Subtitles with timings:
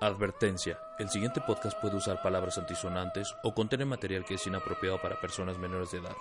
[0.00, 0.78] Advertencia.
[1.00, 5.58] El siguiente podcast puede usar palabras antisonantes o contener material que es inapropiado para personas
[5.58, 6.16] menores de edad,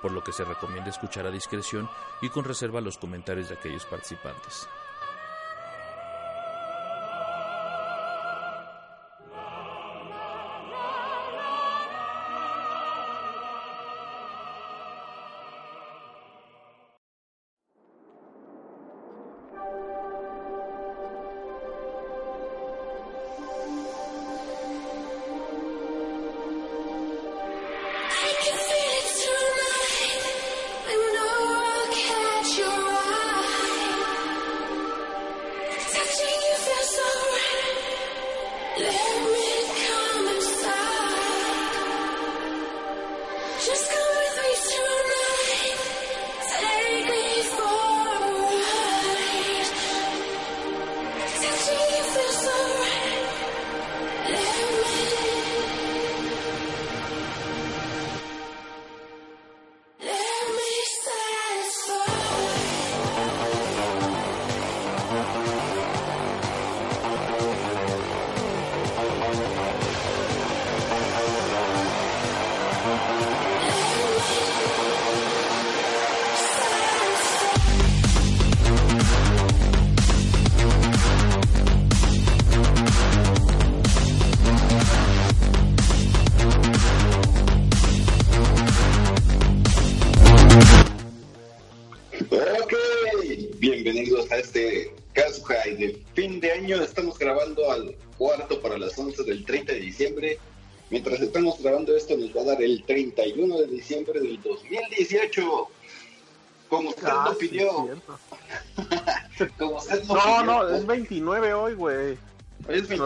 [0.00, 1.90] por lo que se recomienda escuchar a discreción
[2.22, 4.68] y con reserva los comentarios de aquellos participantes.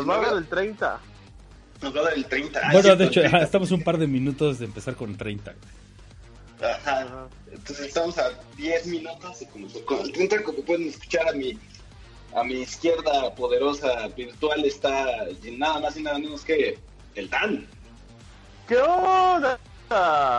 [0.06, 1.00] Nos va a 29, dar el 30.
[1.82, 2.60] nos va a dar el 30.
[2.62, 3.46] Ah, Bueno, sí, de hecho, el ajá, 30.
[3.46, 5.54] estamos un par de minutos de empezar con 30.
[6.62, 7.26] Ajá.
[7.50, 11.58] Entonces estamos a 10 minutos y como con el 30, como pueden escuchar a mi,
[12.34, 15.26] a mi izquierda poderosa virtual está
[15.58, 16.78] nada más y nada menos que
[17.14, 17.66] el Dan.
[18.68, 19.58] ¿Qué onda?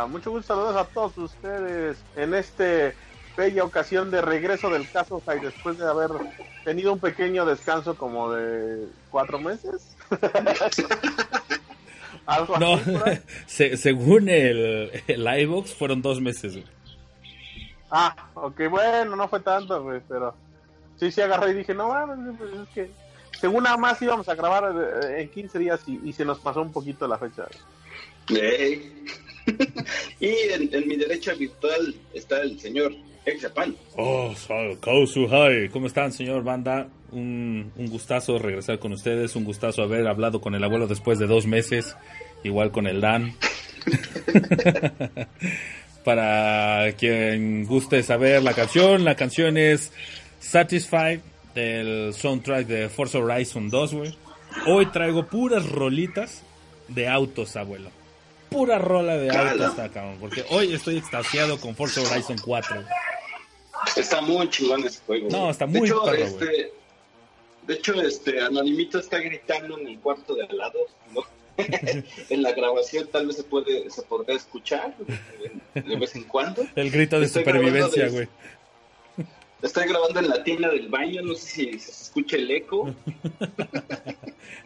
[0.09, 2.95] Mucho gusto, saludos a todos ustedes en este
[3.35, 6.11] bella ocasión de regreso del caso High después de haber
[6.63, 9.95] tenido un pequeño descanso como de cuatro meses.
[12.25, 12.91] Algo No, así,
[13.47, 16.53] se- según el, el iVox fueron dos meses.
[16.53, 16.65] güey.
[17.91, 20.33] Ah, ok, bueno, no fue tanto, güey, pero
[20.99, 22.91] sí, sí agarré y dije, no, mames, pues es que
[23.39, 24.73] según nada más íbamos a grabar
[25.03, 27.45] eh, en 15 días y, y se nos pasó un poquito la fecha.
[28.29, 29.05] Ey.
[30.21, 32.93] y en, en mi derecha virtual está el señor
[33.25, 33.75] Ex Japan.
[33.95, 35.69] Oh, so- Kausu Hai.
[35.69, 36.87] ¿Cómo están, señor Banda?
[37.11, 41.27] Un, un gustazo regresar con ustedes, un gustazo haber hablado con el abuelo después de
[41.27, 41.95] dos meses,
[42.43, 43.33] igual con el Dan.
[46.03, 49.93] Para quien guste saber la canción, la canción es
[50.39, 51.19] Satisfied
[51.55, 54.15] del soundtrack de Forza Horizon 2, güey.
[54.67, 56.43] Hoy traigo puras rolitas
[56.89, 57.89] de autos, abuelo.
[58.53, 62.75] Pura rola de autos, está, cabrón, porque hoy estoy extasiado con Forza Horizon 4.
[62.75, 62.87] güey.
[63.97, 65.27] Está muy chingón ese juego.
[65.29, 66.71] No, está de muy hecho, perro, este,
[67.67, 70.79] De hecho, este Anonimito está gritando en el cuarto de al lado,
[71.13, 71.21] ¿no?
[72.29, 74.95] en la grabación tal vez se puede se podrá escuchar
[75.75, 76.65] de, de vez en cuando.
[76.75, 78.25] El grito de Estoy supervivencia, güey.
[78.25, 78.29] de-
[79.61, 82.93] Estoy grabando en la tina del baño, no sé si se escucha el eco.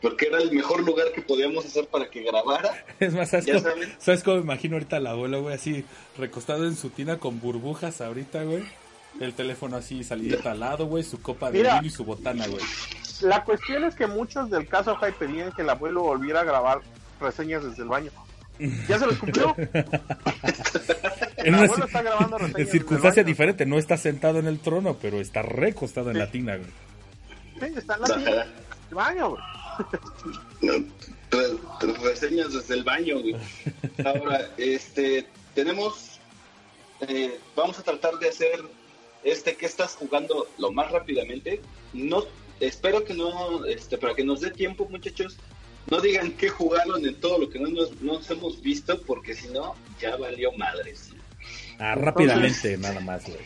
[0.00, 2.84] Porque era el mejor lugar que podíamos hacer para que grabara.
[3.00, 3.74] Es más, ¿sabes Ya cómo.
[3.98, 5.54] ¿sabes cómo me imagino ahorita al abuelo, güey?
[5.54, 5.84] Así,
[6.16, 8.64] recostado en su tina con burbujas ahorita, güey.
[9.20, 11.02] El teléfono así salidito al lado, güey.
[11.04, 11.74] Su copa de Mira.
[11.76, 12.62] vino y su botana, güey.
[13.22, 16.80] La cuestión es que muchos del caso High pedían que el abuelo volviera a grabar
[17.20, 18.10] reseñas desde el baño.
[18.88, 19.54] Ya se los cumplió.
[21.36, 23.32] El abuelo está grabando reseñas en desde circunstancia el baño.
[23.32, 23.66] diferente.
[23.66, 26.70] No está sentado en el trono, pero está recostado en la tina, güey.
[27.60, 28.46] Sí, está en la tina
[28.88, 29.42] Del baño, güey.
[31.30, 33.36] Re- re- reseñas desde el baño, güey.
[34.04, 36.18] Ahora, este, tenemos,
[37.08, 38.62] eh, vamos a tratar de hacer
[39.24, 41.60] este que estás jugando lo más rápidamente.
[41.92, 42.24] No,
[42.60, 45.36] espero que no, este, para que nos dé tiempo, muchachos.
[45.90, 49.34] No digan qué jugaron en todo lo que no nos, no nos hemos visto, porque
[49.34, 51.10] si no, ya valió madres.
[51.78, 53.38] Ah, rápidamente, nada más, güey.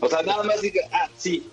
[0.00, 1.48] O sea, nada más diga, ah, sí.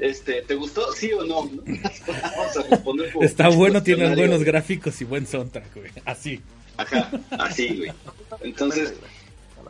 [0.00, 0.92] Este, ¿te gustó?
[0.92, 1.42] ¿Sí o no?
[1.46, 5.90] Vamos a responder por Está bueno, tiene buenos gráficos y buen soundtrack, güey.
[6.04, 6.40] Así.
[6.76, 7.92] Ajá, así, güey.
[8.42, 8.94] Entonces.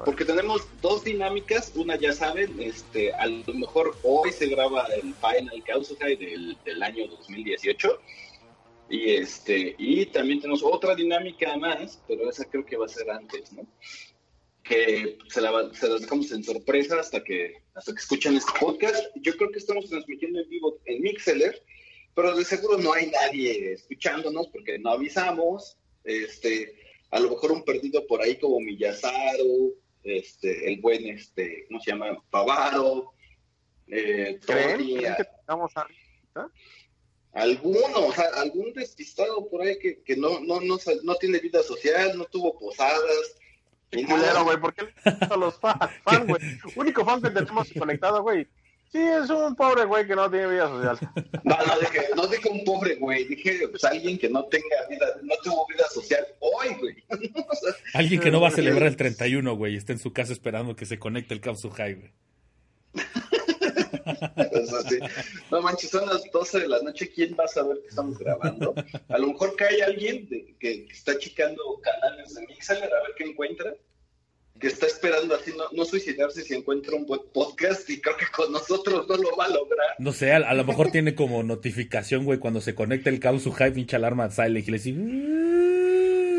[0.04, 5.14] Porque tenemos dos dinámicas, una ya saben, este, a lo mejor hoy se graba el
[5.14, 8.00] Final Causai del, del año 2018
[8.88, 13.10] y este y también tenemos otra dinámica más, pero esa creo que va a ser
[13.10, 13.66] antes, ¿no?
[14.62, 19.06] Que se la, se las dejamos en sorpresa hasta que hasta que escuchen este podcast.
[19.16, 21.62] Yo creo que estamos transmitiendo en vivo en Mixeler,
[22.14, 25.76] pero de seguro no hay nadie escuchándonos porque no avisamos.
[26.04, 26.74] Este,
[27.10, 31.90] a lo mejor un perdido por ahí como Miyazaru, este, el buen, este, ¿cómo se
[31.92, 32.22] llama?
[32.30, 33.12] Pavaro,
[33.88, 34.70] eh, ¿Creen?
[34.78, 35.86] Tony, ¿Creen a- que tengamos a-
[37.32, 41.62] alguno, o sea, algún despistado por ahí que, que no, no, no, no tiene vida
[41.62, 43.36] social, no tuvo posadas.
[43.90, 44.58] Culero, güey?
[44.58, 44.88] ¿Por qué
[45.30, 46.40] a los fan, fan, güey?
[46.76, 48.46] Único fan que tenemos conectado, güey.
[48.92, 50.98] Sí, es un pobre güey que no tiene vida social.
[51.44, 55.06] No, no dije, no dije un pobre güey, dije pues alguien que no tenga vida,
[55.22, 56.96] no tuvo vida social hoy, güey.
[57.08, 60.32] O sea, Alguien que no va a celebrar el 31, güey, está en su casa
[60.32, 62.12] esperando que se conecte el Capsu High, güey.
[65.50, 68.74] No manches, son las 12 de la noche, ¿quién va a saber que estamos grabando?
[69.08, 73.74] A lo mejor hay alguien que, está checando canales de Mixer a ver qué encuentra,
[74.58, 78.26] que está esperando así no, no suicidarse si encuentra un buen podcast y creo que
[78.26, 79.88] con nosotros no lo va a lograr.
[79.98, 83.52] No sé, a, a lo mejor tiene como notificación, güey, cuando se conecta el Capsu
[83.52, 85.79] High, pinche alarma silent y le dice...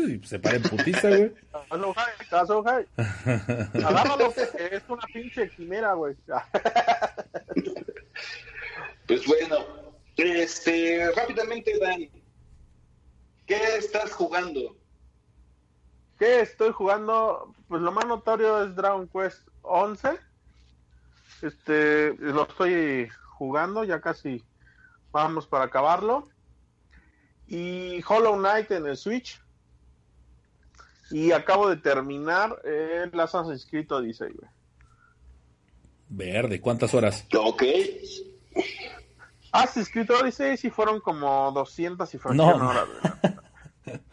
[0.08, 1.32] Y se para en putiza, güey.
[3.84, 6.16] Agárralo, que es una pinche quimera, güey.
[9.06, 9.56] Pues bueno,
[10.16, 12.08] este, rápidamente, Dan,
[13.46, 14.76] ¿qué estás jugando?
[16.18, 17.52] ¿Qué estoy jugando?
[17.68, 20.18] Pues lo más notorio es Dragon Quest 11.
[21.42, 24.44] Este, lo estoy jugando, ya casi
[25.10, 26.28] vamos para acabarlo.
[27.48, 29.42] Y Hollow Knight en el Switch.
[31.12, 34.50] Y acabo de terminar el Assassin's Creed Odyssey, güey.
[36.08, 37.26] Verde, ¿cuántas horas?
[37.36, 37.62] Ok,
[39.52, 42.68] Assassin's Creed Odyssey sí fueron como 200 y fracción No.
[42.68, 42.86] horas,
[43.84, 43.98] güey.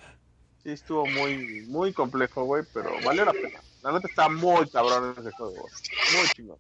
[0.61, 3.61] Sí estuvo muy, muy complejo, güey, pero valió la pena.
[3.81, 5.73] La neta está muy cabrón ese juego, güey.
[6.17, 6.57] Muy chingón.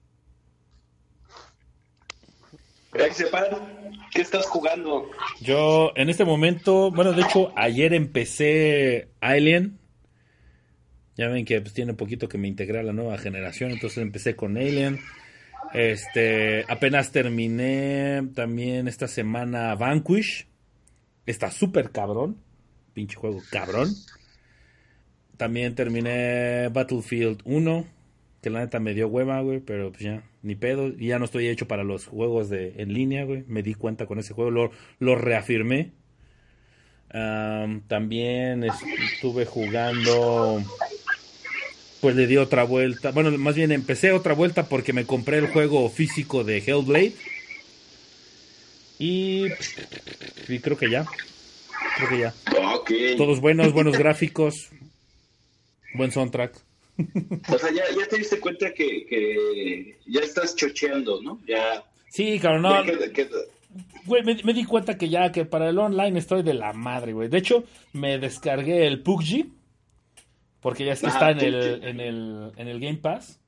[2.93, 3.45] Exepan,
[4.13, 5.09] ¿qué estás jugando?
[5.41, 9.78] Yo en este momento, bueno, de hecho ayer empecé Alien.
[11.19, 14.37] Ya ven que pues, tiene poquito que me integré a la nueva generación, entonces empecé
[14.37, 15.01] con Alien.
[15.73, 20.47] Este, apenas terminé también esta semana Vanquish.
[21.25, 22.37] Está súper cabrón.
[22.93, 23.89] Pinche juego cabrón.
[25.35, 27.85] También terminé Battlefield 1.
[28.41, 29.59] Que la neta me dio hueva, güey.
[29.59, 30.87] Pero pues ya, ni pedo.
[30.87, 33.43] Y ya no estoy hecho para los juegos de en línea, güey.
[33.45, 34.51] Me di cuenta con ese juego.
[34.51, 35.91] Lo, lo reafirmé.
[37.11, 40.63] Am, también estuve jugando.
[42.01, 43.11] Pues le di otra vuelta.
[43.11, 47.13] Bueno, más bien empecé otra vuelta porque me compré el juego físico de Hellblade.
[48.97, 49.45] Y,
[50.47, 51.05] y creo que ya.
[51.97, 52.33] Creo que ya.
[52.75, 54.69] Ok, Todos buenos, buenos gráficos.
[55.93, 56.53] Buen soundtrack.
[57.47, 61.39] o sea, ya, ya te diste cuenta que, que ya estás chocheando, ¿no?
[61.47, 62.83] Ya, Sí, cabrón, no.
[62.83, 63.29] que- que-
[64.05, 67.13] Güey, me, me di cuenta que ya que para el online estoy de la madre,
[67.13, 67.29] güey.
[67.29, 67.63] De hecho,
[67.93, 69.45] me descargué el PUBG.
[70.61, 73.39] Porque ya es que Ah, está en el, en, el, en el Game Pass.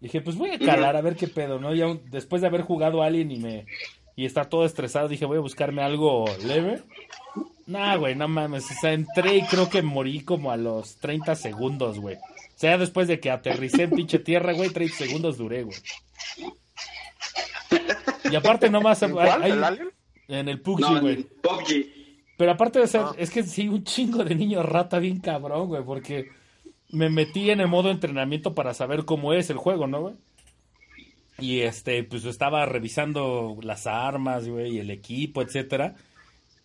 [0.00, 1.74] Dije, pues voy a calar a ver qué pedo, ¿no?
[1.74, 3.66] Ya un- después de haber jugado Alien y me
[4.14, 6.82] y está todo estresado, dije, voy a buscarme algo leve.
[7.66, 8.64] Nah, güey, no mames.
[8.70, 12.16] O sea, entré y creo que morí como a los 30 segundos, güey.
[12.16, 12.20] O
[12.56, 15.76] sea, después de que aterricé en pinche tierra, güey, 30 segundos duré, güey.
[18.30, 19.42] Y aparte nomás ¿En cuál?
[19.42, 19.88] hay- ¿El Alien?
[20.28, 21.22] en el PUBG, no, güey.
[21.22, 21.86] PUBG.
[22.36, 23.12] Pero aparte de ser, Ah.
[23.18, 26.28] es que sí, un chingo de niños rata bien cabrón, güey, porque
[26.90, 30.14] me metí en el modo entrenamiento para saber cómo es el juego, ¿no, güey?
[31.38, 35.94] Y este, pues estaba revisando las armas, güey, y el equipo, etcétera.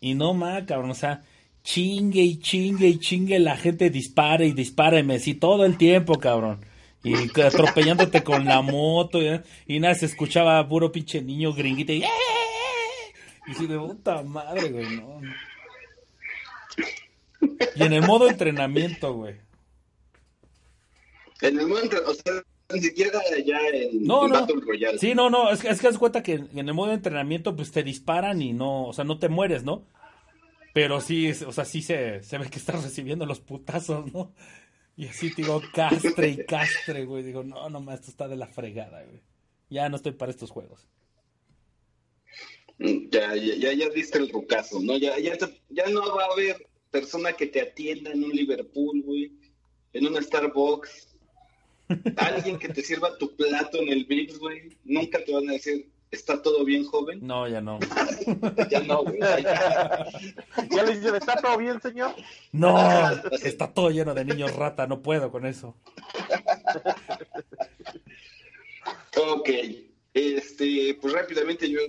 [0.01, 1.21] Y no más, cabrón, o sea,
[1.63, 5.77] chingue y chingue y chingue, la gente dispara y dispara y me sí, todo el
[5.77, 6.65] tiempo, cabrón.
[7.03, 9.19] Y atropellándote con la moto,
[9.67, 13.67] y, nada, se escuchaba puro pinche niño gringuito y, "Eh, eh, eh".
[13.67, 15.21] de puta madre, güey, no.
[17.75, 19.35] Y en el modo entrenamiento, güey.
[21.43, 22.41] En el momento, o sea,
[22.73, 24.39] ni siquiera ya en, No, en no.
[24.39, 24.97] Battle Royale.
[24.97, 27.55] Sí, no, no, es que, es que das cuenta que en el modo de entrenamiento
[27.55, 29.85] pues te disparan y no, o sea, no te mueres, ¿no?
[30.73, 34.33] Pero sí, o sea, sí se, se ve que estás recibiendo los putazos, ¿no?
[34.95, 37.23] Y así te digo, castre y castre, güey.
[37.23, 39.21] Digo, no, no, esto está de la fregada, güey.
[39.69, 40.87] Ya no estoy para estos juegos.
[42.79, 44.97] Mm, Ya, ya, ya, ya diste el rucazo, ¿no?
[44.97, 45.37] Ya, ya,
[45.69, 49.31] ya no va a haber persona que te atienda en un Liverpool, güey,
[49.93, 51.12] en una Starbucks.
[52.17, 55.89] Alguien que te sirva tu plato en el Vips, güey, nunca te van a decir,
[56.11, 57.19] ¿está todo bien, joven?
[57.21, 57.79] No, ya no.
[58.69, 59.19] Ya no, güey.
[59.19, 60.07] ya.
[60.69, 62.15] Ya le dicen, ¿está todo bien, señor?
[62.51, 62.77] No,
[63.43, 65.75] está todo lleno de niños rata, no puedo con eso.
[69.15, 69.49] Ok,
[70.13, 71.79] este, pues rápidamente yo,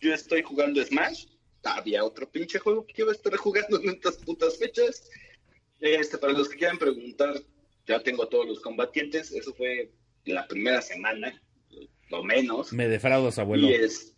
[0.00, 1.26] yo estoy jugando Smash.
[1.62, 5.10] Había otro pinche juego que iba a estar jugando en estas putas fechas.
[5.80, 7.34] Este, para los que quieran preguntar,
[7.86, 9.32] ya tengo todos los combatientes.
[9.32, 9.90] Eso fue
[10.24, 11.40] la primera semana,
[12.10, 12.72] lo menos.
[12.72, 13.68] Me defraudas, abuelo.
[13.68, 14.14] Y es...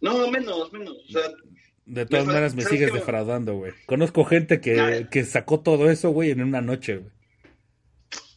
[0.00, 0.96] No, menos, menos.
[1.08, 1.22] O sea,
[1.86, 3.72] De todas maneras me ¿sabes sigues defraudando, güey.
[3.86, 5.08] Conozco gente que, Nah.
[5.08, 7.10] que sacó todo eso, güey, en una noche, güey.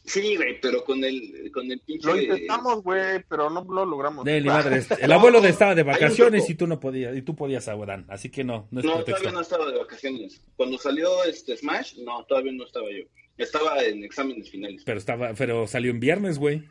[0.04, 2.06] sí, güey, pero con el, con el pinche...
[2.08, 4.24] Lo intentamos, güey, pero no lo logramos.
[4.24, 4.82] De mi madre.
[5.00, 8.06] El abuelo de estaba de vacaciones y tú no podías, y tú podías, Abuelán.
[8.08, 9.12] Así que no, no es No, pretexto.
[9.22, 10.42] todavía no estaba de vacaciones.
[10.56, 13.04] Cuando salió este Smash, no, todavía no estaba yo.
[13.40, 14.82] Estaba en exámenes finales.
[14.84, 16.62] Pero estaba, pero salió en viernes, güey.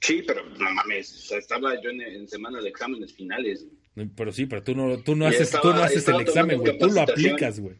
[0.00, 3.66] Sí, pero no mames, o sea, estaba yo en, en semana de exámenes finales.
[4.16, 6.78] Pero sí, pero tú no, tú no haces, estaba- tú no haces el examen, güey.
[6.78, 7.76] Tú lo aplicas, güey.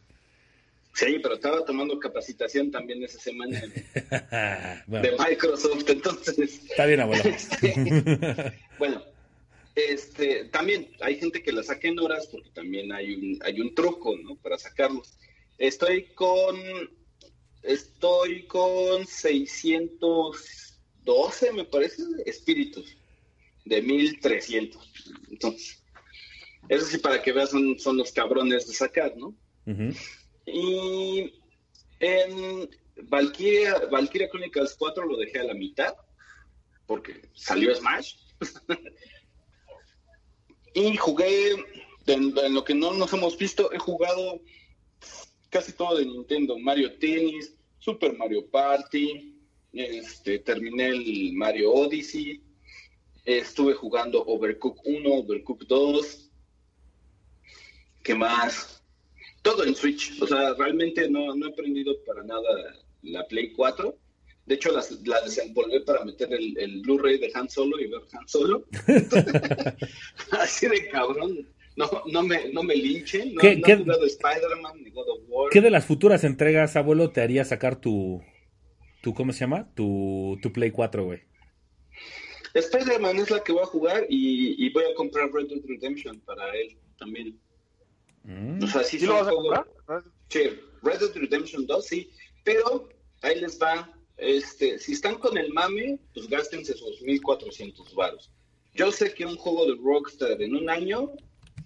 [0.93, 3.61] Sí, pero estaba tomando capacitación también esa semana
[4.87, 6.65] bueno, de Microsoft, entonces...
[6.69, 7.23] está bien, abuelo.
[7.23, 7.73] este,
[8.77, 9.01] bueno,
[9.73, 13.73] este, también hay gente que la saca en horas porque también hay un, hay un
[13.73, 14.35] truco, ¿no?
[14.35, 15.17] Para sacarlos.
[15.57, 16.57] Estoy con,
[17.63, 22.97] estoy con 612, me parece, espíritus
[23.65, 24.91] de 1300.
[25.29, 25.83] Entonces,
[26.69, 29.35] eso sí, para que veas, son, son los cabrones de sacar, ¿no?
[30.45, 31.33] Y
[31.99, 32.69] en
[33.03, 35.93] Valkyria, Valkyria Chronicles 4 lo dejé a la mitad,
[36.85, 38.15] porque salió Smash.
[40.73, 41.51] y jugué,
[42.07, 44.41] en, en lo que no nos hemos visto, he jugado
[45.51, 46.57] casi todo de Nintendo.
[46.57, 49.35] Mario Tennis, Super Mario Party,
[49.73, 52.41] este, terminé el Mario Odyssey,
[53.25, 56.29] estuve jugando Overcooked 1, Overcooked 2.
[58.03, 58.83] ¿Qué más?
[59.43, 60.19] Todo en Switch.
[60.21, 63.95] O sea, realmente no, no he aprendido para nada la Play 4.
[64.45, 68.01] De hecho, las- la desenvolvé para meter el, el Blu-ray de Han Solo y ver
[68.13, 68.65] Han Solo.
[70.31, 71.47] Así de cabrón.
[71.75, 73.33] No, no, me, no me linchen.
[73.33, 75.49] No, ¿Qué- no qué- he jugado Spider-Man ni God of War.
[75.51, 78.21] ¿Qué de las futuras entregas, abuelo, te haría sacar tu,
[79.01, 79.73] tu ¿cómo se llama?
[79.73, 81.21] Tu, tu Play 4, güey.
[82.53, 86.19] Spider-Man es la que voy a jugar y, y voy a comprar Red Dead Redemption
[86.21, 87.39] para él también.
[88.23, 88.63] Mm.
[88.63, 90.03] O sea, sí, ¿Sí lo son vas a comprar?
[90.29, 90.39] Sí,
[90.83, 92.09] Red Dead Redemption 2, sí.
[92.43, 92.89] Pero
[93.21, 93.89] ahí les va.
[94.17, 98.31] Este, si están con el mame, pues gástense sus 1400 varos.
[98.73, 101.11] Yo sé que un juego de Rockstar en un año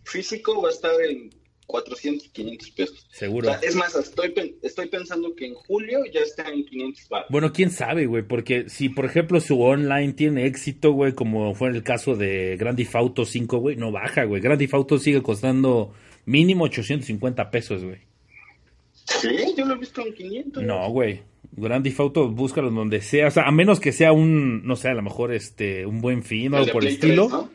[0.06, 1.30] físico va a estar en
[1.68, 3.08] 400, 500 pesos.
[3.12, 3.48] O Seguro.
[3.48, 7.28] sea, es más, estoy, estoy pensando que en julio ya está en 500 varos.
[7.30, 11.70] Bueno, quién sabe, güey, porque si, por ejemplo, su online tiene éxito, güey, como fue
[11.70, 14.42] en el caso de Grand Theft Auto 5, güey, no baja, güey.
[14.42, 15.94] Grand Theft Auto sigue costando
[16.26, 18.00] mínimo 850 pesos, güey.
[19.06, 20.64] Sí, yo lo he visto en 500.
[20.64, 21.22] No, güey.
[21.52, 23.28] Grand Theft Auto, búscalo donde sea.
[23.28, 26.24] O sea, a menos que sea un, no sé, a lo mejor este, un buen
[26.24, 27.30] fin o algo por el Play 3, estilo.
[27.30, 27.55] ¿no?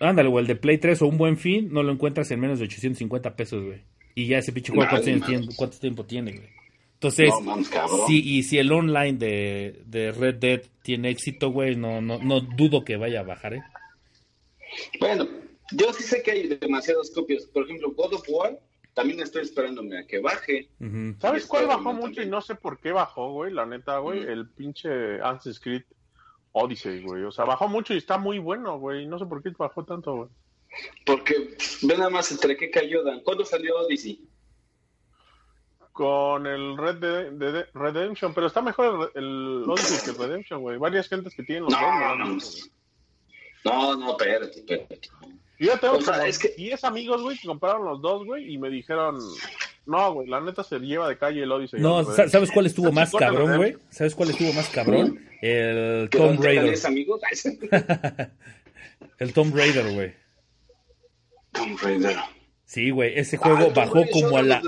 [0.00, 2.58] Ándale, o el de Play 3 o un buen fin, no lo encuentras en menos
[2.58, 3.82] de 850 pesos, güey.
[4.14, 4.90] Y ya ese pinche juego,
[5.56, 6.48] ¿cuánto, tiempo tiene, güey?
[6.94, 7.56] Entonces, No
[8.08, 12.40] sí, y si el online de, de Red Dead tiene éxito, güey, no, no, no
[12.40, 13.62] dudo que vaya a bajar, ¿eh?
[14.98, 15.28] Bueno,
[15.70, 17.44] yo sí sé que hay demasiadas copias.
[17.46, 18.58] Por ejemplo, God of War,
[18.94, 20.68] también estoy esperándome a que baje.
[21.20, 22.28] ¿Sabes cuál bajó mucho también.
[22.28, 23.52] y no sé por qué bajó, güey?
[23.52, 25.82] La neta, güey, el pinche Assassin's Creed
[26.52, 27.24] Odyssey, güey.
[27.24, 29.06] O sea, bajó mucho y está muy bueno, güey.
[29.06, 30.28] No sé por qué bajó tanto, güey.
[31.06, 33.20] Porque ve nada más entre qué cayó Dan.
[33.20, 34.26] ¿Cuándo salió Odyssey?
[35.92, 40.28] Con el Red de, de- de- Redemption, pero está mejor el, el Odyssey que el
[40.28, 40.78] Redemption, güey.
[40.78, 42.24] Varias gentes que tienen los dos, No, ¿no?
[42.26, 42.36] no,
[43.64, 45.00] no, no, espérate, espérate.
[45.58, 48.52] Yo tengo O sea, como es que- 10 amigos, güey, que compraron los dos, güey,
[48.54, 49.18] y me dijeron,
[49.88, 51.80] no, güey, la neta se lleva de calle el Odyssey.
[51.80, 52.28] No, güey.
[52.28, 53.76] ¿sabes cuál estuvo más cabrón, güey?
[53.90, 55.18] ¿Sabes cuál estuvo más cabrón?
[55.42, 56.74] El ¿Que Tomb Raider.
[56.86, 57.20] amigos?
[59.18, 60.12] El Tomb Raider, güey.
[61.52, 62.16] Tomb Raider.
[62.64, 64.62] Sí, güey, ese Ah, juego Tomb bajó Raider, como a la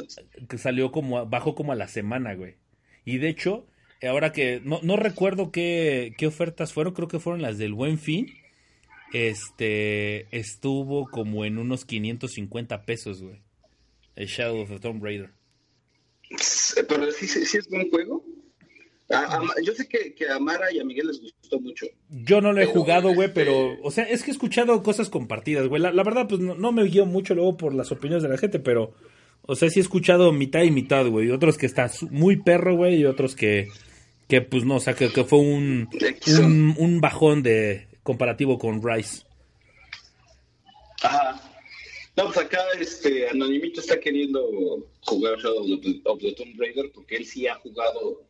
[0.49, 2.55] que salió como a- bajó como a la semana, güey.
[3.05, 3.67] Y de hecho,
[4.09, 7.99] ahora que no, no recuerdo qué, qué ofertas fueron, creo que fueron las del Buen
[7.99, 8.27] Fin.
[9.12, 13.41] Este estuvo como en unos 550 pesos, güey.
[14.21, 15.31] El Shadow of the Tomb Raider.
[16.89, 18.25] Pero sí, sí, sí es buen juego.
[19.11, 21.87] A- a- yo sé que, que a Mara y a Miguel les gustó mucho.
[22.11, 24.83] Yo no lo he Pero, jugado, güey, este- pero, o sea, es que he escuchado
[24.83, 25.83] cosas compartidas, güey.
[25.83, 28.39] La, la verdad, pues no, no me guío mucho luego por las opiniones de la
[28.39, 28.93] gente, pero,
[29.43, 31.27] o sea, sí he escuchado mitad y mitad, güey.
[31.27, 33.69] Y otros que está muy perro, güey, y otros que,
[34.29, 35.89] Que pues no, o sea, que, que fue un,
[36.39, 39.25] un, un bajón de comparativo con Rise.
[41.03, 41.41] Ajá.
[42.21, 46.91] No, pues acá este Anonimito está queriendo jugar Shadow of the, of the Tomb Raider
[46.93, 48.23] porque él sí ha jugado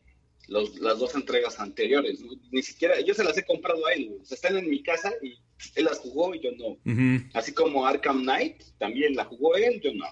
[0.47, 2.21] los- las dos entregas anteriores.
[2.21, 2.31] ¿no?
[2.51, 4.17] Ni siquiera, yo se las he comprado a él.
[4.21, 5.33] O sea, están en mi casa y
[5.75, 6.77] él las jugó y yo no.
[7.33, 10.05] Así como Arkham Knight, también la jugó él, yo no.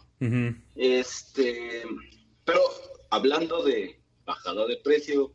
[0.76, 1.84] Este,
[2.44, 2.60] pero
[3.10, 5.34] hablando de bajada de precio,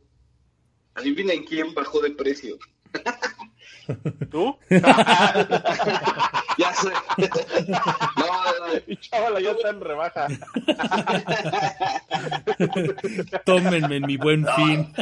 [0.93, 2.57] adivinen quién bajó de precio.
[4.31, 4.55] ¿Tú?
[6.57, 6.89] Ya sé.
[7.67, 7.75] no,
[8.25, 10.27] no, chavala, ya está en rebaja.
[13.45, 14.93] Tómenme en mi buen fin.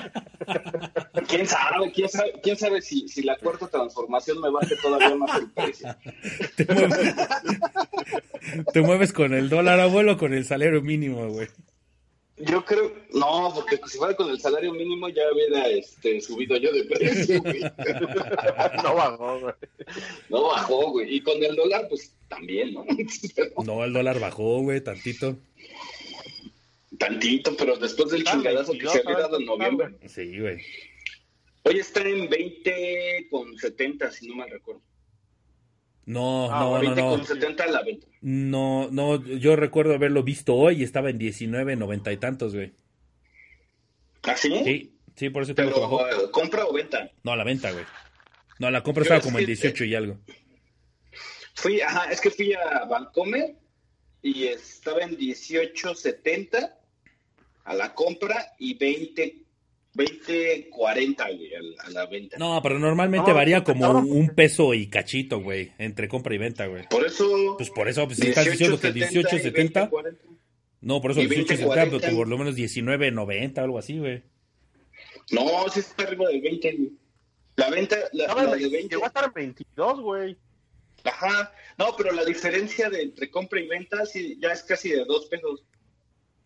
[1.27, 1.91] ¿Quién sabe?
[1.91, 5.95] ¿Quién sabe, quién sabe si, si la cuarta transformación me baje todavía más el precio?
[6.55, 7.15] Te mueves,
[8.73, 11.47] te mueves con el dólar, abuelo, o con el salario mínimo, güey.
[12.45, 16.71] Yo creo, no, porque si fuera con el salario mínimo ya hubiera este, subido yo
[16.71, 17.61] de precio, güey.
[18.83, 19.53] No bajó, güey.
[20.29, 21.15] No bajó, güey.
[21.15, 22.85] Y con el dólar, pues también, ¿no?
[23.63, 25.37] No, el dólar bajó, güey, tantito.
[26.97, 29.95] tantito, pero después del chingadazo que 22, se había dado en noviembre.
[30.07, 30.57] Sí, güey.
[31.63, 34.81] Hoy está en 20 con 70, si no mal recuerdo.
[36.05, 37.09] No, Ah, no, no, 20 no.
[37.11, 38.07] con 70 a la venta.
[38.21, 42.73] No, no, yo recuerdo haberlo visto hoy y estaba en 19, 90 y tantos, güey.
[44.23, 44.61] ¿Ah, sí?
[44.63, 46.07] Sí, sí, por eso Pero, bajó.
[46.07, 47.09] eh, ¿compra o venta?
[47.23, 47.85] No, a la venta, güey.
[48.59, 50.17] No, la compra Yo estaba es como en que- 18 y algo.
[51.55, 53.55] Fui, ajá, es que fui a Vancomer
[54.21, 56.75] y estaba en 18.70
[57.65, 59.42] a la compra y 20,
[59.95, 62.37] 20.40 güey, a, la- a la venta.
[62.37, 63.99] No, pero normalmente No, varía no, como no.
[63.99, 66.87] un peso y cachito, güey, entre compra y venta, güey.
[66.89, 67.55] Por eso.
[67.57, 70.15] Pues por eso, pues si estás diciendo que 18, 70, 20.40.
[70.81, 72.17] no, por eso y 18, 20, 70, pero 40.
[72.17, 74.23] por lo menos 19, 90, algo así, güey.
[75.31, 76.71] No, sí está arriba del 20.
[76.75, 76.91] güey.
[77.55, 78.89] La venta, la, en la de 20, 20.
[78.95, 80.37] Llegó a estar en 22, güey.
[81.03, 81.51] Ajá.
[81.77, 85.25] No, pero la diferencia de entre compra y venta sí, ya es casi de dos
[85.27, 85.63] pesos.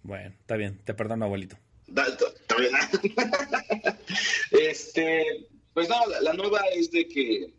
[0.03, 1.57] Bueno, está bien, te perdono, abuelito.
[4.51, 7.53] Este, pues no, la, la nueva es de que,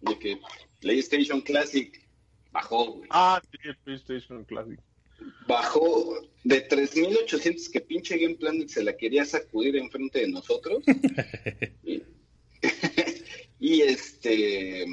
[0.00, 0.40] de que
[0.80, 2.00] PlayStation Classic
[2.52, 3.08] bajó, güey.
[3.10, 4.80] Ah, sí, PlayStation Classic.
[5.46, 10.84] Bajó de 3800 que pinche Game Planet se la quería sacudir enfrente de nosotros.
[11.84, 12.02] y,
[13.58, 14.86] y este,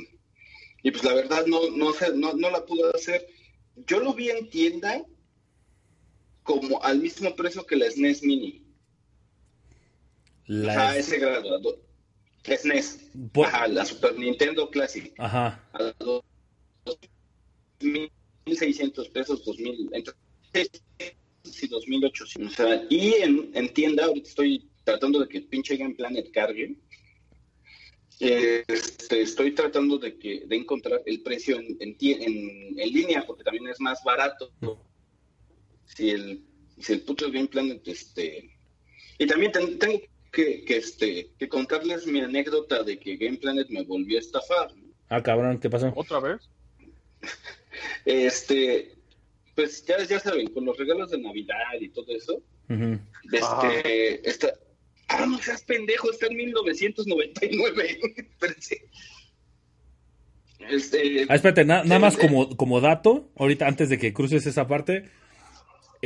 [0.81, 3.27] y pues la verdad no, no, sé, no, no la pudo hacer.
[3.87, 5.03] Yo lo vi en tienda
[6.43, 8.64] como al mismo precio que la SNES Mini.
[10.47, 11.59] La Ajá, ese grado.
[11.59, 11.81] do-
[12.43, 13.09] SNES.
[13.33, 15.11] Por- Ajá, la Super Nintendo Classic.
[15.17, 15.63] Ajá.
[15.73, 16.23] A dos-
[17.79, 20.13] 2.600 pesos, 2.000, entre
[20.53, 22.45] y 2.800.
[22.47, 26.31] O sea, y en, en tienda, ahorita estoy tratando de que el pinche Game Planet
[26.31, 26.75] cargue.
[28.19, 31.97] Este, estoy tratando de que de encontrar el precio en, en-
[32.79, 34.51] en línea, porque también es más barato.
[35.85, 36.41] Si el,
[36.79, 38.51] si el puto Game Planet, este...
[39.17, 39.99] Y también ten- tengo
[40.35, 44.75] que, que, este, que contarles mi anécdota de que Game Planet me volvió a estafar.
[44.75, 44.83] ¿no?
[45.09, 45.91] Ah, cabrón, ¿qué pasó?
[45.95, 46.41] ¿Otra vez?
[48.05, 48.93] Este,
[49.55, 52.41] pues ya, ya saben, con los regalos de Navidad y todo eso,
[53.31, 54.53] este, está,
[55.09, 57.99] ah, no seas pendejo, está en 1999.
[58.17, 58.87] Espérense.
[60.69, 62.19] Este, Ah, espérate, na- nada Sí, más sí.
[62.21, 65.09] como, como dato, ahorita antes de que cruces esa parte,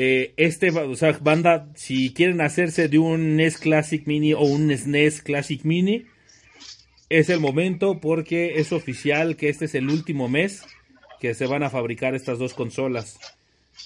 [0.01, 4.71] eh, este, o sea, banda, si quieren hacerse de un NES Classic Mini o un
[4.71, 6.05] SNES Classic Mini,
[7.09, 10.63] es el momento porque es oficial que este es el último mes
[11.19, 13.19] que se van a fabricar estas dos consolas.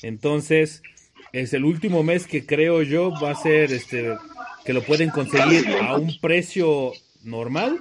[0.03, 0.83] Entonces,
[1.31, 4.15] es el último mes que creo yo va a ser este
[4.65, 7.79] que lo pueden conseguir a un precio normal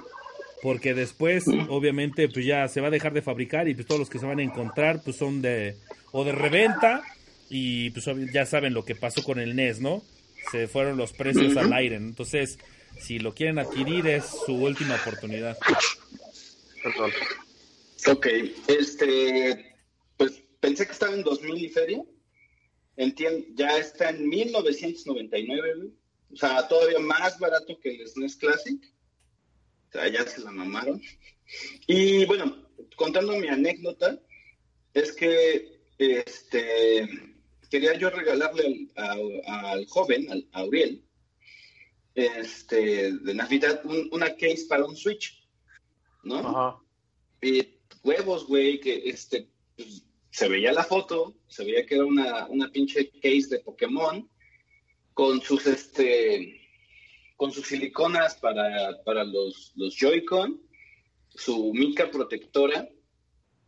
[0.63, 4.09] porque después obviamente pues ya se va a dejar de fabricar y pues todos los
[4.09, 5.75] que se van a encontrar pues son de
[6.11, 7.03] o de reventa
[7.55, 10.03] y pues ya saben lo que pasó con el NES, ¿no?
[10.51, 11.97] Se fueron los precios al aire.
[11.97, 12.57] Entonces,
[12.99, 15.55] si lo quieren adquirir es su última oportunidad.
[16.81, 17.11] Perdón.
[18.07, 18.27] ok,
[18.67, 19.75] este,
[20.17, 22.03] pues pensé que estaba en 2000 y feria.
[22.97, 25.91] Entiendo, ya está en 1999, güey.
[26.33, 28.81] o sea, todavía más barato que el SNES Classic.
[29.89, 30.99] O sea, ya se la mamaron.
[31.85, 34.19] Y bueno, contando mi anécdota,
[34.95, 37.32] es que este
[37.73, 41.03] quería yo regalarle al, a- al joven, al, a Uriel,
[42.13, 45.43] este, de Navidad, un- una case para un Switch,
[46.23, 46.37] ¿no?
[46.37, 46.77] Ajá.
[47.41, 47.67] Y
[48.03, 52.69] huevos, güey, que este, pues, se veía la foto, se veía que era una, una
[52.69, 54.29] pinche case de Pokémon,
[55.15, 56.61] con sus, este,
[57.35, 60.61] con sus siliconas para, para los, los Joy-Con,
[61.29, 62.87] su mica protectora,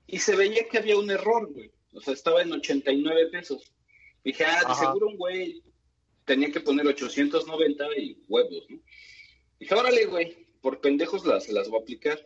[0.06, 1.72] y se veía que había un error, güey.
[1.94, 3.72] O sea, estaba en 89 pesos.
[4.26, 4.86] Dije, ah, de Ajá.
[4.88, 5.64] seguro un güey
[6.26, 8.82] tenía que poner 890 y huevos, ¿no?
[9.60, 12.20] Dije, órale, güey, por pendejos las, las voy a aplicar.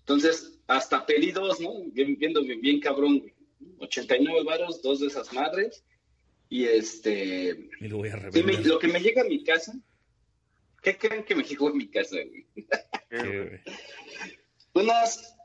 [0.00, 1.84] Entonces, hasta pedí dos, ¿no?
[1.92, 3.34] Bien, viendo bien, bien cabrón, güey.
[3.78, 5.84] 89 varos, dos de esas madres.
[6.48, 9.74] Y este, Y lo voy a me- lo que me llega a mi casa,
[10.82, 12.46] ¿qué creen que me llegó a mi casa, güey?
[14.72, 15.36] Unas,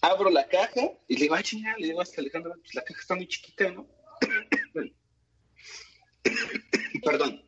[0.00, 2.82] abro la caja y le digo, ay, chingada, le digo a este Alejandro, pues la
[2.82, 3.86] caja está muy chiquita, ¿no?
[7.04, 7.42] Perdón.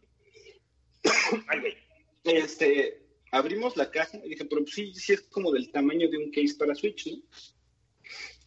[2.23, 3.03] Este,
[3.33, 6.55] abrimos la caja y dije, pero sí, sí es como del tamaño de un case
[6.59, 7.17] para Switch, ¿no?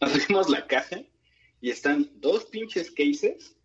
[0.00, 1.02] Abrimos la caja
[1.60, 3.56] y están dos pinches cases,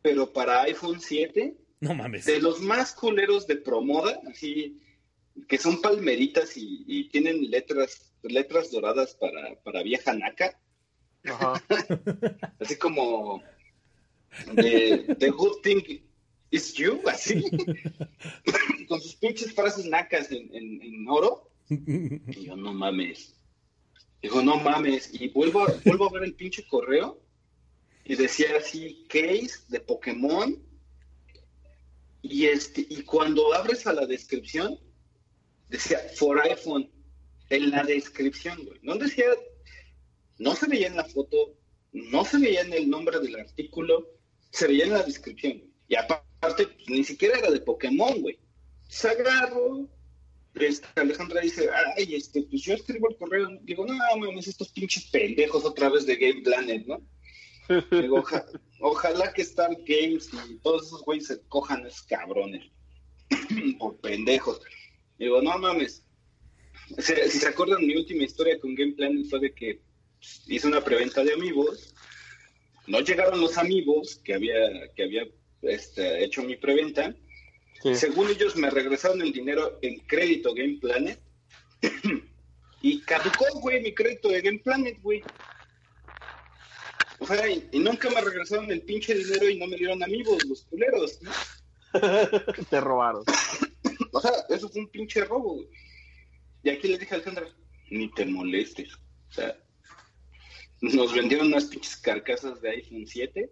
[0.00, 2.24] pero para iPhone 7 No mames.
[2.24, 4.80] de los más culeros de Promoda, así
[5.48, 10.56] que son palmeritas y, y tienen letras letras doradas para, para vieja naca,
[11.24, 11.60] Ajá.
[12.60, 13.42] así como
[14.54, 16.00] de The Good Thing
[16.50, 17.42] is You, así,
[18.88, 21.50] con sus pinches frases nacas en, en- en oro.
[21.68, 23.34] Y yo, no mames.
[24.20, 25.10] Digo, no mames.
[25.14, 27.20] Y vuelvo a, vuelvo a ver el pinche correo
[28.04, 30.60] y decía así, case de Pokémon.
[32.22, 34.78] Y, este, y cuando abres a la descripción,
[35.68, 36.90] decía, for iPhone,
[37.50, 38.78] en la descripción, güey.
[38.82, 39.26] No decía,
[40.38, 41.54] no se veía en la foto,
[41.92, 44.06] no se veía en el nombre del artículo,
[44.52, 45.58] se veía en la descripción.
[45.58, 45.70] güey.
[45.88, 48.38] Y aparte, pues, ni siquiera era de Pokémon, güey.
[48.88, 49.88] Se agarro,
[50.54, 53.48] este, Alejandra dice, ay, este, pues yo escribo el correo.
[53.62, 57.02] Digo, no, mames, estos pinches pendejos otra vez de Game Planet, ¿no?
[57.90, 58.44] Digo, "Oja-
[58.80, 62.70] ojalá que Star Games y todos esos güeyes se cojan esos cabrones
[63.78, 64.60] por pendejos.
[65.18, 66.04] Digo, no mames.
[66.98, 69.80] Si, si se acuerdan, mi última historia con Game Planet fue de que
[70.18, 71.91] pues, hice una preventa de amigos.
[72.86, 75.26] No llegaron los amigos que había, que había
[75.62, 77.14] este, hecho mi preventa.
[77.82, 77.94] Sí.
[77.94, 81.20] Según ellos me regresaron el dinero en crédito Game Planet.
[82.82, 85.22] y caducó, güey, mi crédito de Game Planet, güey.
[87.18, 90.44] O sea, y, y nunca me regresaron el pinche dinero y no me dieron amigos,
[90.44, 91.30] los culeros, ¿no?
[92.70, 93.24] Te robaron.
[94.12, 95.68] O sea, eso fue un pinche robo, güey.
[96.62, 97.48] Y aquí le dije a Alejandra,
[97.90, 98.94] ni te molestes.
[98.94, 99.56] O sea,
[100.82, 103.50] nos vendieron unas pinches carcasas de iPhone 7.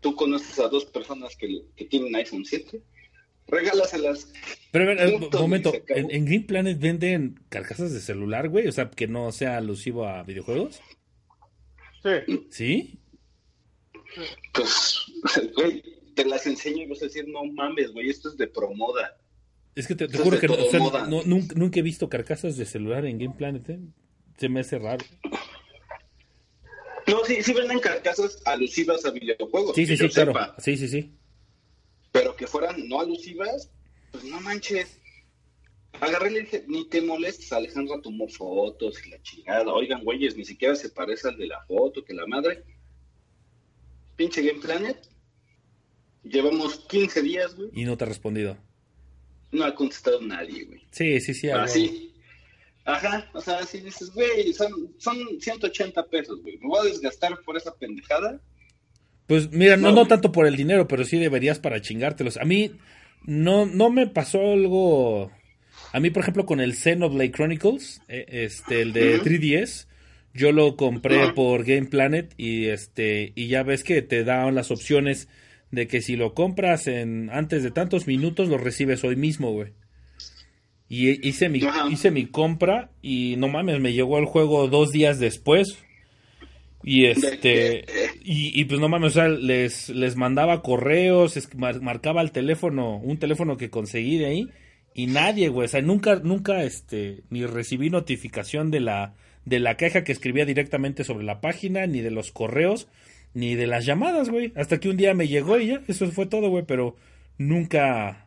[0.00, 2.82] Tú conoces a dos personas que, que tienen iPhone 7.
[3.46, 4.32] Regálaselas.
[4.70, 5.72] Pero a ver, un momento.
[5.88, 8.66] ¿en, en Green Planet venden carcasas de celular, güey?
[8.68, 10.80] O sea, que no sea alusivo a videojuegos.
[12.02, 12.46] Sí.
[12.50, 12.98] ¿Sí?
[14.52, 15.00] Pues,
[15.56, 15.82] güey,
[16.14, 19.16] te las enseño y vas a decir, no mames, güey, esto es de promoda.
[19.74, 21.06] Es que te, te juro que no, todo o sea, moda.
[21.06, 23.80] no- nunca, nunca he visto carcasas de celular en Game Planet, ¿eh?
[24.38, 25.04] Se me hace raro.
[27.06, 29.74] No, sí, sí venden carcasas alusivas a videojuegos.
[29.74, 30.32] Sí, sí, sí, claro.
[30.32, 30.54] sepa.
[30.58, 31.12] Sí, sí, sí.
[32.12, 33.70] pero que fueran no alusivas,
[34.12, 34.98] pues no manches.
[36.00, 39.72] Agarré y le dije, ni te molestes, Alejandra tomó fotos y la chingada.
[39.72, 42.64] Oigan, güeyes, ni siquiera se parece al de la foto, que la madre.
[44.16, 44.98] Pinche Game Planet.
[46.24, 47.70] Llevamos 15 días, güey.
[47.74, 48.56] Y no te ha respondido.
[49.52, 50.82] No ha contestado nadie, güey.
[50.90, 51.48] Sí, sí, sí.
[51.48, 51.64] algo.
[51.64, 52.13] Así.
[52.84, 56.58] Ajá, o sea, así dices, güey, son, son 180 pesos, güey.
[56.58, 58.40] Me voy a desgastar por esa pendejada.
[59.26, 59.96] Pues mira, no, No.
[60.02, 62.36] no tanto por el dinero, pero sí deberías para chingártelos.
[62.36, 62.72] A mí
[63.24, 65.30] no, no me pasó algo.
[65.92, 69.24] A mí, por ejemplo, con el Xenoblade Chronicles, eh, este, el de Ujú.
[69.24, 69.86] 3DS,
[70.34, 74.70] yo lo compré por Game Planet y este, y ya ves que te dan las
[74.70, 75.28] opciones
[75.70, 79.72] de que si lo compras en antes de tantos minutos lo recibes hoy mismo, güey.
[80.88, 81.88] Y hice mi, Ajá.
[81.90, 85.78] hice mi compra y no mames, me llegó el juego dos días después.
[86.86, 87.86] Y este,
[88.22, 92.30] y, y pues no mames, o sea, les, les mandaba correos, es- mar- marcaba el
[92.30, 94.48] teléfono, un teléfono que conseguí de ahí,
[94.94, 99.14] y nadie, güey, o sea, nunca, nunca, este, ni recibí notificación de la,
[99.46, 102.86] de la caja que escribía directamente sobre la página, ni de los correos,
[103.32, 106.26] ni de las llamadas, güey, hasta que un día me llegó y ya, eso fue
[106.26, 106.96] todo, güey, pero
[107.38, 108.23] nunca,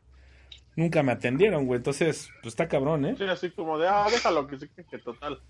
[0.77, 3.15] nunca me atendieron, güey, entonces, pues está cabrón, ¿eh?
[3.17, 5.41] Sí, así como de, ah, déjalo que sí, que, que total.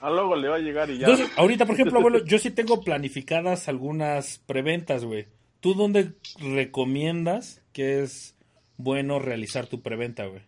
[0.00, 1.06] A luego le va a llegar y ya.
[1.08, 5.26] Entonces, ahorita, por ejemplo, abuelo, yo sí tengo planificadas algunas preventas, güey.
[5.60, 8.36] ¿Tú dónde recomiendas que es
[8.76, 10.42] bueno realizar tu preventa, güey?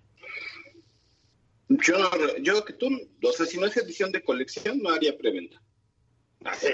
[1.68, 2.88] Yo, no- yo que tú,
[3.22, 5.60] o sea, si no es edición de colección, no haría preventa.
[6.44, 6.68] Así,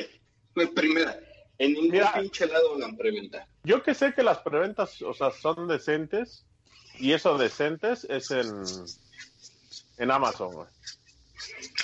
[0.54, 1.18] en primera.
[1.58, 2.12] En ningún Mira.
[2.12, 3.48] pinche lado hagan preventa.
[3.64, 6.46] Yo que sé que las preventas, o sea, son decentes,
[6.98, 8.46] y eso decentes es en,
[9.98, 10.68] en Amazon, güey.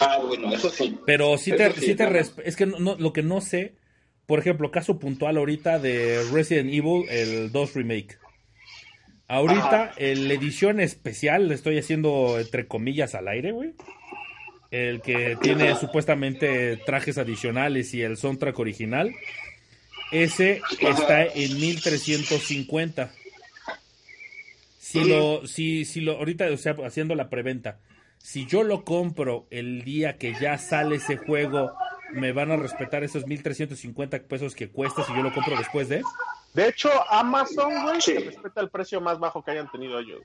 [0.01, 0.99] Ah, bueno, eso sí.
[1.07, 2.05] Pero sí te, sí, sí te
[2.45, 3.75] es que no, no- lo que no sé,
[4.27, 8.19] por ejemplo, caso puntual ahorita de Resident Evil, el 2 Remake.
[9.29, 13.73] Ahorita, la edición especial, le estoy haciendo entre comillas al aire, güey.
[14.71, 15.81] El que tiene Ajá.
[15.81, 19.15] supuestamente trajes adicionales y el soundtrack original.
[20.11, 23.11] Ese está en 1350.
[24.93, 27.79] Si lo, si, si lo, ahorita, o sea, haciendo la preventa,
[28.19, 31.73] si yo lo compro el día que ya sale ese juego,
[32.13, 36.03] ¿me van a respetar esos 1350 pesos que cuesta si yo lo compro después de?
[36.55, 38.15] De hecho, Amazon, güey, Sí.
[38.15, 40.21] respeta el precio más bajo que hayan tenido ellos.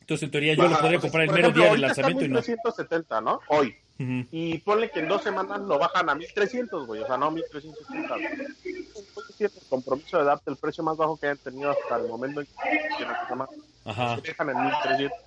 [0.00, 2.34] Entonces, en teoría, yo lo podría comprar el mero ejemplo, día del lanzamiento y no.
[2.36, 3.40] 1370, ¿no?
[3.48, 3.74] Hoy.
[4.30, 7.02] Y ponle que en dos semanas lo bajan a 1300, güey.
[7.02, 8.14] O sea, no 1360.
[8.14, 8.28] güey.
[9.38, 12.40] Sí, el compromiso de darte el precio más bajo que hayan tenido hasta el momento
[12.40, 12.52] en que
[12.98, 13.04] se
[13.90, 14.16] Ajá.
[14.20, 15.18] dejan en 1300.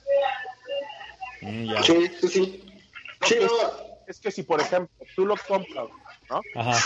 [1.42, 1.84] Mm, ya.
[1.84, 2.64] Sí, sí, sí.
[3.24, 3.48] Sí, no,
[4.08, 5.88] Es que si, por ejemplo, tú lo compras,
[6.30, 6.42] ¿no?
[6.56, 6.78] Ajá.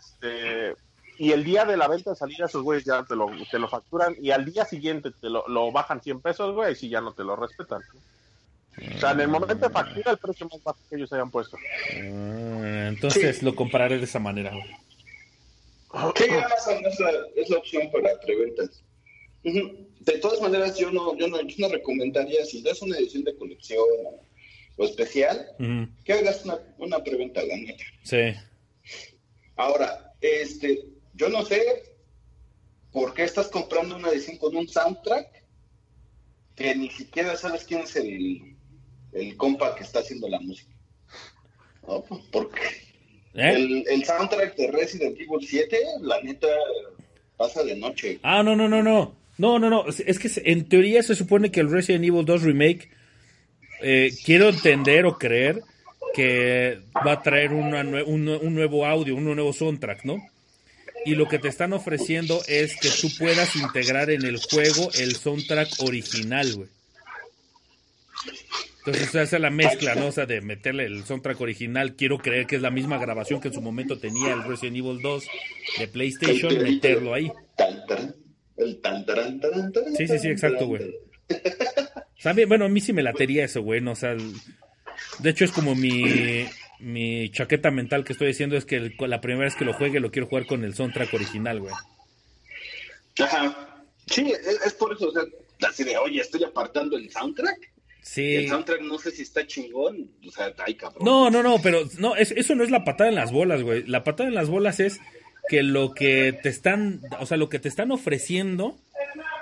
[0.00, 0.74] Este,
[1.18, 3.68] y el día de la venta de salida, esos güeyes ya te lo, te lo
[3.68, 7.00] facturan y al día siguiente te lo, lo bajan 100 pesos, güey, y si ya
[7.00, 7.82] no te lo respetan.
[8.96, 11.56] O sea, en el momento de factura, el precio más bajo que ellos hayan puesto.
[12.02, 14.50] Mm, Entonces lo compararé de esa manera.
[14.50, 14.83] güey.
[16.16, 18.82] Sí, Amazon es la, es la opción para preventas.
[19.42, 23.36] De todas maneras, yo no, yo no, yo no recomendaría, si das una edición de
[23.36, 23.84] colección
[24.76, 25.46] o, especial,
[26.04, 27.84] que hagas una, una preventa, la neta.
[28.02, 28.34] Sí.
[29.56, 31.94] Ahora, este, yo no sé
[32.90, 35.44] por qué estás comprando una edición con un soundtrack
[36.56, 38.56] que ni siquiera sabes quién es el,
[39.12, 40.72] el compa que está haciendo la música.
[41.86, 42.60] No, pues, porque
[43.34, 43.52] ¿Eh?
[43.54, 46.46] el, el soundtrack de Resident Evil 7, la neta,
[47.36, 48.18] pasa de noche.
[48.22, 49.16] Ah, no, no, no, no.
[49.36, 49.86] No, no, no.
[49.88, 52.88] Es- que en teoría se supone que el Resident Evil 2 Remake,
[53.82, 55.62] eh, quiero entender o creer
[56.14, 60.24] que va a traer una un, un nuevo audio, un nuevo soundtrack, ¿no?
[61.04, 65.16] Y lo que te están ofreciendo es que tú puedas integrar en el juego el
[65.16, 66.68] soundtrack original, güey.
[68.86, 70.08] Entonces se hace la mezcla, ¿no?
[70.08, 71.94] O sea, de meterle el soundtrack original.
[71.96, 75.00] Quiero creer que es la misma grabación que en su momento tenía el Resident Evil
[75.00, 75.24] 2
[75.78, 77.32] de PlayStation, meterlo ahí.
[78.56, 80.82] El tan, taran, taran, taran, Sí, sí, sí, exacto, güey.
[82.22, 83.80] También, bueno, a mí sí me latería eso, güey.
[83.80, 83.92] ¿no?
[83.92, 84.34] O sea, el-
[85.20, 86.46] de hecho es como mi,
[86.78, 89.98] mi chaqueta mental que estoy haciendo es que el- la primera vez que lo juegue
[89.98, 91.72] lo quiero jugar con el soundtrack original, güey.
[93.18, 93.82] Ajá.
[94.06, 95.22] Sí, es, es por eso, o sea,
[95.68, 97.72] así de, oye, estoy apartando el soundtrack.
[98.06, 98.34] Sí.
[98.36, 101.02] El soundtrack no sé si está chingón, o sea, ay, cabrón.
[101.04, 103.82] No, no, no, pero no, es- eso no es la patada en las bolas, güey.
[103.86, 105.00] La patada en las bolas es
[105.48, 108.76] que lo que te están, o sea, lo que te están ofreciendo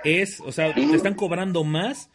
[0.05, 2.09] es, o sea, te están cobrando más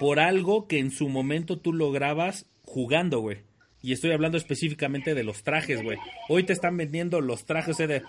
[0.00, 3.38] por algo que en su momento tú lograbas jugando, güey.
[3.80, 5.98] Y estoy hablando específicamente de los trajes, güey.
[6.28, 8.02] Hoy te están vendiendo los trajes, o sea, de,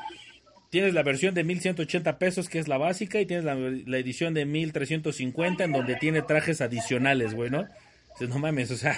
[0.69, 4.33] tienes la versión de 1180 pesos, que es la básica, y tienes la, la edición
[4.33, 7.65] de 1350, en donde tiene trajes adicionales, güey, ¿no?
[8.13, 8.97] Dices, no mames, o sea,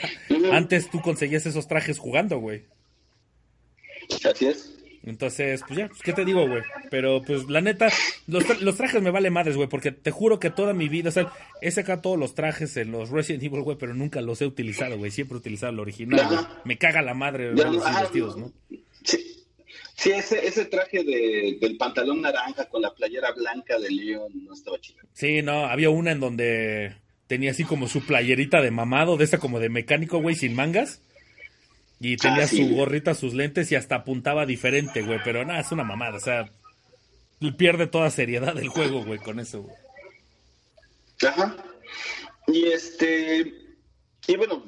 [0.52, 2.64] antes tú conseguías esos trajes jugando, güey.
[4.30, 4.76] Así es.
[5.02, 6.62] Entonces, pues ya, pues, ¿qué te digo, güey?
[6.92, 7.88] Pero, pues, la neta,
[8.28, 11.10] los, tra- los trajes me vale madres, güey, porque te juro que toda mi vida,
[11.10, 14.42] o sea, he sacado todos los trajes en los Resident Evil, güey, pero nunca los
[14.42, 15.10] he utilizado, güey.
[15.10, 16.40] Siempre he utilizado el original, güey.
[16.66, 18.52] Me caga la madre Ya, verlos así ah, vestidos, ¿no?
[20.00, 24.54] Sí, ese, ese traje de, del pantalón naranja con la playera blanca de León no
[24.54, 25.00] estaba chido.
[25.14, 26.96] Sí, no, había una en donde
[27.28, 31.02] tenía así como su playerita de mamado, de esa como de mecánico, güey, sin mangas.
[32.00, 35.20] Y tenía Ah, sí, su gorrita, sus lentes y hasta apuntaba diferente, güey.
[35.26, 36.50] Pero nada, es una mamada, o sea,
[37.58, 39.76] pierde toda seriedad el juego, güey, con eso, güey.
[41.28, 41.58] Ajá.
[42.48, 43.54] Y este.
[44.28, 44.66] Y bueno,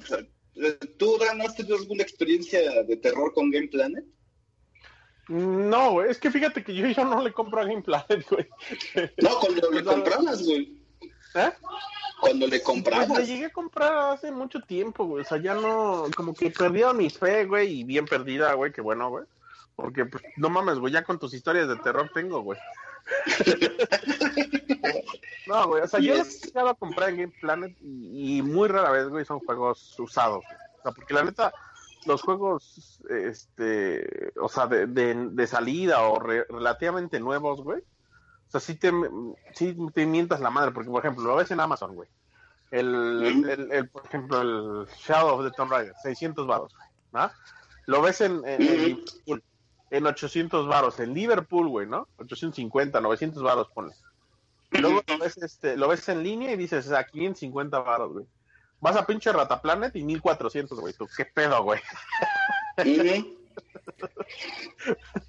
[0.97, 4.03] ¿tú, Dan, has tenido alguna experiencia de terror con Game Planet?
[5.27, 8.47] No, güey, es que fíjate que yo, yo no le compro a Game Planet, güey.
[9.21, 10.77] No, cuando le comprabas, güey.
[11.35, 11.51] ¿Eh?
[12.19, 13.09] Cuando le Pues comprabas.
[13.19, 15.21] le llegué a comprar hace mucho tiempo, güey.
[15.23, 18.81] O sea, ya no, como que perdieron mi fe, güey, y bien perdida, güey, qué
[18.81, 19.25] bueno, güey.
[19.75, 22.59] Porque, pues, no mames, güey, ya con tus historias de terror tengo, güey.
[25.47, 26.41] no, güey, o sea, yo Yes.
[26.43, 30.43] llegado a comprar en Game Planet y, y muy rara vez, güey, son juegos usados.
[30.45, 30.57] güey.
[30.79, 31.53] O sea, porque la neta,
[32.05, 37.79] los juegos, este, o sea, de, de, de salida o re- relativamente nuevos, güey.
[37.79, 38.91] O sea, sí te,
[39.53, 42.09] sí te mientas la madre, porque, por ejemplo, lo ves en Amazon, güey.
[42.71, 47.31] El, el, el, por ejemplo, el Shadow of the Tomb Raider, 600 varos, güey, ¿no?
[47.85, 49.43] Lo ves en, en, en Liverpool,
[49.89, 52.07] en 800 varos, en Liverpool, güey, ¿no?
[52.17, 53.93] 850, 900 varos, ponle.
[54.71, 58.25] Luego lo ves, este, lo ves en línea y dices, a 550 baros, güey.
[58.81, 60.93] Vas a pinche Rataplanet y 1400, güey.
[60.93, 61.79] Tú, ¿qué pedo, güey?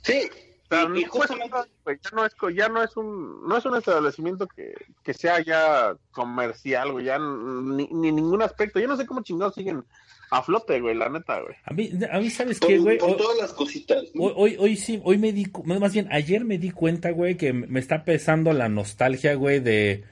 [0.03, 0.29] Sí,
[0.71, 1.55] O sea, y, justamente,
[1.87, 5.39] ya no es, co- ya no es un, no es un establecimiento que, que sea
[5.45, 8.81] ya comercial, güey, ya ni, ni ningún aspecto.
[8.81, 9.85] Yo no sé cómo chingados siguen
[10.31, 11.55] a flote, güey, la neta, güey.
[11.67, 12.97] A mí, a mí ¿sabes qué, güey?
[12.97, 14.03] con todas las cositas.
[14.15, 14.23] ¿no?
[14.23, 17.37] Hoy, hoy, hoy sí, hoy me di, cu- más bien ayer me di cuenta, güey,
[17.37, 20.05] que me está pesando la nostalgia, güey, de,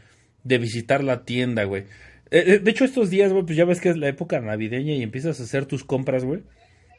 [0.45, 1.87] de visitar la tienda, güey.
[2.31, 4.93] Eh, eh, de hecho, estos días, güey, pues ya ves que es la época navideña
[4.95, 6.43] y empiezas a hacer tus compras, güey.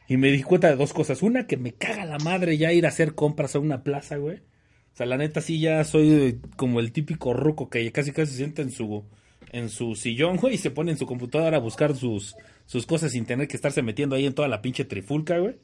[0.08, 1.22] Y me di cuenta de dos cosas.
[1.22, 4.36] Una, que me caga la madre ya ir a hacer compras a una plaza, güey.
[4.36, 8.32] O sea, la neta sí ya soy eh, como el típico ruco que casi casi
[8.32, 9.04] se sienta en su,
[9.50, 12.34] en su sillón, güey, y se pone en su computadora a buscar sus,
[12.66, 15.56] sus cosas sin tener que estarse metiendo ahí en toda la pinche trifulca, güey.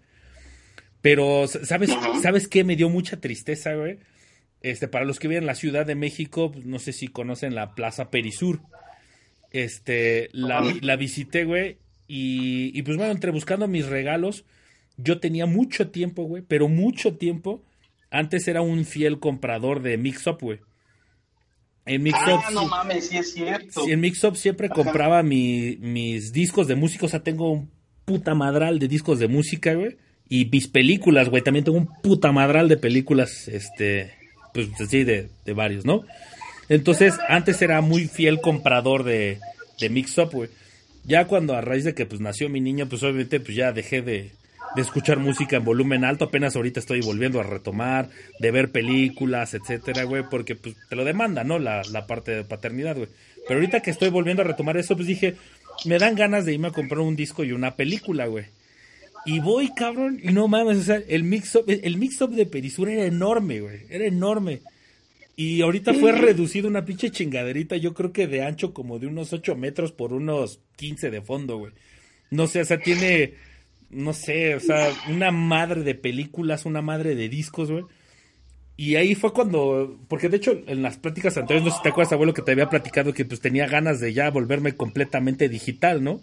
[1.02, 1.90] Pero, ¿sabes.
[2.22, 2.64] ¿sabes qué?
[2.64, 3.98] Me dio mucha tristeza, güey.
[4.62, 7.54] Este, para los que viven en la Ciudad de México, pues, no sé si conocen
[7.54, 8.60] la Plaza Perisur.
[9.50, 11.78] Este, la, la visité, güey.
[12.06, 14.44] Y, y pues bueno, entre buscando mis regalos,
[14.96, 17.62] yo tenía mucho tiempo, güey, pero mucho tiempo.
[18.10, 20.60] Antes era un fiel comprador de Mix Up, güey.
[21.84, 23.88] En Mix Up, Ah, no mames, sí es cierto.
[23.88, 24.74] En Mixup siempre Ajá.
[24.74, 27.06] compraba mi- mis discos de música.
[27.06, 27.70] O sea, tengo un
[28.04, 29.96] puta madral de discos de música, güey.
[30.28, 31.42] Y mis películas, güey.
[31.42, 34.12] También tengo un puta madral de películas, este,
[34.52, 36.04] pues sí, de, de varios, ¿no?
[36.68, 39.38] Entonces, antes era muy fiel comprador de,
[39.80, 40.50] de Mixup, güey.
[41.04, 44.02] Ya cuando a raíz de que pues nació mi niño, pues obviamente pues ya dejé
[44.02, 44.32] de,
[44.76, 46.26] de escuchar música en volumen alto.
[46.26, 51.04] Apenas ahorita estoy volviendo a retomar, de ver películas, etcétera, güey, porque pues te lo
[51.04, 51.58] demanda, ¿no?
[51.58, 53.08] La, la parte de paternidad, güey.
[53.46, 55.36] Pero ahorita que estoy volviendo a retomar eso, pues dije,
[55.86, 58.44] me dan ganas de irme a comprar un disco y una película, güey.
[59.24, 63.04] Y voy, cabrón, y no mames, o sea, el mix-up, el mix-up de Perisur era
[63.04, 64.60] enorme, güey, era enorme.
[65.40, 69.32] Y ahorita fue reducido una pinche chingaderita, yo creo que de ancho como de unos
[69.32, 71.72] 8 metros por unos 15 de fondo, güey.
[72.30, 73.34] No sé, o sea, tiene,
[73.88, 77.84] no sé, o sea, una madre de películas, una madre de discos, güey.
[78.76, 81.88] Y ahí fue cuando, porque de hecho en las pláticas anteriores, no sé si te
[81.90, 86.02] acuerdas, abuelo, que te había platicado que pues tenía ganas de ya volverme completamente digital,
[86.04, 86.20] ¿no?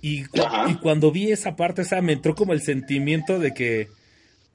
[0.00, 3.52] Y, cu- y cuando vi esa parte, o sea, me entró como el sentimiento de
[3.54, 3.88] que,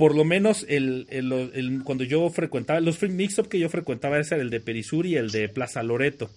[0.02, 4.18] por lo menos, el, el- el- cuando yo frecuentaba, los free mix-up que yo frecuentaba
[4.20, 6.32] ese era el de Perisur y el de Plaza Loreto.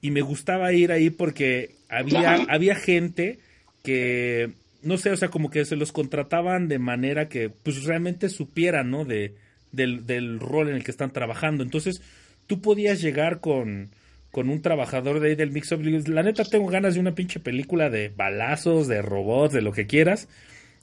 [0.00, 3.38] Y me gustaba ir ahí porque había, había gente
[3.84, 4.50] que,
[4.82, 8.90] no sé, o sea, como que se los contrataban de manera que, pues, realmente supieran,
[8.90, 9.04] ¿no?
[9.04, 9.34] De,
[9.70, 11.62] del, del rol en el que están trabajando.
[11.62, 12.02] Entonces,
[12.48, 13.90] tú podías llegar con,
[14.32, 15.80] con un trabajador de ahí del mix-up.
[15.80, 19.62] le dices, La neta, tengo ganas de una pinche película de balazos, de robots, de
[19.62, 20.26] lo que quieras.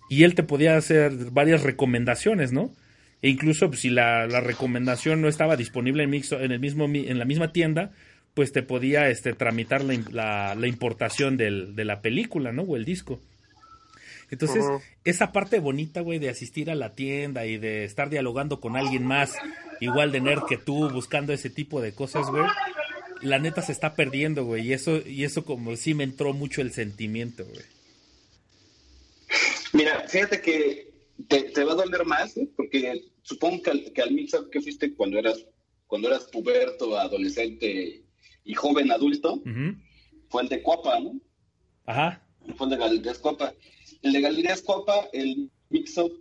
[0.09, 2.71] Y él te podía hacer varias recomendaciones, ¿no?
[3.21, 6.87] E incluso pues, si la, la recomendación no estaba disponible en, Mixo- en, el mismo,
[6.87, 7.91] mi- en la misma tienda,
[8.33, 12.61] pues te podía este, tramitar la, la- la importación del- de la película, ¿no?
[12.63, 13.19] O el disco.
[14.29, 14.63] Entonces,
[15.05, 19.05] esa parte bonita, güey, de asistir a la tienda y de estar dialogando con alguien
[19.05, 19.33] más
[19.79, 22.43] igual de nerd que tú, buscando ese tipo de cosas, güey,
[23.21, 24.67] la neta se está perdiendo, güey.
[24.67, 27.61] Y eso, y eso como sí me entró mucho el sentimiento, güey.
[29.73, 30.93] Mira, fíjate que
[31.27, 32.47] te, te va a doler más, ¿eh?
[32.55, 35.45] porque supongo que al, que al mix-up que fuiste cuando eras,
[35.87, 38.03] cuando eras puberto, adolescente
[38.43, 39.75] y joven adulto, Ujú.
[40.29, 41.19] fue el de Copa, ¿no?
[41.85, 42.23] Ajá.
[42.55, 43.53] Fue el de Galerías Copa.
[44.01, 46.11] El de Galerías Copa, el mix-up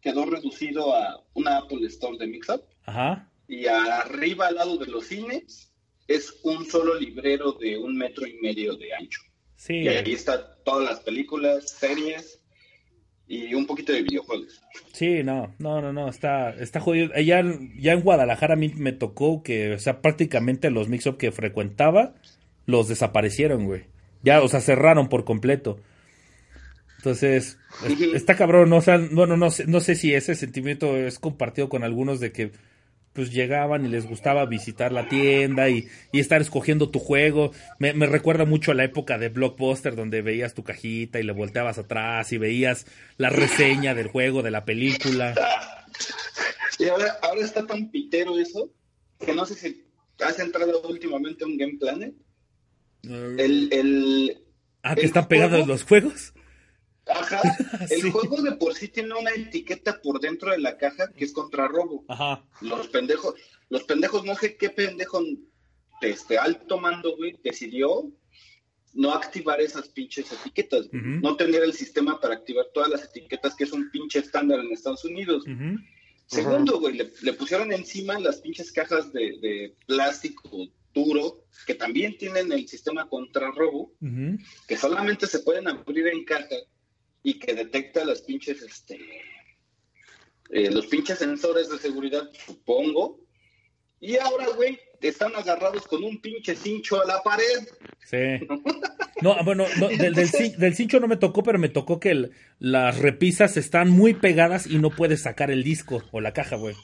[0.00, 3.30] quedó reducido a una Apple Store de mix-up Ajá.
[3.48, 5.72] y arriba al lado de los cines
[6.06, 9.20] es un solo librero de un metro y medio de ancho.
[9.56, 9.76] Sí.
[9.80, 12.42] Y ahí está todas las películas, series
[13.26, 14.62] y un poquito de videojuegos.
[14.92, 17.10] Sí, no, no, no, no, está, está jodido.
[17.14, 17.42] Allá,
[17.76, 22.14] ya en Guadalajara a mí me tocó que, o sea, prácticamente los mix-up que frecuentaba
[22.66, 23.84] los desaparecieron, güey.
[24.22, 25.78] Ya, o sea, cerraron por completo.
[26.98, 27.58] Entonces,
[28.14, 28.76] está cabrón, ¿no?
[28.76, 32.32] O sea, bueno, no sé, no sé si ese sentimiento es compartido con algunos de
[32.32, 32.52] que
[33.14, 37.52] pues llegaban y les gustaba visitar la tienda y, y estar escogiendo tu juego.
[37.78, 41.32] Me, me recuerda mucho a la época de Blockbuster donde veías tu cajita y le
[41.32, 42.86] volteabas atrás y veías
[43.16, 45.34] la reseña del juego, de la película.
[46.76, 48.68] Y ahora, ahora está tan pitero eso
[49.24, 49.84] que no sé si
[50.18, 52.12] has entrado últimamente a un Game Planet.
[53.04, 54.44] El, el,
[54.84, 56.33] Ah, que el están pegados los juegos.
[57.06, 57.40] Ajá,
[57.90, 58.10] el Sí.
[58.10, 61.68] juego de por sí tiene una etiqueta por dentro de la caja que es contra
[61.68, 62.04] robo.
[62.08, 62.44] Ajá.
[62.60, 63.34] Los pendejos,
[63.68, 65.22] los pendejos, no sé qué pendejo
[66.00, 68.10] este alto mando, güey, decidió
[68.92, 71.02] no activar esas pinches etiquetas, güey.
[71.02, 74.70] No tener el sistema para activar todas las etiquetas que es un pinche estándar en
[74.72, 75.44] Estados Unidos.
[76.26, 80.48] Segundo, güey, le, le pusieron encima las pinches cajas de, de plástico
[80.94, 84.38] duro, que también tienen el sistema contrarrobo, Ujú.
[84.68, 86.54] que solamente se pueden abrir en caja
[87.24, 89.00] y que detecta las pinches, este,
[90.50, 93.18] eh, los pinches sensores de seguridad, supongo.
[93.98, 97.66] Y ahora, güey, están agarrados con un pinche cincho a la pared.
[98.06, 98.46] Sí.
[99.22, 102.10] No, bueno, no, del, del, cin- del cincho no me tocó, pero me tocó que
[102.10, 106.56] el- las repisas están muy pegadas y no puedes sacar el disco o la caja,
[106.56, 106.74] güey.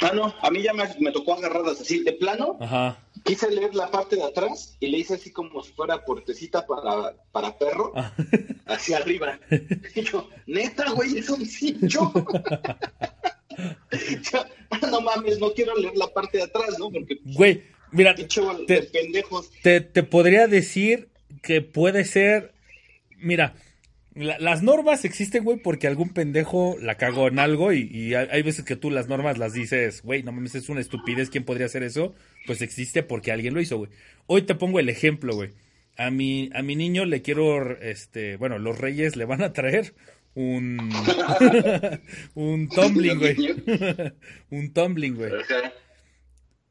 [0.00, 2.56] Ah, no, a mí ya me, me tocó agarradas así, de plano.
[2.60, 3.05] Ajá.
[3.26, 7.14] Quise leer la parte de atrás y le hice así como si fuera puertecita para,
[7.32, 8.12] para perro, Ah.
[8.66, 9.38] hacia arriba.
[9.94, 12.12] Y yo, neta, güey, es un cincho.
[14.70, 16.90] "Ah, no mames, no quiero leer la parte de atrás, ¿no?
[16.90, 17.62] Porque Güey,
[17.92, 19.50] mira, bol- te- de pendejos.
[19.62, 21.08] te, te podría decir
[21.42, 22.52] que puede ser.
[23.18, 23.54] Mira,
[24.14, 28.28] la- las normas existen, güey, porque algún pendejo la cagó en algo y, y hay,
[28.30, 31.44] hay veces que tú las normas las dices, güey, no mames, es una estupidez, ¿quién
[31.44, 32.14] podría hacer eso?
[32.46, 33.90] Pues existe porque alguien lo hizo, güey.
[34.26, 35.50] Hoy te pongo el ejemplo, güey.
[35.96, 39.94] A mi, a mi niño le quiero, este, bueno, los reyes le van a traer
[40.34, 40.78] un,
[42.34, 43.36] un tumbling, güey.
[44.50, 45.32] un tumbling, güey.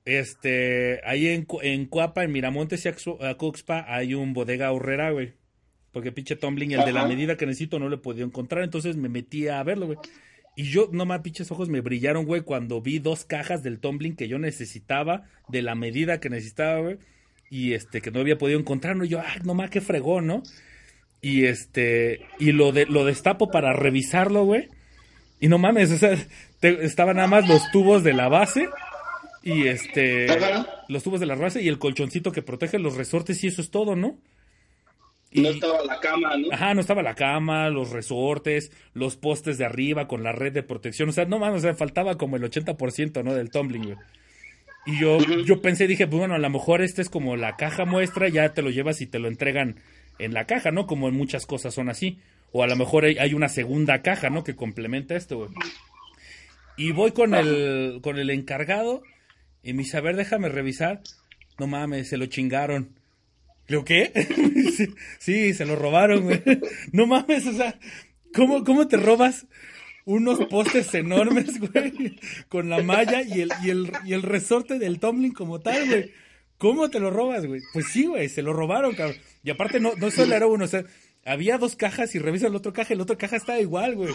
[0.06, 2.90] Este, ahí en, en Cuapa, en Miramontes y
[3.26, 5.34] Acuxpa, hay un bodega horrera, güey.
[5.92, 8.64] Porque pinche tumbling, el de la medida que necesito, no lo he podido encontrar.
[8.64, 9.98] Entonces me metí a verlo, güey.
[10.56, 14.16] Y yo, no más, pinches ojos me brillaron, güey, cuando vi dos cajas del tumbling
[14.16, 16.98] que yo necesitaba, de la medida que necesitaba, güey.
[17.50, 19.04] Y este, que no había podido encontrar, ¿no?
[19.06, 20.44] Y yo, ah, no más, qué fregón, ¿no?
[21.22, 24.70] Y este, y lo, de, lo destapo para revisarlo, güey.
[25.40, 26.18] Y no mames, o sea,
[26.60, 28.70] te- estaban nada más los tubos de la base
[29.44, 30.28] y este,
[30.88, 33.70] los tubos de la base y el colchoncito que protege los resortes y eso es
[33.70, 34.18] todo, ¿no?
[35.36, 36.48] Y, No estaba la cama, ¿no?
[36.52, 40.64] Ajá, no estaba la cama, los resortes, los postes de arriba con la red de
[40.64, 41.10] protección.
[41.10, 43.34] O sea, no mames, o sea, faltaba como el 80%, ¿no?
[43.34, 43.98] Del tumbling, güey.
[44.86, 47.84] Y yo, yo pensé, dije, pues bueno, a lo mejor este es como la caja
[47.84, 49.76] muestra, ya te lo llevas y te lo entregan
[50.20, 50.88] en la caja, ¿no?
[50.88, 52.20] Como en muchas cosas son así.
[52.54, 54.46] O a lo mejor hay, hay una segunda caja, ¿no?
[54.46, 55.50] Que complementa esto, güey.
[56.78, 59.04] Y voy con el, con el encargado
[59.64, 61.02] y me dice, a ver, déjame revisar.
[61.60, 62.96] No mames, se lo chingaron.
[63.68, 64.12] ¿Lo qué?
[64.78, 66.42] sí, sí, se lo robaron, güey.
[66.92, 67.80] No mames, o sea,
[68.34, 69.46] ¿cómo, cómo te robas
[70.06, 72.20] unos postes enormes, güey?
[72.50, 76.12] Con la malla y el, y el, y el resorte del tumbling como tal, güey.
[76.58, 77.62] ¿Cómo te lo robas, güey?
[77.74, 79.18] Pues sí, güey, se lo robaron, cabrón.
[79.44, 80.86] Y aparte no, no solo era uno, o sea,
[81.26, 84.14] había dos cajas y revisa la otra caja y la otra caja estaba igual, güey.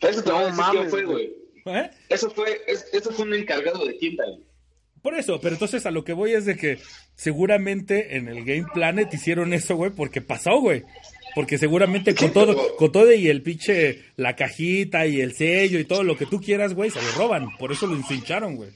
[0.00, 1.34] Eso te voy a No quién mames, fue, güey.
[1.64, 1.76] güey.
[1.78, 1.90] ¿Eh?
[2.10, 4.44] Eso fue, es- eso fue un encargado de tienda, güey.
[5.02, 6.78] Por eso, pero entonces a lo que voy es de que
[7.16, 10.82] seguramente en el Game Planet hicieron eso, güey, porque pasó, güey.
[11.34, 15.84] Porque seguramente con todo, con todo y el pinche, la cajita y el sello y
[15.84, 17.56] todo lo que tú quieras, güey, se lo roban.
[17.58, 18.70] Por eso lo encincharon, güey.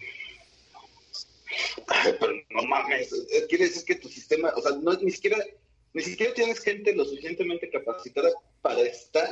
[2.21, 3.11] Pero no mames,
[3.49, 5.39] quiere decir que tu sistema, o sea, no, ni siquiera,
[5.95, 8.31] ni siquiera tienes gente lo suficientemente capacitada
[8.61, 9.29] para estar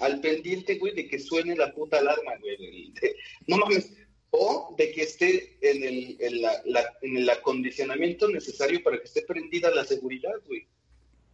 [0.00, 2.56] al pendiente, güey, de que suene la puta alarma, güey.
[2.92, 3.90] de- no mames.
[4.30, 9.04] O de que esté en el, en, la, la- en el acondicionamiento necesario para que
[9.04, 10.66] esté prendida la seguridad, güey.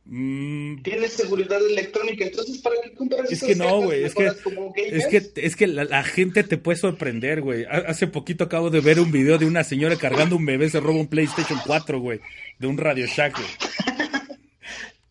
[0.07, 4.27] Mm, Tienes seguridad electrónica, entonces ¿para qué compras Es que no, güey, es que,
[4.77, 7.65] es que, es que la, la gente te puede sorprender, güey.
[7.65, 10.79] Ha- Hace poquito acabo de ver un video de una señora cargando un bebé, se
[10.79, 12.21] roba un PlayStation 4, güey,
[12.59, 13.49] de un Radio Shack, güey.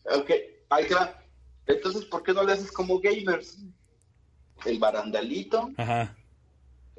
[0.06, 0.32] Ok,
[0.70, 1.20] ahí va.
[1.66, 3.58] Entonces, ¿por qué no le haces como gamers?
[4.66, 6.16] El barandalito, Ajá.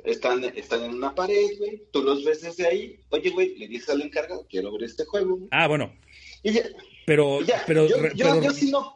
[0.05, 1.83] Están, están en una pared, güey.
[1.91, 2.97] Tú los ves desde ahí.
[3.11, 5.37] Oye, güey, le dices al encargado, quiero ver este juego.
[5.37, 5.49] güey.
[5.51, 5.93] Ah, bueno,
[6.43, 6.63] Y ya,
[7.07, 7.63] pero, y ya.
[7.67, 8.95] pero, yo, yo, pero- yo sí no.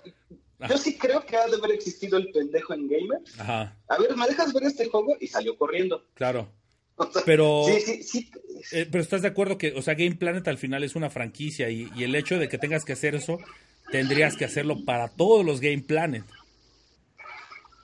[0.60, 0.66] Ah.
[0.68, 3.38] Yo sí creo que ha de haber existido el pendejo en gamers.
[3.40, 5.16] ajá, A ver, ¿me dejas ver este juego?
[5.20, 6.04] Y salió corriendo.
[6.14, 6.50] claro.
[7.00, 8.30] O sea, Pero- Sí, sí, sí.
[8.72, 11.70] Eh, pero estás de acuerdo que, o sea, Game Planet al final es una franquicia
[11.70, 13.38] y, y el hecho de que tengas que hacer eso,
[13.92, 16.24] tendrías que hacerlo para todos los Game Planet.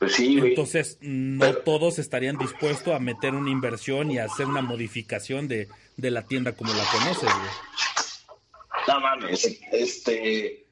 [0.05, 0.50] Pues sí, güey.
[0.50, 5.48] Entonces, no Pero- todos estarían dispuestos a meter una inversión y a hacer una modificación
[5.48, 7.50] de, de la tienda como la conoces, güey.
[8.88, 10.66] No mames, este,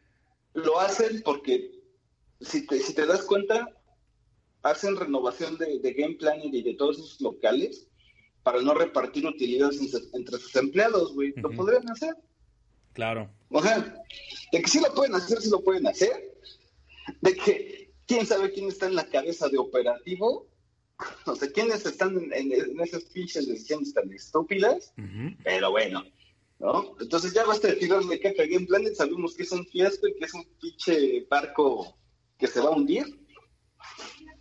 [0.55, 1.71] lo hacen porque
[2.41, 3.69] si te, si te das cuenta,
[4.63, 7.87] hacen renovación de, de Game Planet y de todos esos locales
[8.43, 11.33] para no repartir utilidades en- entre sus empleados, güey.
[11.37, 12.15] Lo podrían hacer.
[12.93, 13.31] Claro.
[13.49, 13.79] O sea,
[14.53, 16.35] de que sí lo pueden hacer, sí lo pueden hacer.
[17.23, 17.82] De que
[18.15, 20.49] quién sabe quién está en la cabeza de operativo.
[21.27, 24.93] O sea, quiénes están en, en- en esas pinches decisiones tan estúpidas.
[25.43, 26.05] Pero bueno,
[26.61, 26.95] ¿no?
[27.01, 30.15] Entonces ya basta de tirarle caca a Game Planet, sabemos que es un fiasco y
[30.17, 31.99] que es un pinche barco
[32.39, 33.05] que se va a hundir.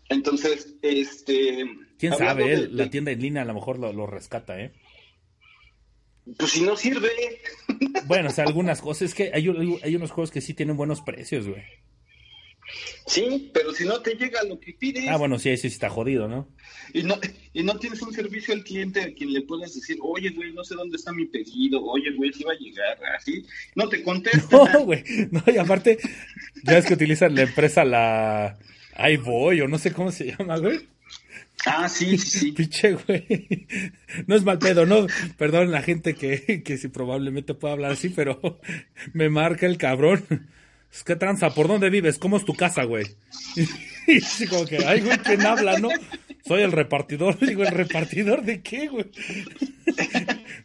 [0.09, 1.65] Entonces, este...
[1.97, 2.43] ¿Quién sabe?
[2.43, 2.67] de-?
[2.67, 4.73] La tienda en línea a lo mejor lo, lo rescata, ¿eh?
[6.37, 7.09] Pues si no sirve.
[8.05, 9.03] Bueno, o sea, algunas cosas.
[9.09, 9.47] Es que hay,
[9.83, 11.63] hay unos juegos que sí tienen buenos precios, güey.
[13.07, 16.27] Sí, pero si no te llega lo que pides Ah, bueno, sí, sí está jodido,
[16.27, 16.47] ¿no?
[16.93, 17.19] y no
[17.53, 20.63] y no tienes un servicio al cliente a quien le puedas decir, oye, güey, no
[20.63, 23.45] sé dónde está mi pedido, oye, güey, si va a llegar, así,
[23.75, 24.57] no te contesta.
[24.73, 25.03] No, güey.
[25.31, 25.97] No, y aparte,
[26.63, 28.57] ya es que utilizan la empresa la
[28.97, 30.79] iVoy o no sé cómo se llama, güey.
[31.65, 32.51] Ah, sí, sí, sí.
[32.57, 33.67] Pinche, güey.
[34.27, 35.07] No es mal pedo, no.
[35.37, 38.59] Perdón la gente que, que sí probablemente pueda hablar así, pero
[39.13, 40.49] me marca el cabrón.
[40.91, 42.17] Es que tranza, ¿por dónde vives?
[42.17, 43.05] ¿Cómo es tu casa, güey?
[44.07, 45.89] Y así como que, ay, güey, ¿quién habla, no?
[46.45, 47.37] Soy el repartidor.
[47.39, 49.05] Digo, ¿el repartidor de qué, güey?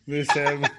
[0.06, 0.72] Dice, "Pues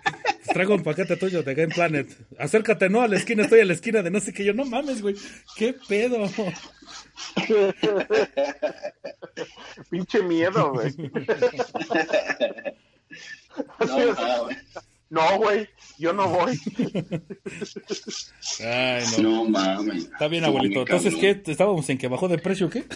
[0.54, 2.10] traigo un paquete tuyo de Game Planet.
[2.40, 4.44] Acércate, no, a la esquina, estoy a la esquina de no sé qué.
[4.44, 5.16] Yo, no mames, güey.
[5.56, 6.28] ¿Qué pedo?
[9.90, 10.94] Pinche miedo, güey.
[13.80, 14.58] No, ah, güey.
[15.10, 16.60] No, güey, yo no voy.
[18.60, 19.24] Ay, no.
[19.24, 20.04] no mames.
[20.06, 20.82] Está bien, abuelito.
[20.82, 21.16] Entonces.
[21.16, 21.42] ¿qué?
[21.46, 22.86] ¿Estábamos en que bajó de precio qué?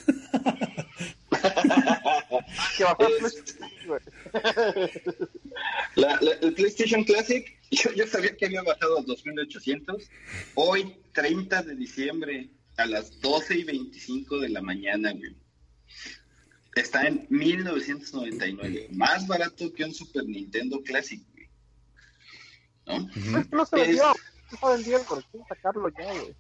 [2.77, 3.43] Que bajó precio,
[5.95, 10.09] la- el PlayStation Classic, yo, yo sabía que había bajado a 2800.
[10.55, 15.35] Hoy, 30 de diciembre, a las 12 y 25 de la mañana, güey.
[16.75, 18.87] Está en 1999.
[18.91, 21.21] Más barato que un Super Nintendo Classic,
[22.99, 23.31] güey.
[23.31, 23.45] ¿No?
[23.51, 24.03] No se Es- vendió.
[24.51, 26.35] No se vendió, quieren sacarlo ya, güey.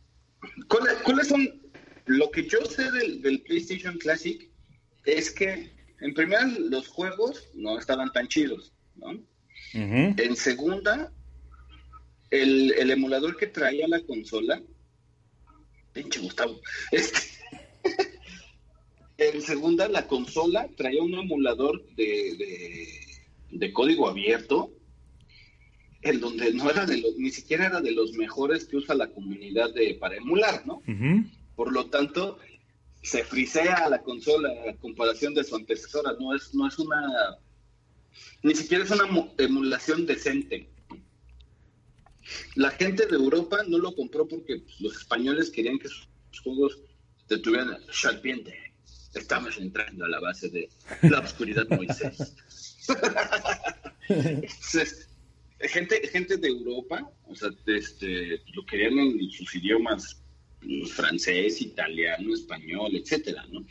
[0.67, 1.61] ¿Cuáles, cuáles son?
[2.07, 4.49] Lo que yo sé del, del PlayStation Classic
[5.05, 5.71] es que,
[6.01, 9.11] en primera, los juegos no estaban tan chidos, ¿no?
[9.73, 11.11] En segunda,
[12.31, 14.61] el, el emulador que traía la consola,
[15.93, 16.59] pinche Gustavo,
[16.91, 17.19] este,
[19.17, 22.87] en segunda, la consola traía un emulador de, de,
[23.51, 24.71] de código abierto,
[26.01, 29.07] en donde no era de los, ni siquiera era de los mejores que usa la
[29.07, 30.81] comunidad de, para emular, ¿no?
[31.55, 32.39] Por lo tanto,
[33.03, 36.13] se frisea la consola a comparación de su antecesora.
[36.19, 37.37] No es, no es una.
[38.41, 39.05] Ni siquiera es una
[39.37, 40.69] emulación decente.
[42.55, 46.07] La gente de Europa no lo compró porque pues, los españoles querían que sus
[46.43, 46.79] juegos
[47.27, 48.55] te tuvieran serpiente.
[49.13, 50.69] Estamos entrando a la base de
[51.03, 52.35] la oscuridad Moisés.
[54.07, 55.10] Entonces,
[55.69, 60.21] gente, gente de Europa, o sea, este, lo querían en sus idiomas
[60.59, 63.65] pues, francés, italiano, español, etcétera, ¿no?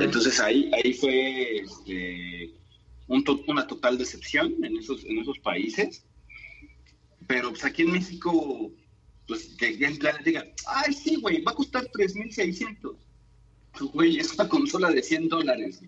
[0.00, 2.50] Entonces ahí, ahí fue este,
[3.06, 6.04] un to- una total decepción en esos, en esos países.
[7.26, 8.72] Pero pues aquí en México,
[9.26, 12.96] pues que Game Planet diga, ay sí, güey, va a costar 3.600.
[13.78, 15.80] Pues, Güey, es una consola de 100 dólares.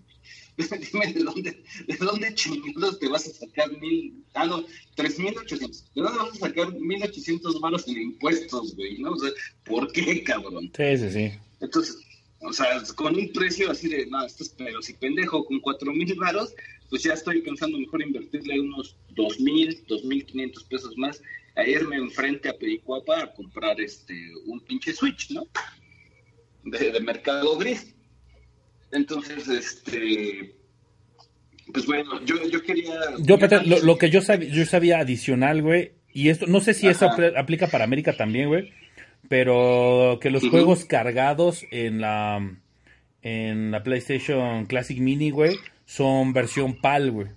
[0.91, 4.63] Dime de dónde, de dónde chingados te vas a sacar mil, ah no,
[4.95, 5.93] 3.800.
[5.93, 8.99] ¿De dónde vas a sacar 1.800 varos en impuestos, güey?
[8.99, 9.11] ¿No?
[9.11, 9.31] O sea,
[9.65, 10.71] ¿por qué, cabrón?
[10.75, 11.31] Sí, sí, sí.
[11.61, 11.97] Entonces,
[12.41, 15.91] o sea, con un precio así de, no, esto es pero si pendejo, con cuatro
[15.93, 16.53] mil varos,
[16.89, 21.21] pues ya estoy pensando mejor invertirle unos dos mil, dos mil quinientos pesos más
[21.55, 24.13] a irme enfrente a Pericuapa a comprar este
[24.45, 25.47] un pinche Switch, ¿no?
[26.63, 27.95] De, de mercado gris.
[28.91, 30.55] Entonces, este,
[31.73, 32.93] pues bueno, yo, yo quería...
[33.19, 36.73] Yo, Peter, lo, lo que yo sabía, yo sabía adicional, güey, y esto, no sé
[36.73, 37.15] si eso Ajá.
[37.17, 38.73] apl- aplica para América también, güey,
[39.29, 42.57] pero que los juegos cargados en la
[43.23, 47.27] en la PlayStation Classic Mini, güey, son versión PAL, güey.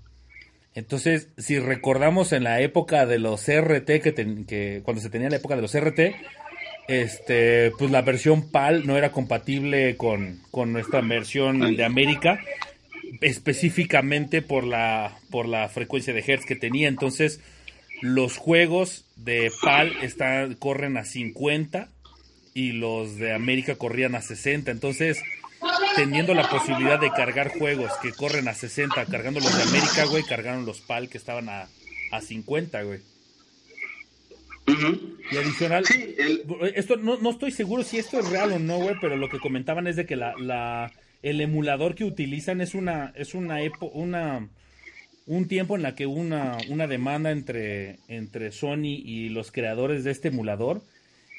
[0.74, 5.28] Entonces, si recordamos en la época de los RT, que, ten- que cuando se tenía
[5.30, 6.16] la época de los RT,
[6.88, 12.40] este, pues la versión PAL no era compatible con, con nuestra versión de América,
[13.20, 16.88] específicamente por la, por la frecuencia de hertz que tenía.
[16.88, 17.40] Entonces,
[18.02, 21.88] los juegos de PAL están, corren a 50
[22.52, 24.70] y los de América corrían a 60.
[24.70, 25.22] Entonces,
[25.96, 30.22] teniendo la posibilidad de cargar juegos que corren a 60, cargando los de América, güey,
[30.22, 31.68] cargaron los PAL que estaban a,
[32.12, 33.00] a 50, güey.
[34.66, 36.44] Y adicional, Sí, el,
[36.74, 39.38] esto no, no estoy seguro si esto es real o no, güey, pero lo que
[39.38, 40.92] comentaban es de que la, la
[41.22, 44.48] el emulador que utilizan es una es una epo, una
[45.26, 50.04] un tiempo en la que hubo una una demanda entre entre Sony y los creadores
[50.04, 50.82] de este emulador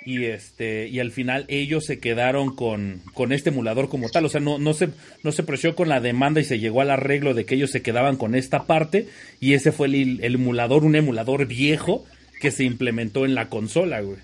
[0.05, 4.29] y este y al final ellos se quedaron con, con este emulador como tal, o
[4.29, 4.89] sea, no no se
[5.23, 7.81] no se preció con la demanda y se llegó al arreglo de que ellos se
[7.81, 9.07] quedaban con esta parte
[9.39, 12.05] y ese fue el, el emulador, un emulador viejo
[12.39, 14.17] que se implementó en la consola, güey.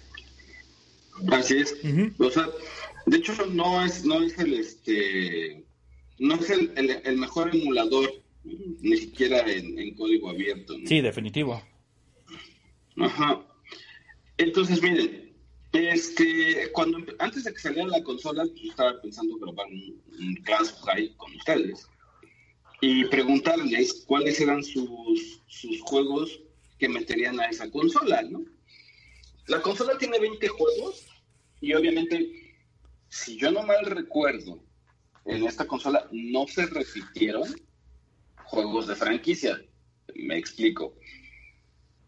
[1.31, 1.75] Así es.
[2.19, 2.49] O sea,
[3.05, 5.63] de hecho no es, no es el este
[6.19, 8.11] no es el, el- el mejor emulador,
[8.43, 10.77] ni siquiera en, en código abierto.
[10.77, 10.87] ¿no?
[10.87, 11.61] Sí, definitivo.
[12.97, 13.41] Ajá.
[14.37, 15.31] Entonces, miren,
[15.73, 20.69] este, cuando antes de que saliera la consola, yo estaba pensando grabar un, un Clash
[20.85, 21.87] Royale con ustedes
[22.81, 26.39] y preguntarles cuáles eran sus, sus juegos
[26.81, 28.43] que meterían a esa consola, ¿no?
[29.45, 31.05] La consola tiene 20 juegos
[31.59, 32.55] y obviamente,
[33.07, 34.63] si yo no mal recuerdo,
[35.25, 37.43] en esta consola no se repitieron
[38.45, 39.61] juegos de franquicia.
[40.15, 40.97] Me explico.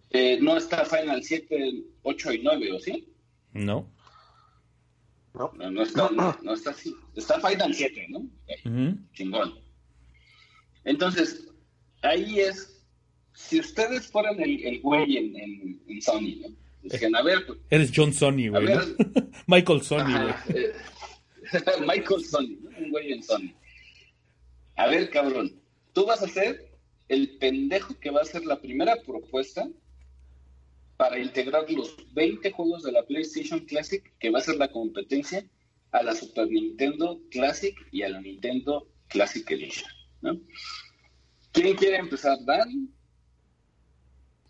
[0.10, 3.14] Eh, no está Final 7, 8 y 9, ¿o sí?
[3.52, 3.88] No.
[5.36, 5.52] ¿no?
[5.54, 6.96] No, no está, no, no está así.
[7.16, 8.28] Está Final 7, ¿no?
[9.14, 9.54] Chingón.
[10.84, 11.48] Entonces,
[12.02, 12.73] ahí es,
[13.34, 16.56] si ustedes fueran el, el güey en, en, en Sony, ¿no?
[16.84, 18.66] Dicen, a ver, pues, Eres John Sony, güey.
[18.66, 18.82] ¿no?
[19.48, 20.64] Michael Sony, güey.
[20.64, 20.74] Eh,
[21.88, 22.78] Michael Sony, ¿no?
[22.78, 23.54] un güey en Sony.
[24.76, 25.60] A ver, cabrón,
[25.94, 26.72] tú vas a ser
[27.08, 29.68] el pendejo que va a hacer la primera propuesta
[30.98, 35.46] para integrar los 20 juegos de la PlayStation Classic, que va a ser la competencia
[35.92, 39.90] a la Super Nintendo Classic y a la Nintendo Classic Edition.
[40.22, 40.40] ¿no?
[41.52, 42.38] ¿Quién quiere empezar?
[42.46, 42.90] ¿Dan?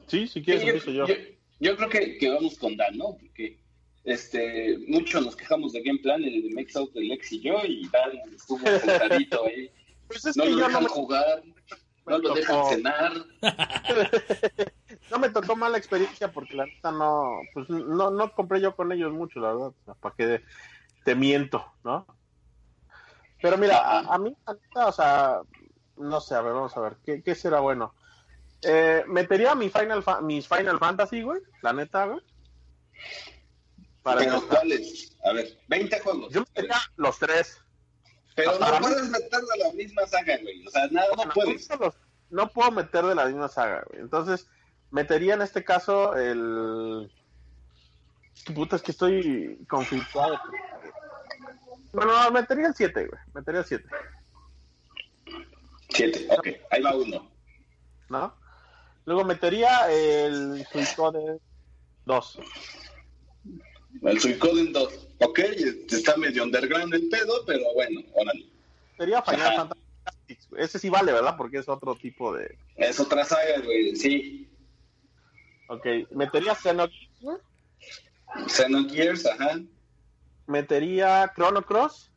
[0.08, 1.08] Sí, si quieres Sí, empiezo yo.
[1.08, 1.16] yo,
[1.60, 3.18] yo creo que, que vamos con Dan, ¿no?
[3.20, 3.60] Porque
[4.04, 7.60] este, muchos nos quejamos de Game Plan, el de Mix Out del Lex y yo,
[7.66, 9.70] y Dan estuvo sentadito ahí.
[10.08, 11.43] Pues es No que lo yo no dejan me, jugar,
[12.06, 13.14] no lo dejan cenar.
[15.12, 18.91] no me tocó mala experiencia porque la neta no, pues no, no compré yo con
[18.91, 19.68] ellos mucho, la verdad.
[19.68, 20.41] O sea, ¿Para qué
[21.06, 22.06] te miento, no?
[23.41, 24.36] Pero mira, a, a mí,
[24.76, 25.39] o sea,
[25.97, 27.95] no sé, a ver, vamos a ver, ¿qué, qué será bueno?
[28.66, 32.22] Eh, metería mi Final Fa- mis Final Fantasy, güey, la neta, güey.
[34.01, 34.47] Para Pero.
[34.47, 35.16] ¿cuáles?
[35.26, 36.34] A ver, 20 juegos.
[36.34, 37.59] Yo metería los tres.
[38.36, 40.66] Pero no mí- puedes meter de la misma saga, güey.
[40.66, 41.70] O sea, nada, no Bueno, puedes.
[41.80, 41.95] los-
[42.30, 44.01] no puedo meter de la misma saga, güey.
[44.01, 44.47] Entonces,
[44.91, 47.11] metería en este caso el.
[48.55, 50.39] Puta, es que estoy conflictuado.
[51.93, 53.22] Bueno, no, metería el 7, güey.
[53.36, 53.88] Metería el 7,
[55.89, 56.47] 7, ok.
[56.72, 57.32] Ahí va uno.
[58.09, 58.36] ¿no?
[59.06, 61.39] Luego metería el Suicode
[62.06, 62.39] 2.
[64.01, 65.08] El Suicoden 2.
[65.20, 68.45] Ok, está medio underground el pedo, pero bueno, órale.
[68.93, 69.56] Metería Final.
[69.56, 70.47] Fantasy Tactics.
[70.58, 71.36] Ese sí vale, ¿verdad?
[71.38, 72.58] Porque es otro tipo de.
[72.76, 73.95] Es otra saga, güey.
[73.95, 74.49] Sí.
[75.68, 77.10] Ok, metería Xenogears.
[78.47, 79.60] Xenogears, ajá.
[80.47, 82.12] Metería Chrono Cross.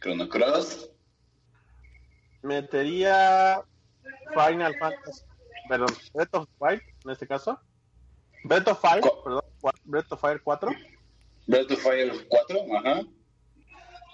[0.00, 0.90] Chrono Cross.
[2.42, 3.62] metería
[4.32, 5.22] Final Fantasy,
[5.68, 7.58] perdón, Breath of Fire, en este caso.
[8.44, 9.42] Breath of Fire, Co- perdón,
[9.84, 10.70] Breath of Fire 4.
[11.46, 13.02] Breath of Fire 4, ajá.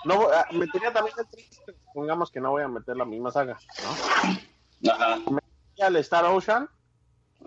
[0.05, 3.59] No, metería también el 3, pero supongamos que no voy a meter la misma saga,
[3.83, 4.91] ¿no?
[4.93, 5.17] Ajá.
[5.19, 6.69] Metería el Star Ocean,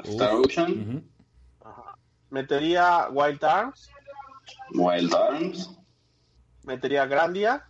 [0.03, 1.07] Star Ocean,
[1.63, 1.95] ajá.
[2.31, 3.91] metería Wild Arms,
[4.73, 5.69] Wild Arms.
[6.63, 7.63] metería Grandia,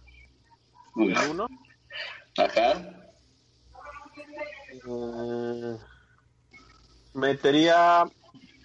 [0.96, 1.48] 1.
[2.38, 2.72] Ajá.
[4.88, 5.78] eh,
[7.18, 8.06] metería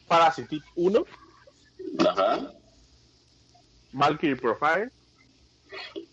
[0.06, 1.04] Parasite 1,
[2.08, 2.52] Ajá.
[3.92, 4.90] Valkyrie Profile,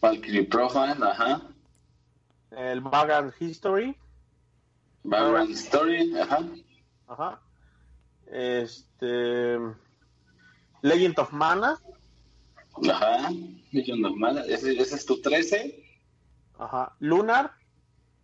[0.01, 1.41] Valkyrie Profile, ajá.
[2.51, 3.95] el Vagrant History,
[5.03, 6.39] Background Story, ajá.
[7.07, 7.39] Ajá.
[8.31, 9.57] Este.
[10.81, 11.77] Legend of Mana.
[12.89, 13.29] Ajá.
[13.71, 14.45] Millón normal.
[14.49, 15.83] Ese, ese es tu 13.
[16.59, 16.95] Ajá.
[16.99, 17.51] Lunar.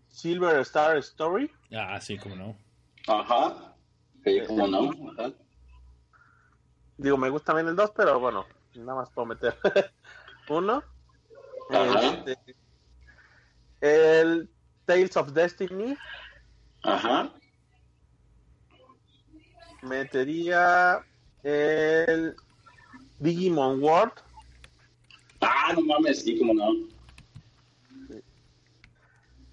[0.10, 1.52] Silver Star Story.
[1.74, 2.56] Ah, sí, cómo no.
[3.08, 3.75] Ajá.
[4.26, 4.92] Sí, cómo no.
[5.12, 5.32] Ajá.
[6.98, 9.56] Digo, me gusta bien el 2, pero bueno, nada más puedo meter
[10.50, 10.84] uno.
[11.70, 12.24] Ajá.
[12.26, 12.56] Este,
[13.82, 14.50] el
[14.86, 15.96] Tales of Destiny.
[16.84, 17.32] Ajá.
[19.84, 21.06] Metería
[21.44, 22.36] el
[23.20, 24.14] Digimon World.
[25.42, 26.72] Ah, no mames, sí, cómo no.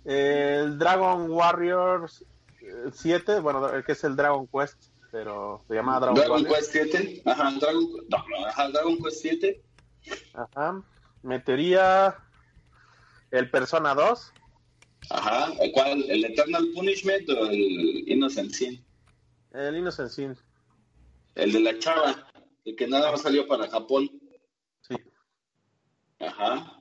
[0.04, 2.24] El Dragon Warriors
[2.92, 3.40] 7.
[3.40, 6.44] Bueno, el que es el Dragon Quest, pero se llama Dragon, Dragon.
[6.44, 7.22] Quest 7.
[7.26, 9.62] Ajá, Dragon, no, ajá, Dragon Quest 7.
[10.34, 10.82] Ajá.
[11.22, 12.16] Metería
[13.30, 14.32] el Persona 2.
[15.10, 15.52] Ajá.
[15.60, 16.02] ¿El cuál?
[16.10, 18.84] ¿El Eternal Punishment o el Innocent Sin?
[19.52, 20.36] El Innocent Sin.
[21.34, 22.28] El de la chava.
[22.64, 24.10] El que nada más salió para Japón.
[24.82, 24.96] Sí.
[26.20, 26.80] Ajá.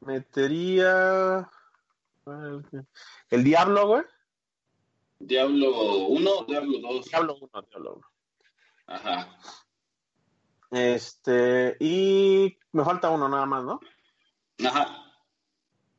[0.00, 1.48] Metería.
[2.26, 2.64] El,
[3.30, 4.02] el Diablo, güey.
[5.26, 7.04] Diablo 1, Diablo 2.
[7.06, 8.06] Diablo 1, Diablo 1.
[8.86, 9.38] Ajá.
[10.70, 11.76] Este.
[11.80, 13.80] Y me falta uno nada más, ¿no?
[14.66, 15.00] Ajá.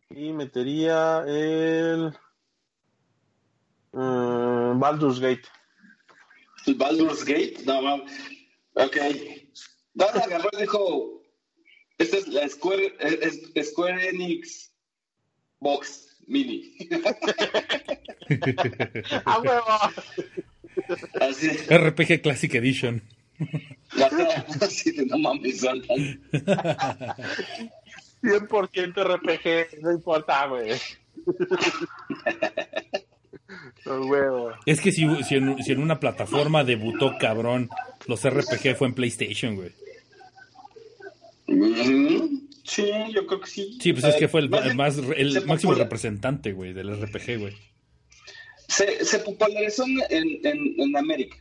[0.09, 2.13] Y metería el.
[3.93, 5.47] mm, Baldur's Gate.
[6.77, 8.11] Baldur's Gate, no mames.
[8.75, 8.97] Ok.
[9.93, 11.21] No, la agarró y dijo:
[11.97, 14.73] Esta es la Square, es- es- Square Enix
[15.59, 16.75] Box Mini.
[19.25, 19.65] ¡A huevo!
[21.21, 23.01] Así, RPG Classic Edition.
[24.61, 26.21] así de no mames, son tan-
[28.21, 30.71] 100% RPG, no importa, güey.
[33.85, 34.51] ¡A huevo!
[34.65, 37.69] Es que si, si, en, si en una plataforma debutó cabrón,
[38.07, 39.71] los RPG fue en PlayStation, güey.
[41.47, 42.41] Ujú.
[42.65, 43.77] Sí, yo creo que sí.
[43.79, 46.99] Sí, pues es que fue el, Más el más, el se máximo representante, güey, del
[46.99, 47.53] RPG, güey.
[48.67, 51.37] Se, se popularizó en, en, en América.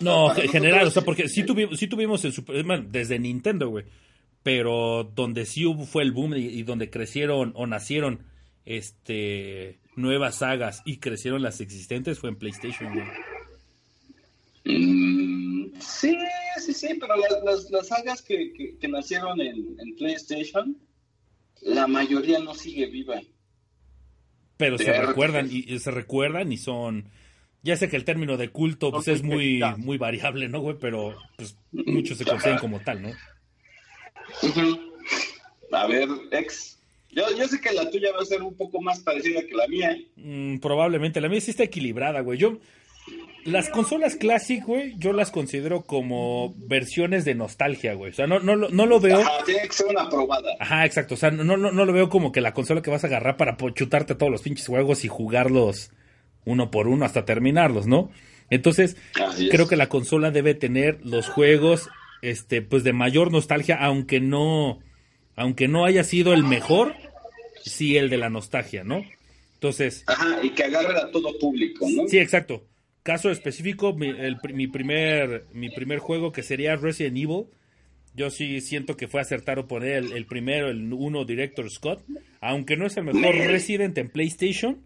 [0.00, 0.36] ¿no?
[0.36, 3.84] En general, o sea, porque sí tuvimos, sí tuvimos el Super, bueno, desde Nintendo, güey.
[4.42, 8.26] Pero donde sí hubo, fue el boom y, y donde crecieron o nacieron
[8.64, 13.06] este nuevas sagas y crecieron las existentes fue en PlayStation, güey.
[14.66, 16.18] Mm, sí,
[16.58, 20.76] sí, sí, pero las, las, las sagas que, que, que nacieron en, en PlayStation,
[21.62, 23.20] la mayoría no sigue viva.
[24.56, 27.10] Pero se recuerdan y, y se recuerdan y son
[27.62, 30.76] ya sé que el término de culto pues es muy muy variable, ¿no, güey?
[30.80, 33.10] Pero pues muchos se consideran como tal, ¿no?
[35.72, 36.78] A ver, ex.
[37.10, 39.66] Yo, yo sé que la tuya va a ser un poco más parecida que la
[39.66, 39.96] mía.
[40.16, 41.20] Mm, probablemente.
[41.20, 42.38] La mía sí está equilibrada, güey.
[42.38, 42.58] Yo.
[43.44, 48.10] Las consolas Classic, güey, yo las considero como versiones de nostalgia, güey.
[48.10, 49.20] O sea, no, no, lo- no lo veo.
[49.20, 50.50] Ajá, tiene que ser una probada.
[50.58, 51.14] Ajá, exacto.
[51.14, 53.36] O sea, no, no, no lo veo como que la consola que vas a agarrar
[53.36, 55.92] para chutarte todos los pinches juegos y jugarlos
[56.44, 58.10] uno por uno hasta terminarlos, ¿no?
[58.50, 58.96] Entonces,
[59.50, 61.88] creo que la consola debe tener los juegos,
[62.22, 64.80] este, pues de mayor nostalgia, aunque no,
[65.36, 66.94] aunque no haya sido el mejor,
[67.64, 69.04] sí el de la nostalgia, ¿no?
[69.54, 72.08] Entonces, Ajá, y que agarre a todo público, ¿no?
[72.08, 72.64] Sí, exacto.
[73.06, 77.44] Caso específico, mi, el mi primer, mi primer juego que sería Resident Evil,
[78.14, 82.04] yo sí siento que fue acertado poner el, el primero, el uno Director Scott,
[82.40, 84.82] aunque no es el mejor Resident en PlayStation,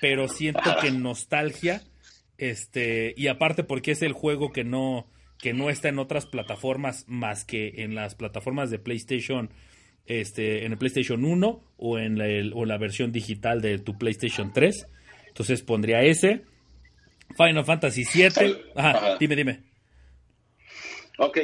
[0.00, 1.82] pero siento que nostalgia,
[2.38, 5.06] este, y aparte porque es el juego que no,
[5.38, 9.50] que no está en otras plataformas más que en las plataformas de PlayStation,
[10.06, 13.98] este, en el PlayStation 1 o en la, el- o la versión digital de tu
[13.98, 14.86] PlayStation 3.
[15.28, 16.42] Entonces pondría ese.
[17.36, 18.56] Final Fantasy 7.
[18.74, 19.16] Ajá, Ajá.
[19.18, 19.62] dime, dime.
[21.18, 21.38] Ok.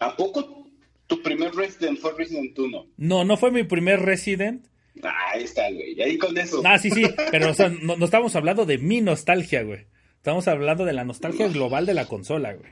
[0.00, 0.68] ¿A poco
[1.06, 2.86] tu primer Resident fue Resident 1?
[2.96, 4.66] No, no fue mi primer Resident.
[5.02, 6.00] Ah, ahí está, güey.
[6.02, 6.62] Ahí con eso.
[6.64, 9.86] Ah, sí, sí, pero o sea, no, no estamos hablando de mi nostalgia, güey.
[10.16, 12.70] Estamos hablando de la nostalgia global de la consola, güey.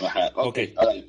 [0.00, 0.58] Ajá, ok.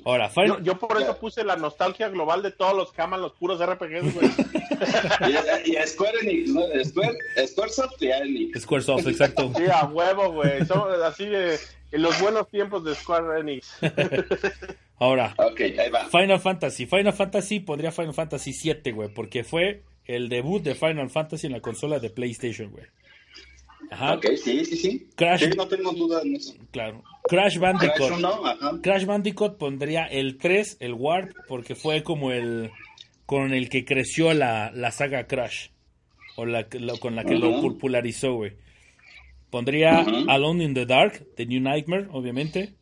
[0.04, 0.30] Ahora.
[0.46, 4.14] Yo, yo por eso puse la nostalgia global de todos los aman los puros RPGs,
[4.14, 4.30] güey.
[5.64, 6.62] Y, y Square Enix, ¿no?
[6.84, 7.16] Square,
[7.46, 8.60] Squaresoft y Enix.
[8.62, 9.50] Squaresoft, exacto.
[9.56, 10.64] Sí, a huevo, güey.
[10.66, 11.58] Son así de
[11.92, 13.78] en los buenos tiempos de Square Enix.
[14.98, 16.04] Ahora, Ok, ahí va.
[16.06, 16.86] Final Fantasy.
[16.86, 21.52] Final Fantasy pondría Final Fantasy 7, güey, porque fue el debut de Final Fantasy en
[21.54, 22.84] la consola de PlayStation, güey.
[23.90, 25.08] Ajá, Ok, sí, sí, sí.
[25.16, 25.44] Crash.
[25.44, 26.54] Sí, no tengo duda en eso.
[26.70, 27.02] claro.
[27.24, 28.10] Crash Crash Bandicoot.
[28.18, 28.70] 1, ajá.
[28.82, 32.70] Crash Bandicoot pondría el 3, el Warp, porque fue como el
[33.26, 35.68] con el que creció la, la saga Crash.
[36.36, 36.66] O la,
[37.00, 38.52] con la que lo popularizó, güey.
[39.50, 40.04] Pondría.
[40.28, 42.74] Alone in the Dark, de New Nightmare, obviamente.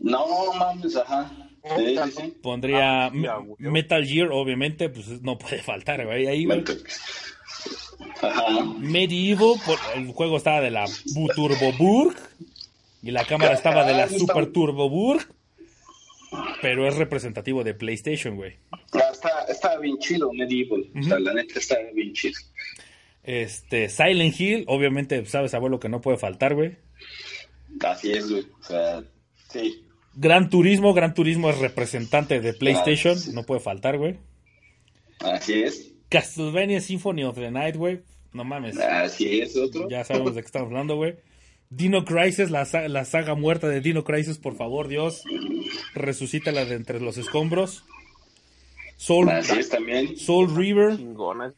[0.00, 1.30] No mames, ajá.
[1.76, 2.34] Sí, sí, sí.
[2.42, 3.36] Pondría Ah, ya.
[3.58, 6.26] Metal Gear, obviamente, pues no puede faltar, güey.
[6.26, 6.64] Ahí, güey.
[8.22, 8.64] Ajá.
[8.78, 12.16] Medieval, por- el juego estaba de la Bu- Turboburg
[13.02, 15.26] y la cámara estaba de la Super Turboburg,
[16.62, 18.56] pero es representativo de PlayStation, güey.
[19.12, 20.84] Está, está bien chido Medieval.
[20.98, 22.38] O sea, la neta está bien chido.
[23.22, 26.76] Este, Silent Hill, obviamente, sabes, abuelo, que no puede faltar, güey.
[27.84, 28.46] Así es, güey.
[28.60, 29.02] O sea,
[29.50, 29.84] sí.
[30.14, 33.30] Gran Turismo, Gran Turismo es representante de PlayStation, sí.
[33.32, 34.16] no puede faltar, güey.
[35.20, 35.89] Así es.
[36.10, 38.02] Castlevania Symphony of the Night, güey.
[38.32, 38.78] No mames.
[38.78, 39.88] Así es, otro.
[39.88, 41.16] Ya sabemos de qué estamos hablando, güey.
[41.70, 45.22] Dino Crisis, la, la saga muerta de Dino Crisis, por favor, Dios.
[45.94, 47.84] Resucítala de entre los escombros.
[48.96, 50.16] Soul, Así es también.
[50.16, 50.96] Soul River.
[50.96, 51.54] Chingona.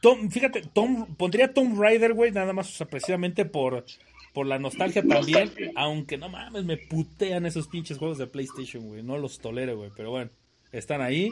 [0.00, 3.84] Tom, fíjate, Tom, pondría Tomb Raider, güey, nada más, o sea, precisamente por,
[4.32, 5.46] por la nostalgia también.
[5.46, 5.72] Nostalgia.
[5.76, 9.02] Aunque no mames, me putean esos pinches juegos de PlayStation, güey.
[9.02, 9.90] No los tolero, güey.
[9.94, 10.30] Pero bueno,
[10.72, 11.30] están ahí.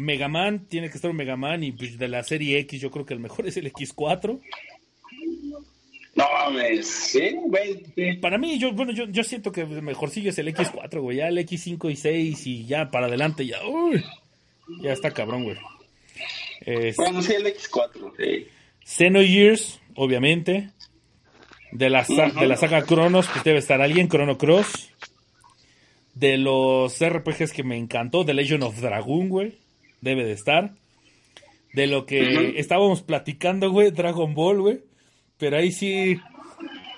[0.00, 1.64] Mega Man, tiene que estar un Mega Man.
[1.64, 4.40] Y pues, de la serie X, yo creo que el mejor es el X4.
[6.14, 6.86] No mames.
[6.88, 7.82] Sí, güey.
[8.20, 11.18] Para mí, yo, bueno, yo, yo siento que el mejorcillo es el X4, güey.
[11.18, 13.58] Ya el X5 y 6 y ya para adelante, ya.
[13.66, 14.04] Uy,
[14.82, 15.56] ya está cabrón, güey.
[16.96, 18.12] Bueno, sí, el X4.
[18.18, 18.46] sí.
[18.84, 20.70] Xenogears, obviamente.
[21.70, 24.90] De la, sa- de la saga Chronos, pues debe estar alguien, Chrono Cross.
[26.14, 29.58] De los RPGs que me encantó, The Legend of Dragoon, güey.
[30.00, 30.74] Debe de estar.
[31.72, 34.80] De lo que estábamos platicando, güey, Dragon Ball, güey.
[35.38, 36.18] Pero ahí sí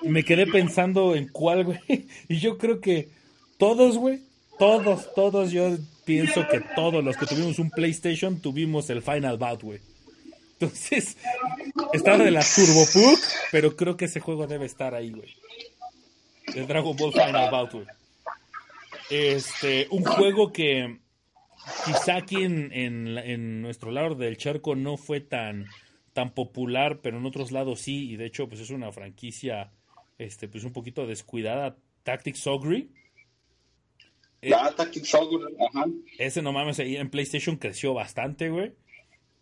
[0.01, 1.79] me quedé pensando en cuál, güey.
[2.27, 3.09] Y yo creo que
[3.57, 4.21] todos, güey.
[4.57, 5.75] Todos, todos, yo
[6.05, 9.79] pienso que todos los que tuvimos un PlayStation tuvimos el Final Bout, güey.
[10.59, 11.17] Entonces,
[11.93, 13.19] está de la Turbo Puck,
[13.51, 15.35] pero creo que ese juego debe estar ahí, güey.
[16.53, 17.85] El Dragon Ball Final Bout, güey.
[19.09, 20.99] Este, un juego que
[21.85, 25.65] quizá aquí en, en, la- en nuestro lado del charco no fue tan,
[26.13, 29.71] tan popular, pero en otros lados sí, y de hecho, pues es una franquicia,
[30.17, 32.87] este, pues un poquito descuidada, Tactics Ogre.
[34.41, 35.85] Eh, La Tactics Ogre, ajá.
[36.17, 38.73] ese no mames, ahí en PlayStation creció bastante, güey.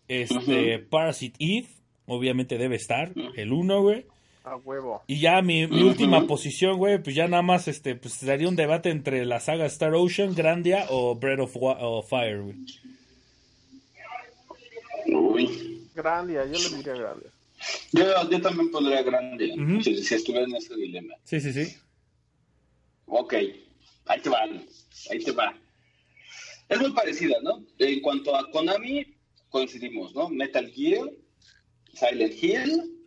[0.08, 1.68] Este, Parasite Eve,
[2.08, 4.06] obviamente debe estar, el 1, güey.
[4.50, 5.04] A huevo.
[5.06, 8.56] Y ya mi, mi última posición, güey, pues ya nada más, este, pues sería un
[8.56, 12.56] debate entre la saga Star Ocean, Grandia o Breath of, of Fire, güey.
[15.06, 15.88] Uy.
[15.94, 17.30] Grandia, yo le diría Grandia.
[17.92, 19.04] Yo, yo también pondría
[19.84, 21.14] si, si estuviera en ese dilema.
[21.26, 21.78] Sí, sí, sí.
[23.06, 23.34] Ok,
[24.06, 24.40] ahí te va,
[25.12, 25.56] ahí te va.
[26.70, 27.64] Es muy parecida, ¿no?
[27.78, 29.06] En cuanto a Konami,
[29.50, 30.28] coincidimos, ¿no?
[30.30, 31.08] Metal Gear,
[31.94, 32.99] Silent Hill,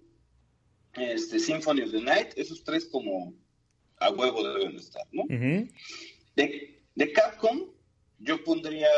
[0.94, 3.34] este, Symphony of the Night, esos tres como
[3.98, 5.24] a huevo deben estar, ¿no?
[6.36, 7.70] De, de Capcom,
[8.18, 8.88] yo pondría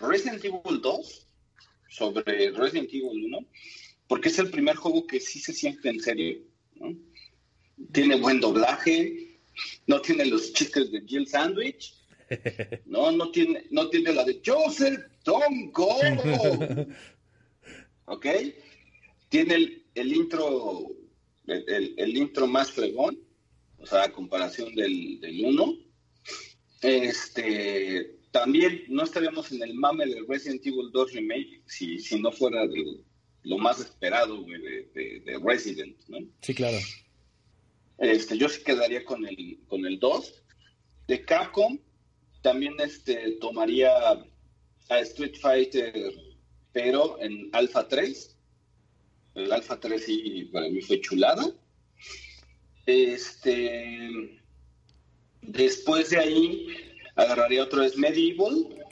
[0.00, 1.26] Resident Evil 2
[1.88, 3.46] sobre Resident Evil 1,
[4.06, 6.38] porque es el primer juego que sí se siente en serio.
[6.76, 6.96] ¿no?
[7.92, 9.38] Tiene buen doblaje,
[9.86, 11.94] no tiene los chistes de Jill Sandwich,
[12.86, 15.96] no, no tiene, no tiene la de Joseph Don't Go.
[18.06, 18.26] ¿Ok?
[19.28, 20.88] Tiene el, el intro,
[21.48, 23.18] el, el- el intro más fregón,
[23.78, 25.74] o sea, a comparación del, del 1.
[26.82, 32.30] Este, también no estaríamos en el mame de Resident Evil 2 Remake si, si no
[32.30, 33.00] fuera de
[33.44, 36.18] lo más esperado güey, de, de- de Resident, ¿no?
[36.42, 36.76] Sí, claro.
[37.98, 40.34] Este, yo sí quedaría con el, con el 2.
[41.08, 41.78] De Capcom,
[42.42, 43.90] también este, tomaría
[44.90, 46.12] a Street Fighter,
[46.72, 48.37] pero en Alpha 3.
[49.38, 51.48] El Alpha 3 sí, para mí fue chulada.
[52.86, 54.40] Este,
[55.42, 56.66] después de ahí,
[57.14, 58.84] agarraría otro vez Medieval.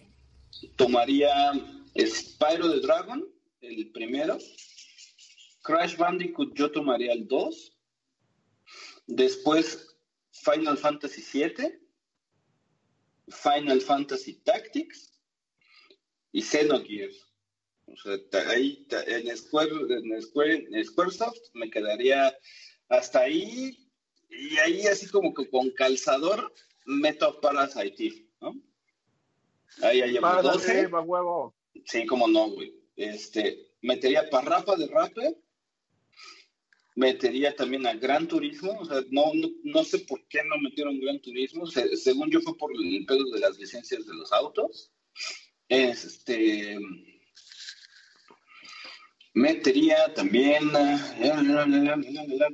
[0.76, 1.53] Tomaría
[1.99, 3.28] Spyro the Dragon,
[3.61, 4.38] el primero.
[5.64, 7.76] Crash Bandicoot, yo tomaría el 2.
[9.09, 9.97] Después
[10.30, 11.72] Final Fantasy VII,
[13.28, 15.12] Final Fantasy Tactics
[16.30, 17.26] y Xenogears.
[17.87, 18.18] O sea,
[18.51, 22.37] ahí en Square, en Square, en Squaresoft me quedaría
[22.89, 23.78] hasta ahí
[24.28, 26.53] y ahí así como que con calzador
[26.84, 28.55] meto a Parasite Eve, ¿no?
[29.82, 30.97] Ahí ya llevo Pásate, 12.
[30.97, 31.55] a huevo.
[31.84, 32.74] Sí, como no, güey.
[32.97, 35.37] Este, metería Parrafa de Rapper,
[36.97, 40.99] metería también a Gran Turismo, o sea, no, no, no sé por qué no metieron
[40.99, 44.91] Gran Turismo, Se- según yo fue por el pedo de las licencias de los autos.
[45.68, 46.78] Este,
[49.37, 50.99] metería también, ah,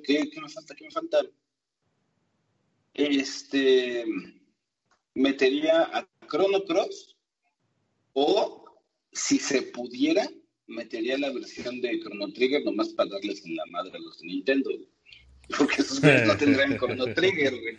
[0.04, 0.74] ¿qué, qué me falta?
[0.74, 1.18] ¿Qué me falta?
[2.92, 4.04] Este,
[5.14, 7.16] metería a Chrono Cross
[8.14, 8.64] o
[9.12, 10.28] si se pudiera,
[10.66, 14.26] metería la versión de Chrono Trigger nomás para darles en la madre a los de
[14.26, 14.70] Nintendo.
[15.56, 17.78] Porque esos güeyes no tendrían Chrono Trigger, güey.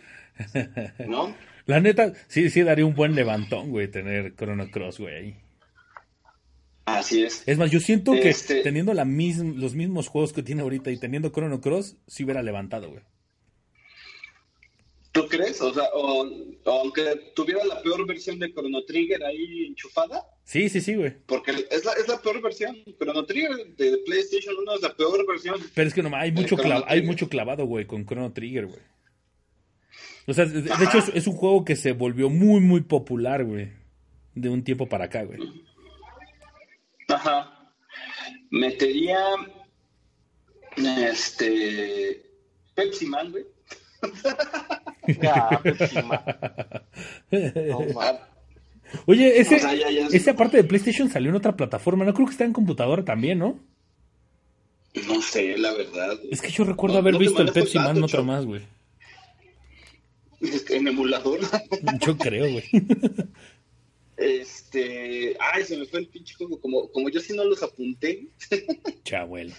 [1.06, 1.36] ¿No?
[1.66, 5.43] La neta, sí, sí daría un buen levantón, güey, tener Chrono Cross, güey.
[6.86, 7.42] Así es.
[7.46, 10.90] Es más, yo siento que Este- teniendo la mism- los mismos juegos que tiene ahorita
[10.90, 13.02] y teniendo Chrono Cross, sí hubiera levantado, güey.
[15.12, 15.60] ¿Tú crees?
[15.60, 16.28] O sea, o,
[16.66, 21.14] aunque tuviera la peor versión de Chrono Trigger ahí enchufada, Sí, sí, sí, güey.
[21.26, 22.76] porque es la, es la peor versión.
[22.98, 25.60] Chrono Trigger de PlayStation 1 es la peor versión.
[25.72, 26.56] Pero es que no, hay mucho,
[26.86, 28.80] hay mucho clavado, güey, con Chrono Trigger, güey.
[30.26, 33.68] O sea, de, hecho es, es un juego que se volvió muy, muy popular, güey.
[34.34, 35.38] De un tiempo para acá, güey.
[37.24, 37.50] Ajá.
[38.50, 39.18] Metería
[40.76, 42.22] este
[42.74, 43.44] Pepsi Man, güey.
[45.22, 46.20] Ya, Pepsi Man.
[47.30, 48.16] No, man.
[48.16, 48.28] Ah,
[49.06, 52.04] Oye, ese, O sea, ya- ya es- ese aparte de PlayStation salió en otra plataforma.
[52.04, 53.58] No creo que está en computadora también, ¿no?
[55.08, 56.16] no sé, la verdad.
[56.30, 58.62] Es que yo recuerdo No- haber no visto el Pepsi Man otra más, güey.
[60.70, 61.40] En emulador.
[62.00, 62.64] Yo creo, güey.
[64.16, 68.28] Este, ay, se me fue el pinche juego, como, como yo sí no los apunté,
[69.04, 69.52] Chabuelo.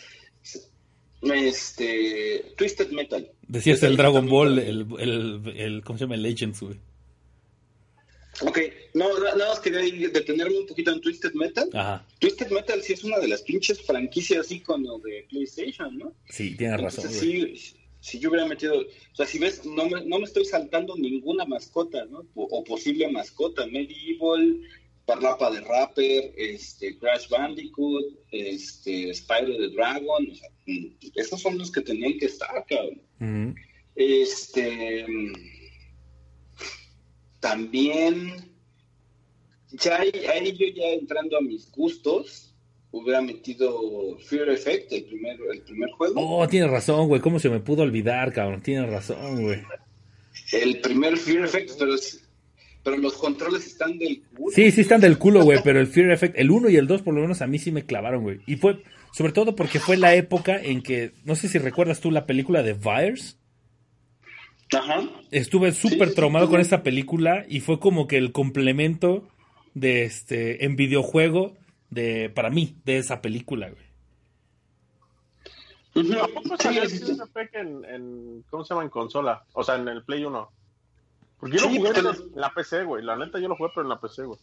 [1.22, 3.30] este, Twisted Metal.
[3.48, 6.16] Decías el Dragon Ball, el, el, el ¿cómo se llama?
[6.16, 6.80] El Legends, güey.
[8.42, 8.60] Ok,
[8.94, 11.70] no, na- nada más quería detenerme un poquito en Twisted Metal.
[11.74, 12.06] Ajá.
[12.20, 16.14] Twisted Metal sí es una de las pinches franquicias ícono de PlayStation, ¿no?
[16.30, 17.58] Sí, tienes razón, Entonces, güey.
[17.58, 17.76] sí,
[18.06, 21.44] si yo hubiera metido, o sea, si ves, no me, no me estoy saltando ninguna
[21.44, 22.20] mascota, ¿no?
[22.36, 24.62] O, o posible mascota, Medieval,
[25.08, 30.86] Parlapa de Rapper, este, Crash Bandicoot, este, Spyro the Dragon, o sea, mm,
[31.16, 33.56] esos son los que tenían que estar, cabrón.
[33.96, 35.08] Este,
[37.40, 38.52] también,
[39.72, 42.55] ya ahí, ahí yo ya entrando a mis gustos,
[42.98, 46.14] hubiera metido Fear Effect, el primer, el primer juego.
[46.18, 47.20] Oh, tienes razón, güey.
[47.22, 48.62] ¿Cómo se me pudo olvidar, cabrón?
[48.62, 49.62] Tienes razón, güey.
[50.54, 52.26] El primer Fear Effect, pero, es-
[52.84, 54.52] pero los controles están del culo.
[54.56, 57.02] Sí, sí están del culo, güey, pero el Fear Effect, el 1 y el 2
[57.02, 58.40] por lo menos a mí sí me clavaron, güey.
[58.48, 58.82] Y fue,
[59.12, 62.64] sobre todo porque fue la época en que, no sé si recuerdas tú la película
[62.64, 63.38] de Virus.
[64.74, 65.10] Ajá.
[65.32, 66.52] Estuve súper sí, traumado sí.
[66.52, 69.28] con esa película y fue como que el complemento
[69.74, 71.58] de este, en videojuego
[71.90, 73.86] de, para mí, de esa película, güey.
[76.22, 77.02] ¿A poco Sí, salió sí,
[77.54, 78.84] en, en, ¿cómo se llama?
[78.84, 79.46] En consola.
[79.54, 80.52] O sea, en el Play 1.
[81.40, 83.04] Porque yo Sí, lo jugué pero- en la PC, güey.
[83.04, 84.40] La neta yo lo jugué, pero en la PC, güey.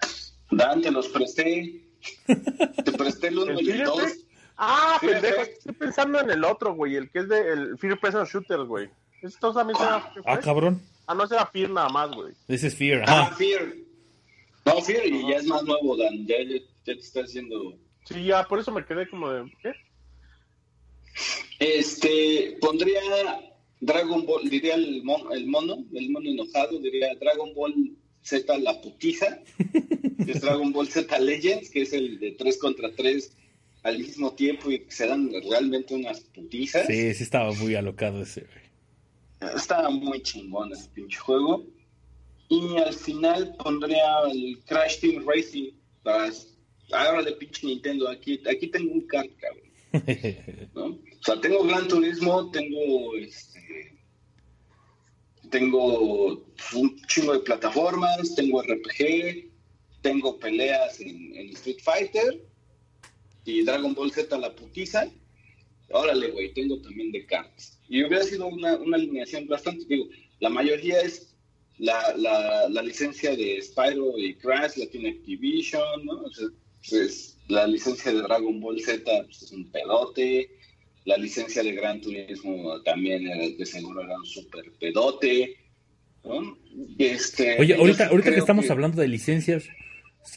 [0.50, 1.82] Dan, te los presté.
[2.26, 3.98] Te presté el 1 ¿El y el Fear 2.
[4.02, 4.20] Effect?
[4.56, 5.34] Ah, Fear pendejo.
[5.42, 5.58] Effect.
[5.58, 6.96] Estoy pensando en el otro, güey.
[6.96, 8.88] El que es de el Fear Person Shooter, güey.
[9.20, 10.82] ¿Esto también se llama Fear Ah, cabrón.
[11.06, 12.32] Ah, no, ese era Fear nada más, güey.
[12.48, 13.36] Ese es Fear, Ah, ajá.
[13.36, 13.74] Fear.
[14.64, 16.26] No, Fear, y ya es más nuevo, Dan.
[16.26, 16.36] Ya,
[16.84, 17.78] ya, te está haciendo.
[18.04, 19.50] Sí, ya, por eso me quedé como de...
[19.62, 19.72] ¿Qué?
[21.58, 23.00] Este, pondría
[23.80, 27.74] Dragon Ball, diría el, mon- el mono, el mono enojado, diría Dragon Ball
[28.22, 29.40] Z la putiza,
[30.24, 33.36] que es Dragon Ball Z Legends, que es el de 3 contra 3
[33.82, 36.86] al mismo tiempo y que se dan realmente unas putizas.
[36.86, 39.54] Sí, sí estaba muy alocado ese, güey.
[39.56, 41.66] Estaba muy chingón ese pinche juego.
[42.48, 45.72] Y al final pondría el Crash Team Racing.
[46.04, 46.30] Para,
[46.92, 49.72] ahora de pinche Nintendo, aquí, aquí tengo un kart, cabrón.
[50.74, 50.84] ¿no?
[50.86, 53.98] O sea, tengo Gran Turismo, tengo este,
[55.50, 59.50] tengo un chingo de plataformas, tengo RPG,
[60.00, 62.42] tengo peleas en, en Street Fighter
[63.44, 65.10] y Dragon Ball Z la putiza.
[65.90, 67.78] Órale, güey, tengo también de cartas.
[67.88, 70.06] Y hubiera sido una, una alineación bastante, digo,
[70.40, 71.36] la mayoría es
[71.78, 76.22] la, la, la licencia de Spyro y Crash, la tiene Activision, ¿no?
[76.22, 76.48] O sea,
[76.88, 80.50] pues, la licencia de Dragon Ball Z pues, es un pedote,
[81.04, 85.56] la licencia de Gran Turismo también era, de seguro era un super pedote,
[86.24, 86.56] ¿no?
[86.96, 89.68] Y Este, Oye, ahorita, ahorita que estamos hablando de licencias,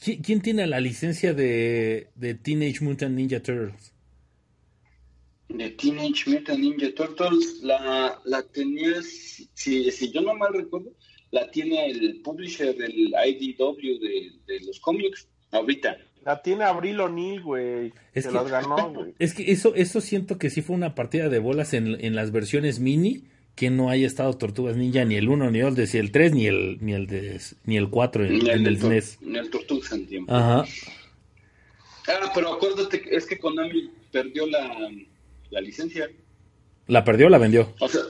[0.03, 3.93] ¿quién, quién tiene la licencia de, de Teenage Mutant Ninja Turtles?
[5.49, 9.01] De Teenage Mutant Ninja Turtles, la, la tenía,
[9.53, 10.91] si, si yo no mal recuerdo,
[11.31, 15.97] la tiene el publisher del IDW de, de los cómics, ahorita.
[16.25, 17.93] La tiene Abril O'Neill, güey.
[18.13, 19.13] Es Se que- las ganó, güey.
[19.19, 22.31] Es que eso, eso siento que sí fue una partida de bolas en, en las
[22.31, 26.11] versiones mini, que no haya estado Tortugas Ninja ni el 1, ni el, de, el
[26.11, 29.19] 3, ni el, ni el, de, ni el 4 en, Ni en el, el SNES.
[29.21, 30.33] ni el Tortugas en tiempo.
[30.33, 30.65] Ajá.
[32.07, 34.91] Ah, pero acuérdate, que es que Konami perdió la,
[35.51, 36.09] la licencia.
[36.87, 37.73] ¿La perdió o la vendió?
[37.79, 38.01] O sea,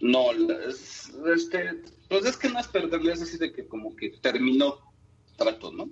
[0.00, 0.30] no,
[0.68, 4.78] es- este, pues es que no es perderle, es así de que como que terminó
[5.36, 5.88] trato, ¿no?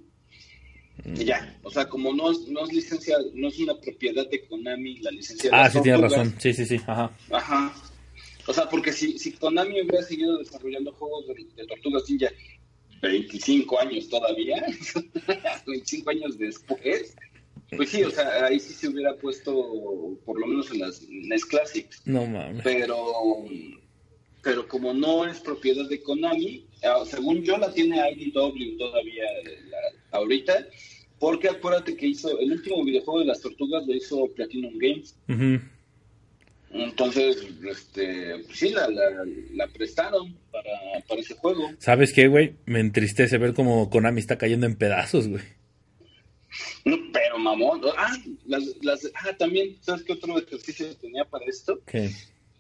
[1.05, 4.45] Y ya, o sea, como no es, no es licencia, no es una propiedad de
[4.47, 6.35] Konami la licencia de Ah, sí, tienes razón.
[6.39, 6.77] Sí, sí, sí.
[6.87, 7.11] Ajá.
[7.31, 7.75] Ajá.
[8.47, 12.29] O sea, porque si, si Konami hubiera seguido desarrollando juegos de, de Tortugas Ninja
[13.01, 14.65] 25 años todavía,
[15.67, 17.17] 25 años después,
[17.77, 19.53] pues sí, o sea, ahí sí se hubiera puesto,
[20.25, 22.03] por lo menos en las NES Classics.
[22.05, 22.63] No mames.
[22.63, 22.97] Pero,
[24.43, 29.25] pero como no es propiedad de Konami, ah, según yo la tiene IDW todavía
[29.71, 30.67] la- ahorita,
[31.19, 35.17] porque acuérdate que hizo el último videojuego de las tortugas lo hizo Platinum Games.
[36.71, 37.37] Entonces,
[37.69, 39.05] este, pues sí, la, la,
[39.53, 41.71] la prestaron para, para ese juego.
[41.79, 42.55] ¿Sabes qué, güey?
[42.65, 45.43] Me entristece ver cómo Konami está cayendo en pedazos, güey.
[46.85, 51.81] No, pero mamón, ah, las, las, ah, también, ¿sabes qué otro ejercicio tenía para esto?
[51.87, 52.11] ¿Qué?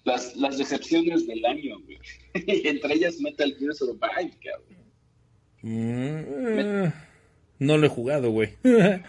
[0.05, 1.99] Las, las decepciones del año, güey.
[2.65, 4.83] Entre ellas Metal Gear Survive, cabrón.
[5.63, 6.93] Mm, eh,
[7.59, 8.51] no lo he jugado, güey.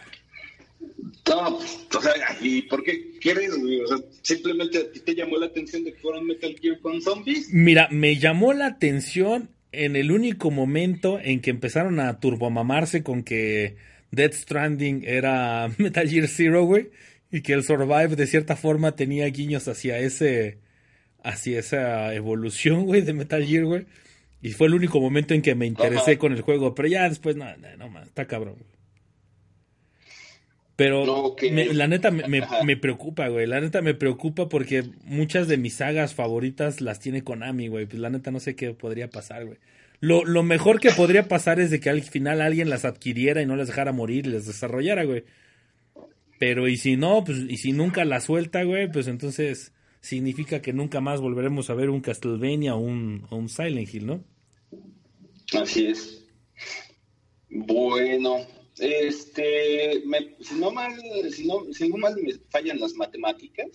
[1.28, 3.82] No, pues, o sea, ¿y por qué quieres, güey?
[3.82, 7.02] O sea, simplemente a ti te llamó la atención de que fueron Metal Gear con
[7.02, 7.50] zombies.
[7.52, 13.24] Mira, me llamó la atención en el único momento en que empezaron a turbomamarse con
[13.24, 13.78] que
[14.12, 16.90] Death Stranding era Metal Gear Zero, güey,
[17.32, 20.60] y que el Survive de cierta forma tenía guiños hacia ese
[21.24, 23.86] hacia esa evolución, güey, de Metal Gear, güey.
[24.44, 26.20] Y fue el único momento en que me interesé Ajá.
[26.20, 28.58] con el juego, pero ya después no, no, no man, está cabrón.
[30.76, 33.46] Pero Lo que- me- la neta me, me- preocupa, güey.
[33.46, 37.86] La neta me preocupa porque muchas de mis sagas favoritas las tiene Konami, güey.
[37.86, 39.60] Pues la neta no sé qué podría pasar, güey.
[40.00, 43.46] Lo, lo mejor que podría pasar es de que al final alguien las adquiriera y
[43.46, 45.24] no las dejara morir y las desarrollara, güey.
[46.40, 49.72] Pero y si no, pues, y si nunca la suelta, güey, pues entonces
[50.02, 54.08] significa que nunca más volveremos a ver un Castlevania o un, o un Silent Hill,
[54.08, 54.24] ¿no?
[55.62, 56.26] Así es.
[57.50, 58.38] Bueno,
[58.80, 60.94] este, me- si no mal,
[61.32, 63.68] si no, si no mal me fallan las matemáticas,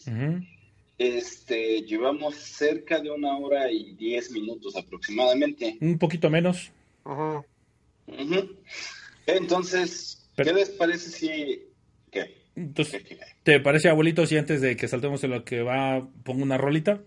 [0.99, 5.76] este, llevamos cerca de una hora y diez minutos aproximadamente.
[5.81, 6.72] Un poquito menos.
[7.05, 7.45] Ujú.
[8.09, 8.57] Ujú.
[9.26, 11.62] Entonces, Pero- ¿qué les parece si,
[12.11, 12.37] qué?
[12.57, 13.05] Entonces.
[13.45, 17.01] ¿te parece, abuelito, si antes de que saltemos en lo que va, pongo una rolita?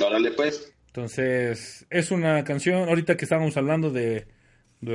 [0.00, 0.72] Órale, pues.
[0.98, 4.26] Entonces, es una canción, ahorita que estábamos hablando de,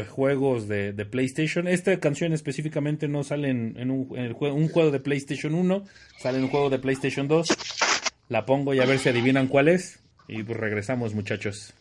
[0.10, 5.56] juegos de, PlayStation, esta canción específicamente no sale en, un, juego, un juego de PlayStation
[5.56, 5.86] 1,
[6.20, 7.47] sale en un juego de PlayStation 2.
[8.28, 10.01] La pongo y a ver si adivinan cuál es.
[10.28, 11.74] Y pues regresamos, muchachos.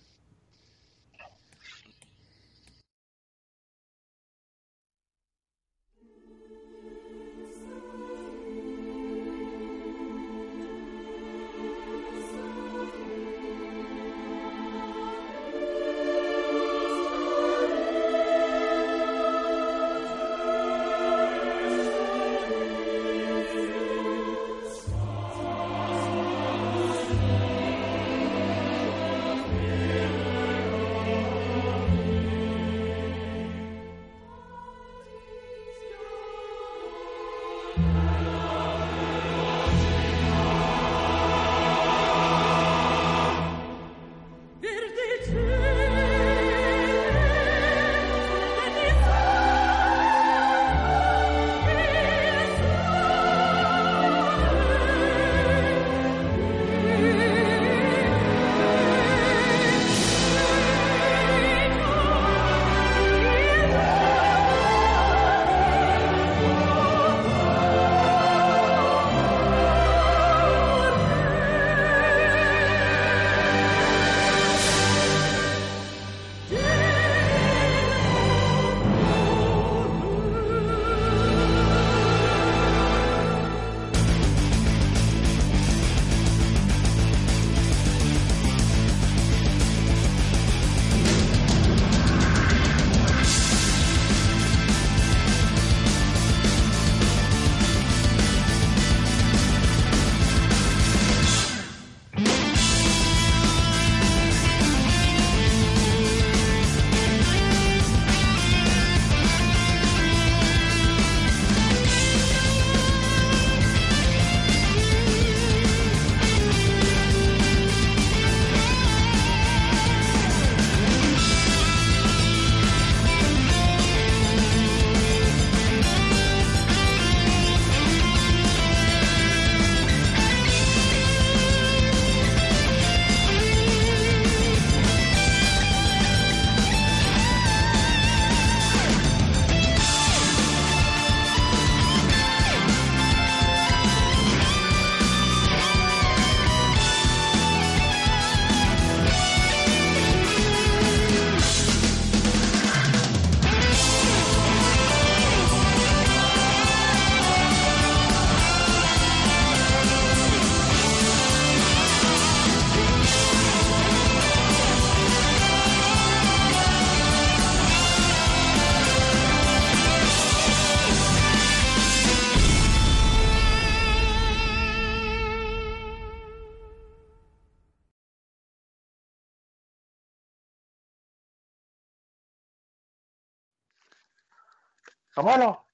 [185.22, 185.64] Abuelo.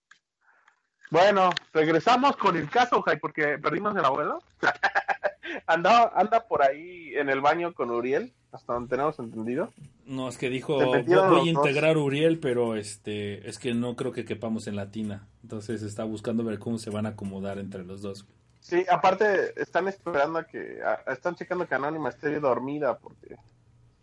[1.10, 4.42] Bueno, regresamos con el caso, Jai, porque perdimos el abuelo.
[5.66, 9.72] anda, anda por ahí en el baño con Uriel, hasta donde tenemos entendido.
[10.04, 14.12] No, es que dijo, voy, a integrar a Uriel, pero este es que no creo
[14.12, 15.26] que quepamos en latina.
[15.42, 18.26] Entonces está buscando ver cómo se van a acomodar entre los dos.
[18.60, 23.36] Sí, aparte están esperando a que, a- están checando que Anónima esté dormida porque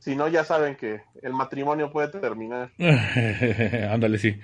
[0.06, 2.70] Si no, ya saben que el matrimonio puede terminar.
[3.90, 4.40] Ándale, sí.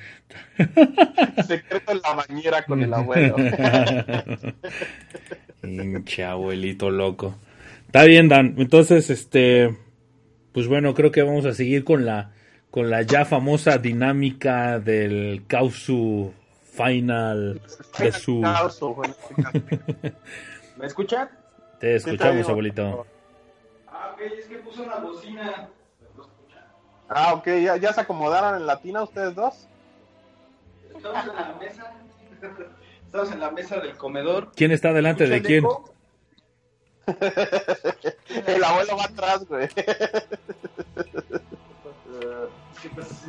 [1.47, 3.35] Secreto en la bañera con el abuelo.
[5.63, 7.35] Hinche abuelito loco.
[7.85, 8.55] Está bien, Dan.
[8.57, 9.77] Entonces, este,
[10.51, 12.31] pues bueno, creo que vamos a seguir con la,
[12.71, 16.33] con la ya famosa dinámica del Causu
[16.71, 17.61] Final
[17.99, 18.41] de su.
[20.79, 21.29] ¿Me escuchan?
[21.79, 23.05] Te escuchamos, abuelito.
[24.01, 25.69] Ah, ok, es que puso una bocina.
[27.09, 29.67] Ah, ok, ¿ya, ya se acomodaron en la tina ustedes dos.
[30.95, 31.93] Estamos en la mesa.
[33.05, 34.51] Estamos en la mesa del comedor.
[34.55, 35.65] ¿Quién está delante de quién?
[35.65, 35.93] eco?
[38.47, 39.67] El abuelo va atrás, güey.
[42.81, 43.27] ¿Qué pasa?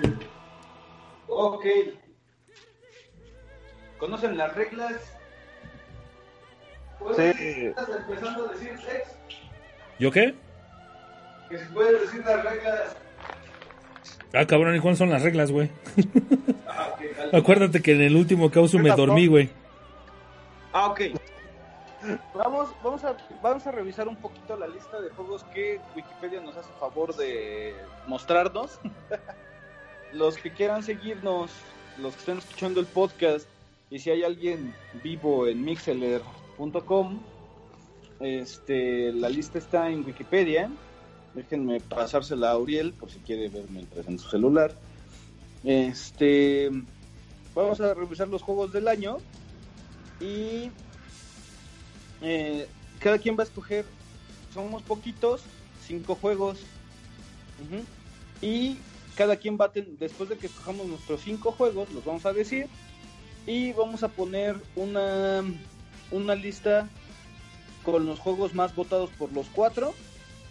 [1.28, 1.64] Ok.
[3.98, 4.94] ¿Conocen las reglas?
[6.98, 7.66] ¿Puedes- Sí.
[7.66, 9.08] ¿Estás empezando a decir sex?
[9.98, 10.34] ¿Yo qué?
[11.52, 12.96] Que si puedes decir las reglas.
[14.32, 15.70] Ah, cabrón, ¿y cuáles son las reglas, güey?
[16.66, 16.96] Ah.
[17.34, 19.50] Acuérdate que en el último Causu me dormí, güey.
[20.72, 21.00] Ah, ok.
[22.34, 26.56] Vamos, vamos, a, vamos a revisar un poquito la lista de juegos que Wikipedia nos
[26.56, 27.74] hace favor de
[28.06, 28.80] mostrarnos.
[30.14, 31.50] los que quieran seguirnos,
[31.98, 33.46] los que estén escuchando el podcast,
[33.90, 34.74] y si hay alguien
[35.04, 37.20] vivo en mixeler.com,
[38.20, 40.70] este, la lista está en Wikipedia.
[41.34, 44.78] Déjenme pasársela a Uriel por si quiere ver mientras en su celular.
[45.64, 46.70] Este,
[47.54, 49.18] vamos a revisar los juegos del año
[50.20, 50.70] y
[52.20, 52.68] eh,
[52.98, 53.84] cada quien va a escoger,
[54.52, 55.42] somos poquitos,
[55.86, 56.58] cinco juegos.
[58.40, 58.76] Y
[59.14, 62.32] cada quien va a ten- después de que escojamos nuestros cinco juegos, los vamos a
[62.32, 62.66] decir.
[63.46, 65.42] Y vamos a poner una,
[66.10, 66.88] una lista
[67.84, 69.94] con los juegos más votados por los cuatro.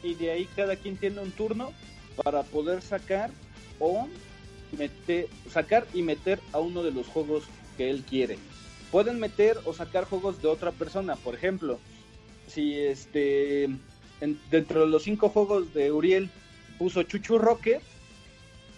[0.04, 1.72] Y de ahí cada quien tiene un turno
[2.24, 3.30] para poder sacar
[3.80, 4.08] o
[4.78, 7.44] meter, sacar y meter a uno de los juegos
[7.78, 8.38] que él quiere
[8.92, 11.16] pueden meter o sacar juegos de otra persona.
[11.16, 11.80] Por ejemplo,
[12.48, 13.64] si este
[14.20, 16.30] en- dentro de los cinco juegos de Uriel
[16.78, 17.82] puso Chuchu Rocket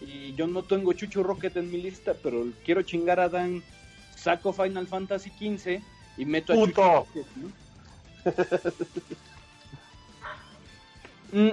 [0.01, 3.63] y yo no tengo Chuchu Rocket en mi lista, pero quiero chingar a Dan,
[4.15, 5.81] saco Final Fantasy XV
[6.17, 6.71] y meto a Puto.
[6.73, 7.25] Chuchu Rocket.
[7.37, 7.51] ¿no?
[11.33, 11.49] Mm,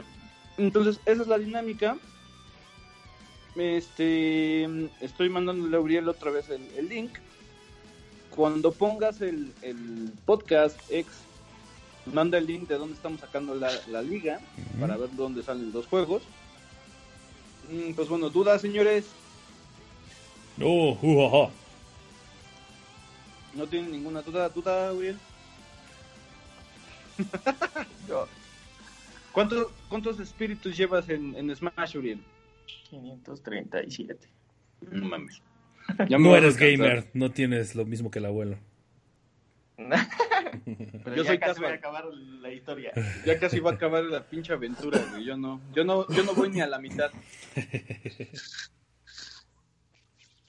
[0.58, 1.96] Entonces, esa es la dinámica.
[3.56, 4.64] Este,
[5.00, 7.10] estoy mandándole a Uriel otra vez el, el link
[8.34, 11.08] cuando pongas el, el podcast ex,
[12.12, 14.40] manda el link de dónde estamos sacando la, la liga
[14.78, 16.22] para ver dónde salen los juegos.
[17.70, 19.06] Mm, Pues bueno, dudas, señores.
[20.62, 21.52] Oh, uh, ajá.
[23.54, 24.48] No tienen ninguna duda.
[24.48, 25.18] ¿Duda, Uriel?
[29.40, 32.22] ¿Cuántos, ¿Cuántos espíritus llevas en, en Smash, Uriel?
[32.90, 34.28] 537.
[34.82, 35.40] No mames.
[36.10, 38.58] Ya me No eres gamer, no tienes lo mismo que el abuelo.
[39.78, 41.56] Pero Yo ya soy casi casual.
[41.56, 42.92] voy a acabar la historia.
[43.24, 45.24] Ya casi va a acabar la pinche aventura, güey.
[45.24, 47.10] Yo no, yo no, yo no voy ni a la mitad.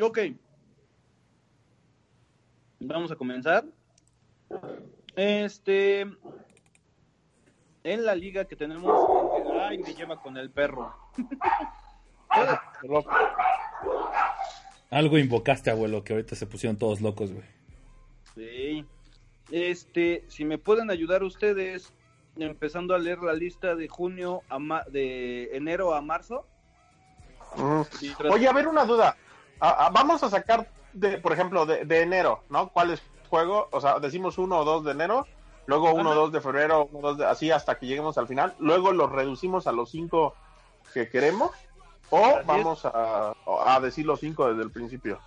[0.02, 0.20] Ok.
[2.82, 3.64] Vamos a comenzar.
[5.16, 6.08] Este.
[7.84, 8.92] En la liga que tenemos.
[9.62, 10.94] Ay, me lleva con el perro.
[14.90, 17.46] Algo invocaste, abuelo, que ahorita se pusieron todos locos, güey.
[18.36, 18.86] Sí.
[19.52, 21.94] Este, si me pueden ayudar ustedes,
[22.38, 26.46] empezando a leer la lista de junio a ma- de enero a marzo.
[27.58, 27.82] Mm.
[28.18, 29.16] Tras- Oye, a ver, una duda.
[29.94, 32.70] Vamos a sacar, de, por ejemplo, de, de enero, ¿no?
[32.70, 33.68] ¿Cuál es juego?
[33.72, 35.28] O sea, decimos uno o dos de enero,
[35.72, 36.22] luego uno o Ajá.
[36.22, 38.54] dos de febrero, uno o dos de, así hasta que lleguemos al final.
[38.60, 40.36] Luego los reducimos a los cinco
[40.94, 41.52] que queremos.
[42.10, 43.34] O Así vamos a,
[43.66, 45.18] a decir los cinco desde el principio.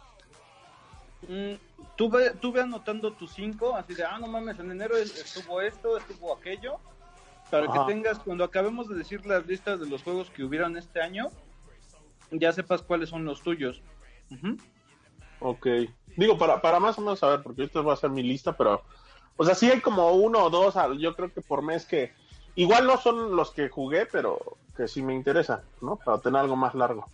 [1.26, 1.54] Mm,
[1.96, 5.16] tú, ve, tú ve anotando tus cinco, así de, ah, no mames, en enero es-
[5.16, 6.76] estuvo esto, estuvo aquello,
[7.50, 7.86] para Ajá.
[7.86, 11.28] que tengas, cuando acabemos de decir las listas de los juegos que hubieron este año,
[12.30, 13.80] ya sepas cuáles son los tuyos.
[14.30, 14.58] Ujú.
[15.40, 15.66] Ok.
[16.18, 18.82] Digo, para, para más o menos saber, porque esto va a ser mi lista, pero.
[19.36, 22.12] O sea, sí hay como uno o dos, yo creo que por mes que.
[22.56, 24.38] Igual no son los que jugué, pero
[24.76, 25.96] que sí me interesan, ¿no?
[25.96, 27.08] Para tener algo más largo.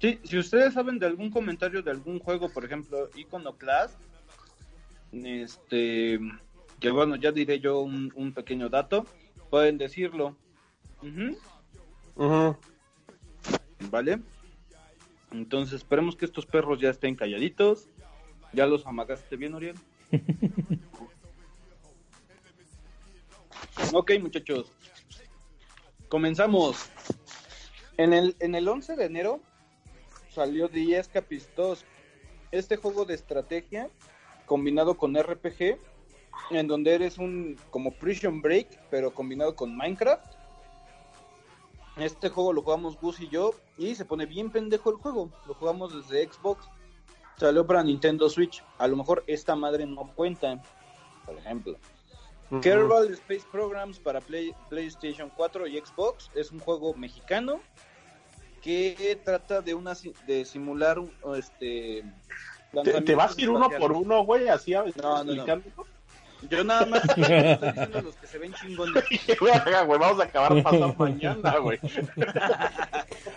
[0.00, 3.98] Sí, si ustedes saben de algún comentario de algún juego, por ejemplo, Iconoclast,
[5.12, 6.20] este,
[6.78, 9.06] que bueno, ya diré yo un, un pequeño dato,
[9.48, 10.36] pueden decirlo.
[11.00, 11.38] Ujú.
[12.16, 12.56] Ujú.
[13.90, 14.20] ¿Vale?
[15.32, 17.88] Entonces esperemos que estos perros ya estén calladitos.
[18.52, 19.76] ¿Ya los amagaste bien, Uriel?
[23.92, 24.72] ok, muchachos.
[26.08, 26.90] Comenzamos.
[27.96, 29.40] En el, en el 11 de enero
[30.30, 31.84] salió The Escapist 2.
[32.50, 33.88] Este juego de estrategia
[34.46, 35.78] combinado con RPG,
[36.50, 40.34] en donde eres un como Prison Break, pero combinado con Minecraft.
[41.96, 45.30] Este juego lo jugamos Gus y yo, y se pone bien pendejo el juego.
[45.46, 46.68] Lo jugamos desde Xbox.
[47.36, 48.62] Salió para Nintendo Switch.
[48.78, 50.60] A lo mejor esta madre no cuenta,
[51.24, 51.78] por ejemplo.
[52.60, 57.60] Kerbal Space Programs para Play- PlayStation 4 y Xbox es un juego mexicano
[58.62, 59.92] que trata de una
[60.26, 62.04] de simular un, este
[62.82, 64.48] ¿Te, te vas a ir uno por uno, güey?
[64.48, 65.44] Así a No, no?
[66.50, 69.04] Yo nada más estoy diciendo los que se ven chingones.
[69.40, 69.52] Güey,
[69.98, 71.78] vamos a acabar pasado mañana, güey.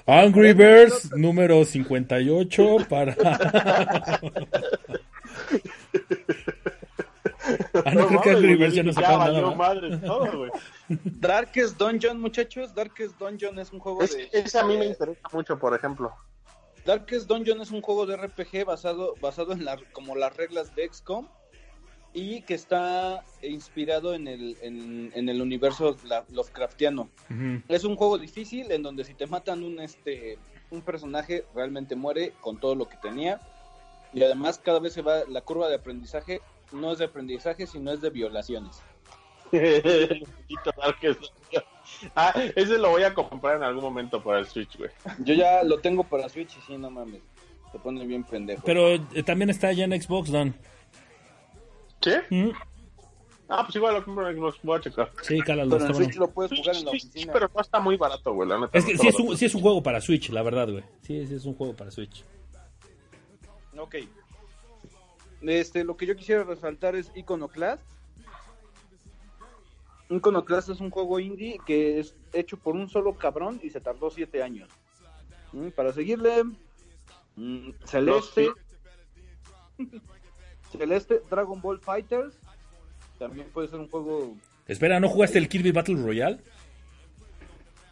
[0.05, 3.15] Angry Birds número 58 para...
[7.87, 9.55] Ah, no, creo que Birds ya no sacaron nada.
[9.55, 10.51] madre todo, güey.
[11.05, 15.19] Darkest Dungeon, muchachos, Darkest Dungeon es un juego Es- de Ese a mí me interesa
[15.31, 16.13] mucho, por ejemplo.
[16.85, 20.87] Darkest Dungeon es un juego de RPG basado basado en la, como las reglas de
[20.91, 21.27] XCOM
[22.13, 27.09] y que está inspirado en el en, en el universo la- Lovecraftiano.
[27.29, 27.61] Ujú.
[27.67, 30.37] Es un juego difícil en donde si te matan un este
[30.71, 33.39] un personaje realmente muere con todo lo que tenía
[34.13, 37.91] y además cada vez se va la curva de aprendizaje no es de aprendizaje sino
[37.91, 38.81] es de violaciones.
[42.15, 44.89] Ah, ese lo voy a comprar en algún momento para el Switch, güey.
[45.19, 47.21] Yo ya lo tengo para Switch y sí no mames.
[47.71, 48.61] Se pone bien pendejo.
[48.65, 50.53] Pero eh, también está ya en Xbox, Don.
[52.01, 52.11] ¿Sí?
[52.29, 52.49] Mm,
[53.49, 55.09] Ah, pues igual lo compro en Xbox, voy a checar.
[55.21, 56.05] Sí, cálalo, Pero en bueno.
[56.05, 57.33] Switch lo puedes jugar en la Sí, sí, oficina.
[57.33, 58.77] pero no está muy barato, güey, la neta.
[58.77, 60.43] Es que no sí es, todo un, lo- sí es un juego para Switch, la
[60.43, 60.83] verdad, güey.
[61.03, 62.25] Sí, sí es un juego para Switch.
[63.77, 63.95] Ok.
[65.41, 67.83] Este, lo que yo quisiera resaltar es Iconoclast.
[70.09, 74.09] Iconoclast es un juego indie que es hecho por un solo cabrón y se tardó
[74.09, 74.69] siete años.
[75.51, 76.43] Mm, Para seguirle,
[77.35, 78.49] mm, Celeste.
[80.71, 82.35] Celeste, Dragon Ball Fighters.
[83.19, 84.35] También puede ser un juego.
[84.67, 86.39] Espera, ¿no jugaste el Kirby Battle Royale?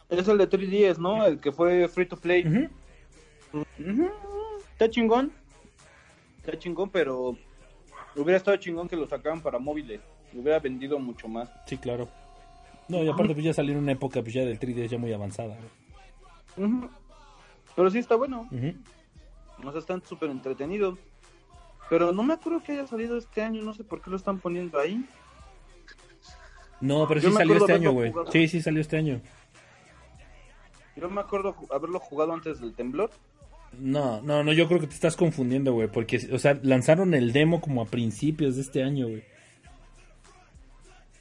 [0.10, 1.26] Es el de 3DS, ¿no?
[1.26, 2.46] El que fue free to play.
[3.54, 4.10] Ujú,
[4.72, 5.32] Está chingón.
[6.46, 7.36] Está chingón, pero
[8.16, 10.00] hubiera estado chingón que lo sacaran para móviles.
[10.32, 11.50] Hubiera vendido mucho más.
[11.66, 12.08] Sí, claro.
[12.88, 15.12] No, y aparte pues ya salió en una época pues ya del 3DS ya muy
[15.12, 15.58] avanzada.
[17.76, 18.48] Pero sí está bueno.
[18.52, 19.68] Ujú.
[19.68, 21.00] O sea, están súper entretenidos.
[21.90, 23.64] Pero no me acuerdo que haya salido este año.
[23.64, 25.04] No sé por qué lo están poniendo ahí.
[26.80, 28.14] No, pero Yo sí salió este año, güey.
[28.32, 29.20] Sí, sí salió este año.
[30.96, 33.10] Yo me acuerdo haberlo jugado antes del temblor.
[33.80, 37.32] No, no, no, yo creo que te estás confundiendo, güey, porque, o sea, lanzaron el
[37.34, 39.24] demo como a principios de este año, güey.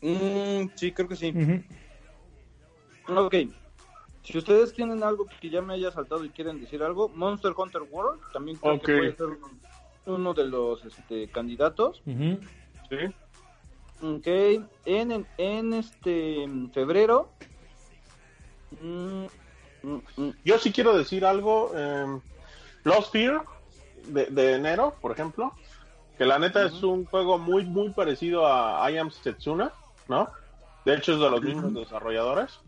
[0.02, 1.32] Mm, sí, creo que sí.
[1.34, 1.62] Ujú.
[3.26, 3.34] Ok.
[4.22, 7.82] Si ustedes tienen algo que ya me haya saltado y quieren decir algo, Monster Hunter
[7.90, 9.26] World también creo que puede ser
[10.06, 12.02] uno- de los este, candidatos.
[12.06, 12.96] Sí.
[14.02, 17.30] Ok, en, en, en este en febrero.
[18.82, 19.24] mm,
[19.82, 21.72] mm, mm, Yo sí quiero decir algo.
[21.74, 22.18] eh,
[22.84, 23.42] Lost Fear
[24.08, 25.52] de, de enero, por ejemplo.
[26.16, 29.72] Que la neta es un juego muy, muy parecido a I Am Setsuna,
[30.08, 30.30] ¿no?
[30.84, 32.60] De hecho, es de los mismos desarrolladores.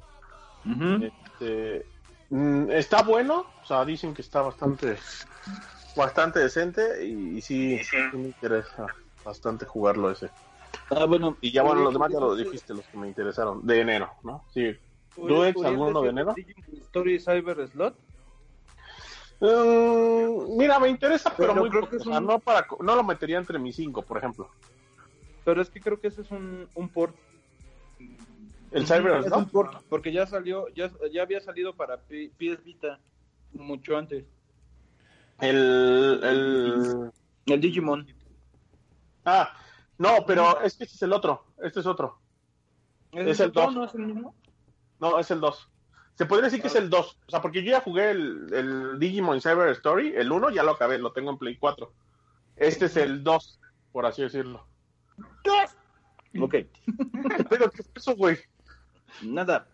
[1.05, 1.87] Este,
[2.31, 4.97] mm, está bueno, o sea, dicen que está bastante,
[5.95, 8.87] bastante decente y, y sí, sí me interesa
[9.25, 10.29] bastante jugarlo ese.
[10.91, 11.37] Ah, bueno.
[11.41, 14.11] Y ya bueno, los demás ya lo Uriel- dijiste, los que me interesaron, de enero,
[14.25, 14.45] ¿no?
[14.53, 14.77] Sí.
[15.17, 16.35] Uriel- ¿Duex, alguno de enero?
[16.87, 17.97] Story Cyber Slot.
[19.41, 22.39] Mm, mira, me interesa, pero, Pero muy creo poco, que es o sea, un- no,
[22.39, 24.51] para, co- no lo metería entre mis cinco, por ejemplo.
[25.45, 27.15] Pero es que creo que ese es un, un port.
[28.73, 29.39] El Cyber Es ¿no?
[29.39, 32.99] un port, porque ya salió, ya, ya había salido para P- PS Vita
[33.53, 34.27] mucho antes.
[35.41, 37.11] El, el...
[37.47, 38.07] El Digimon.
[39.25, 39.53] Ah,
[39.99, 42.19] no, pero es que este es el otro, este es otro.
[43.13, 43.63] Es el otro?
[43.67, 43.75] dos.
[43.75, 44.35] ¿No es el mismo?
[44.99, 45.69] No, es el 2.
[46.17, 47.19] Se podría decir que es el 2.
[47.27, 50.73] O sea, porque yo ya jugué el, el Digimon Cyber Story, el 1, ya lo
[50.73, 51.93] acabé, lo tengo en Play 4.
[52.57, 53.61] Este es el 2,
[53.93, 54.67] por así decirlo.
[56.41, 56.55] Ok.
[57.51, 58.39] Pero, ¿qué es eso, güey?
[59.23, 59.69] Nada.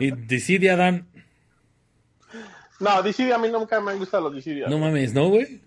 [0.00, 1.06] Y Dissidia, Dan.
[2.80, 4.68] No, Dissidia a mí nunca me han gustado los Dissidia.
[4.68, 5.60] No mames, ¿no, güey?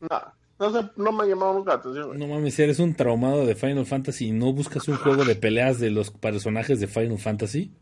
[0.00, 2.18] No, no, sé, no me ha llamado nunca la atención, güey.
[2.18, 5.78] No mames, eres un traumado de Final Fantasy y no buscas un juego de peleas
[5.78, 7.72] de los personajes de Final Fantasy.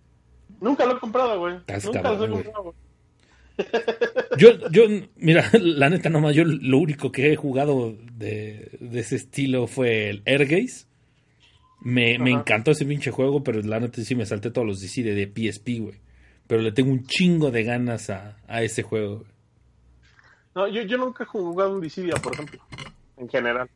[0.61, 1.55] Nunca lo he comprado, güey.
[1.85, 2.77] Nunca cabrón, los he comprado, güey.
[4.39, 4.83] Yo, yo,
[5.17, 10.11] mira, la neta nomás, yo lo único que he jugado de, de ese estilo fue
[10.11, 10.87] el Airgaze.
[11.83, 15.03] Me, me encantó ese pinche juego, pero la neta sí me salté todos los DC
[15.03, 16.01] de, de PSP, güey.
[16.47, 19.19] Pero le tengo un chingo de ganas a, a ese juego.
[19.19, 19.31] güey.
[20.55, 22.61] No, yo, yo nunca he jugado un Dissidia, por ejemplo.
[23.17, 23.69] En general.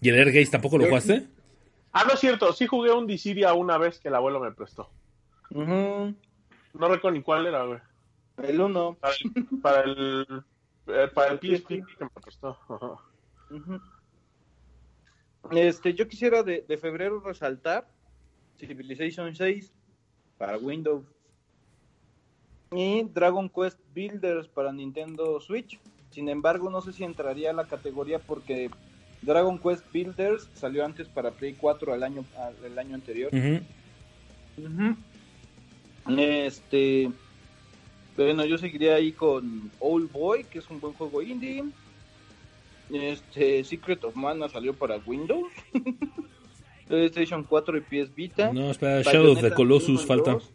[0.00, 1.26] ¿Y el Airgaze tampoco lo jugaste?
[1.92, 2.52] Ah, no es cierto.
[2.52, 4.90] Sí jugué un Dissidia una vez que el abuelo me prestó.
[6.74, 7.78] No recuerdo ni cuál era, güey.
[8.42, 8.98] El 1.
[9.00, 10.26] Para el, para el,
[10.88, 11.68] eh, para el PSP
[11.98, 12.10] que me.
[13.50, 13.80] Ujú.
[15.52, 17.86] Este, yo quisiera de, de febrero resaltar
[18.58, 19.72] Civilization 6
[20.38, 21.04] para Windows
[22.72, 25.78] y Dragon Quest Builders para Nintendo Switch.
[26.10, 28.70] Sin embargo, no sé si entraría a la categoría porque
[29.22, 33.30] Dragon Quest Builders salió antes para Play 4 al año, al- el año anterior.
[36.06, 37.10] Este,
[38.16, 41.64] bueno, yo seguiría ahí con Old Boy, que es un buen juego indie.
[42.90, 45.50] Este, Secret of Mana salió para Windows,
[46.88, 48.52] PlayStation 4 y PS Vita.
[48.52, 50.32] No, espera, Shadow of the Colossus 1 y falta.
[50.32, 50.52] 2.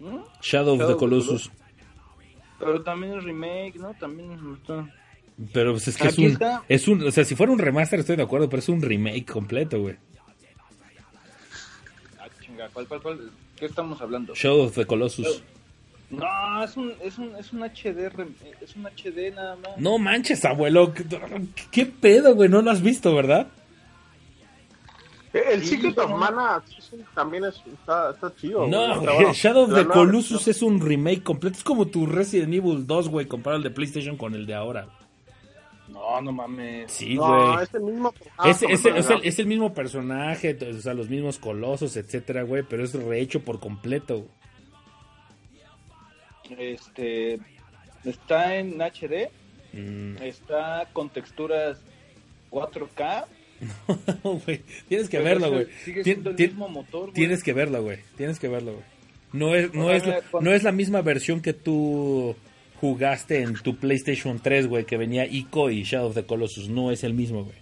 [0.00, 0.18] ¿Mm?
[0.42, 1.50] Shadow of the of the Colossus.
[2.58, 3.94] Pero también es remake, ¿no?
[3.94, 4.88] También está.
[5.52, 6.62] Pero pues es que es un, está.
[6.68, 7.02] es un.
[7.02, 9.96] O sea, si fuera un remaster estoy de acuerdo, pero es un remake completo, güey.
[12.62, 13.30] Chinga, ¿cuál, cuál, cuál?
[13.56, 14.34] ¿Qué estamos hablando?
[14.34, 15.42] Shadow of the Colossus.
[16.10, 18.10] No, es un, es un, es un HD,
[18.60, 19.78] es un HD nada más.
[19.78, 20.92] No manches, abuelo.
[20.92, 21.04] ¿Qué,
[21.70, 22.50] qué pedo, güey?
[22.50, 23.46] No lo has visto, ¿verdad?
[25.32, 26.18] El Sí, Secret of no.
[26.18, 26.62] Mana
[27.14, 28.66] también es, está, está chido.
[28.68, 29.14] No, güey.
[29.14, 29.32] bueno.
[29.32, 30.50] Shadow of the Colossus versión.
[30.50, 31.56] es un remake completo.
[31.56, 34.88] Es como tu Resident Evil 2, güey, comparado el de PlayStation con el de ahora.
[36.02, 36.90] No, no mames.
[36.90, 37.62] Sí, No, güey.
[37.64, 38.12] es el mismo.
[38.36, 41.38] Ah, Es, es- como es el, que- es el mismo personaje, o sea, los mismos
[41.38, 44.26] colosos, etcétera, güey, pero es rehecho por completo.
[46.58, 47.38] Este,
[48.04, 49.30] está en HD,
[49.74, 51.80] Mm, está con texturas
[52.50, 53.24] 4K.
[54.22, 55.66] güey, tienes que pero verlo, güey.
[55.82, 57.14] Sigue siendo el mismo motor, güey.
[57.14, 57.98] Tienes que verlo, güey.
[58.18, 58.84] Tienes que verlo, güey.
[59.32, 60.02] No es, no, es,
[60.42, 62.36] no es la misma versión que tú
[62.82, 66.68] jugaste en tu PlayStation 3, güey, que venía Ico y Shadow of the Colossus.
[66.68, 67.56] No es el mismo, güey.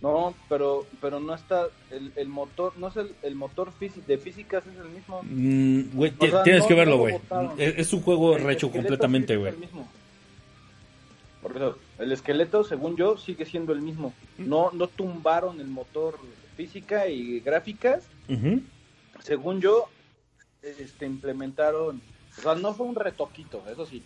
[0.00, 4.64] No, pero, pero no está, el, el motor, no es el, el motor de físicas
[4.66, 5.20] es el mismo.
[5.24, 7.16] Mm, güey, O ti- sea, tienes no- que verlo, güey.
[7.58, 9.52] es, es un juego El esqueleto completamente, güey.
[9.52, 9.86] el mismo.
[11.42, 14.14] Por eso, el esqueleto, según yo, sigue siendo el mismo.
[14.38, 16.18] No, no tumbaron el motor
[16.56, 18.04] física y gráficas.
[19.24, 19.88] Según yo,
[20.62, 22.00] este, implementaron,
[22.38, 24.02] o sea, no fue un retoquito, eso sí.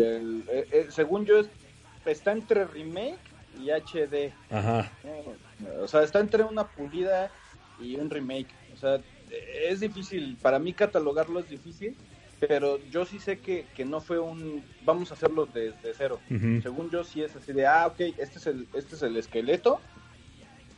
[0.00, 1.48] El- eh, eh, según yo, es-
[2.06, 3.18] está entre remake
[3.60, 4.32] y HD.
[4.50, 4.90] Ajá.
[5.04, 5.36] Eh,
[5.82, 7.30] O sea, está entre una pulida
[7.78, 8.48] y un remake.
[8.72, 8.98] O sea,
[9.68, 11.96] es difícil, para mí catalogarlo es difícil,
[12.40, 16.18] pero yo sí sé que, que no fue un, vamos a hacerlo desde cero.
[16.62, 19.80] Según yo sí es así de, ah, ok, este es el, este es el esqueleto,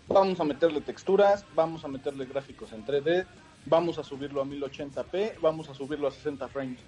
[0.08, 3.24] vamos a meterle texturas, vamos a meterle gráficos en 3D,
[3.66, 6.80] vamos a subirlo a 1080p, vamos a subirlo a 60 frames.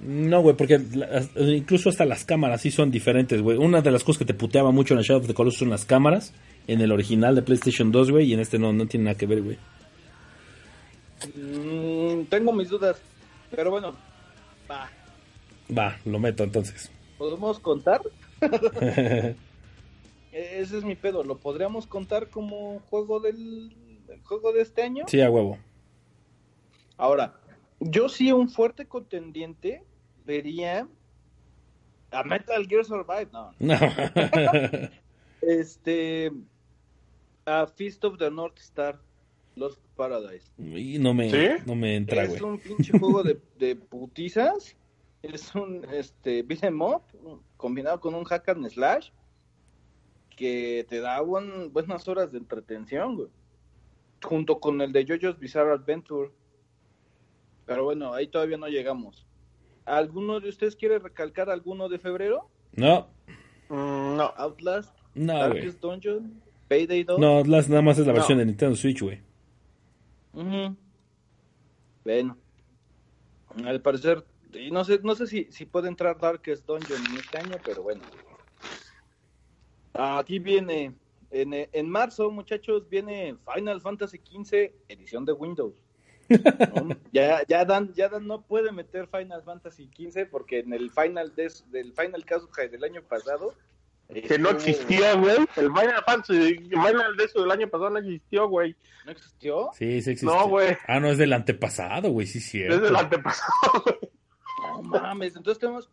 [0.00, 3.56] No, güey, porque la- incluso hasta las cámaras sí son diferentes, güey.
[3.58, 5.70] Una de las cosas que te puteaba mucho en el Shadow of the Colossus son
[5.70, 6.32] las cámaras.
[6.66, 9.26] En el original de PlayStation 2, güey, y en este no, no tiene nada que
[9.26, 9.58] ver, güey.
[11.36, 13.00] Mm, tengo mis dudas,
[13.50, 13.94] pero bueno,
[14.70, 14.90] va,
[15.76, 16.90] Va, lo meto entonces.
[17.18, 18.00] ¿podemos contar?
[18.40, 19.36] E-,
[20.32, 23.72] Ese es mi pedo, ¿lo podríamos contar como juego del,
[24.06, 25.04] del juego de este año?
[25.06, 25.58] sí, a huevo.
[26.96, 27.34] Ahora,
[27.84, 29.84] yo sí un fuerte contendiente
[30.24, 30.88] vería
[32.10, 33.74] a Metal Gear Survive, no, No.
[35.42, 36.32] este
[37.44, 39.00] a Feast of the North Star,
[39.56, 40.50] Lost Paradise.
[40.58, 41.62] y no me, ¿Sí?
[41.66, 44.76] no me entra, es un pinche juego de, de putizas,
[45.22, 47.02] es un este beat 'em up
[47.56, 49.10] combinado con un hack and slash
[50.36, 53.28] que te da buen- buenas horas de entretención, güey.
[54.22, 56.30] Junto con el de JoJo's Bizarre Adventure.
[57.72, 59.26] Pero bueno, ahí todavía no llegamos.
[59.84, 62.48] ¿Alguno de ustedes quiere recalcar alguno de febrero?
[62.74, 63.08] No,
[63.68, 64.32] Mm, no.
[64.36, 65.40] Outlast, no, güey.
[65.48, 67.18] Darkest Dungeon, Payday 2.
[67.18, 68.18] No, las- nada más es la No.
[68.18, 69.20] versión de Nintendo Switch, güey.
[70.34, 70.76] Ujú.
[72.04, 72.36] Bueno,
[73.64, 77.38] al parecer, y no sé, no sé si, si puede entrar Darkest Dungeon en este
[77.38, 78.02] año, pero bueno.
[79.94, 80.94] Aquí viene,
[81.30, 85.74] en, en marzo, muchachos, viene Final Fantasy XV, edición de Windows.
[86.74, 86.96] ¿No?
[87.12, 91.34] ya, ya, Dan, ya Dan no puede meter Final Fantasy XV porque en el Final
[91.34, 93.54] des- del Final Kazuha del año pasado
[94.08, 95.36] Que no existía, güey.
[95.56, 98.76] El Final Fantasy, el Final de eso del año pasado no existió, güey.
[99.06, 99.70] ¿No existió?
[99.72, 100.26] Sí, sí existe.
[100.26, 100.76] No, güey.
[100.86, 102.76] Ah, no, es del antepasado, güey, sí, cierto.
[102.76, 103.98] Desde el antepasado, güey.
[104.62, 105.90] No mames, entonces tenemos.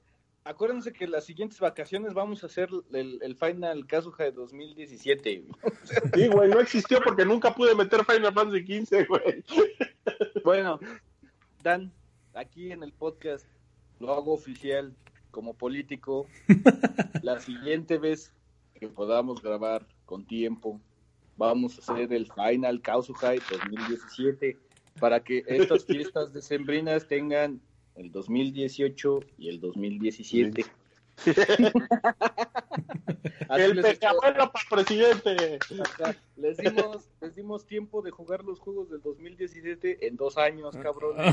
[0.49, 5.41] Acuérdense que las siguientes vacaciones vamos a hacer el, el Final Kazuha de 2017.
[5.41, 5.73] güey.
[6.15, 9.43] Sí, güey, no existió porque nunca pude meter Final Fantasy XV, güey.
[10.43, 10.79] Bueno,
[11.61, 11.91] Dan,
[12.33, 13.45] aquí en el podcast
[13.99, 14.91] lo hago oficial
[15.29, 16.25] como político.
[17.21, 18.33] La siguiente vez
[18.73, 20.81] que podamos grabar con tiempo,
[21.37, 24.57] vamos a hacer el Final Kausukai 2017
[24.99, 27.61] para que estas fiestas decembrinas tengan
[27.99, 30.65] el 2018 y el 2017.
[33.49, 35.59] Así El pecabuelo para presidente.
[36.37, 41.15] les dimos, les dimos tiempo de jugar los juegos del 2017 en dos años, cabrón.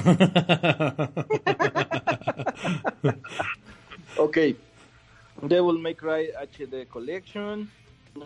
[4.18, 4.38] Ok.
[5.42, 7.70] Devil May Cry HD Collection.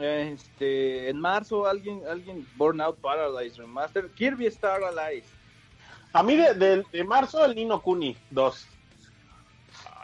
[0.01, 4.09] Este, en marzo alguien, alguien Burnout Paradise Remaster.
[4.11, 5.25] Kirby Star Allies.
[6.12, 8.66] A mí de, de- de marzo el Nino Kuni 2.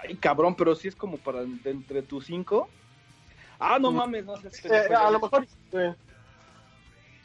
[0.02, 2.68] Ay, cabrón, pero sí es como para de entre tus cinco.
[3.58, 4.48] Ah, no mames, no sé.
[4.64, 5.94] Eh, a lo mejor eh,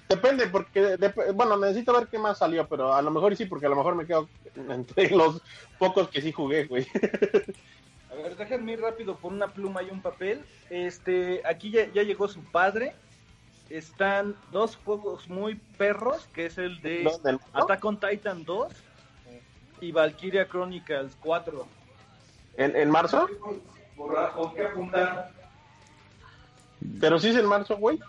[0.07, 3.65] depende porque dep- bueno necesito ver qué más salió pero a lo mejor sí porque
[3.65, 5.41] a lo mejor me quedo entre los
[5.77, 6.85] pocos que sí jugué güey
[8.09, 10.43] A ver, déjenme ir rápido por una pluma y un papel.
[10.69, 12.93] Este, aquí ya, ya llegó su padre.
[13.71, 17.09] Están dos juegos muy perros, que es el de.
[17.53, 18.73] Attack on Titan 2
[19.81, 21.67] y Valkyria Chronicles 4.
[22.57, 23.29] ¿En, en marzo
[23.95, 25.31] Borrajo, ¿qué apuntar?
[26.99, 27.99] pero sí es en marzo güey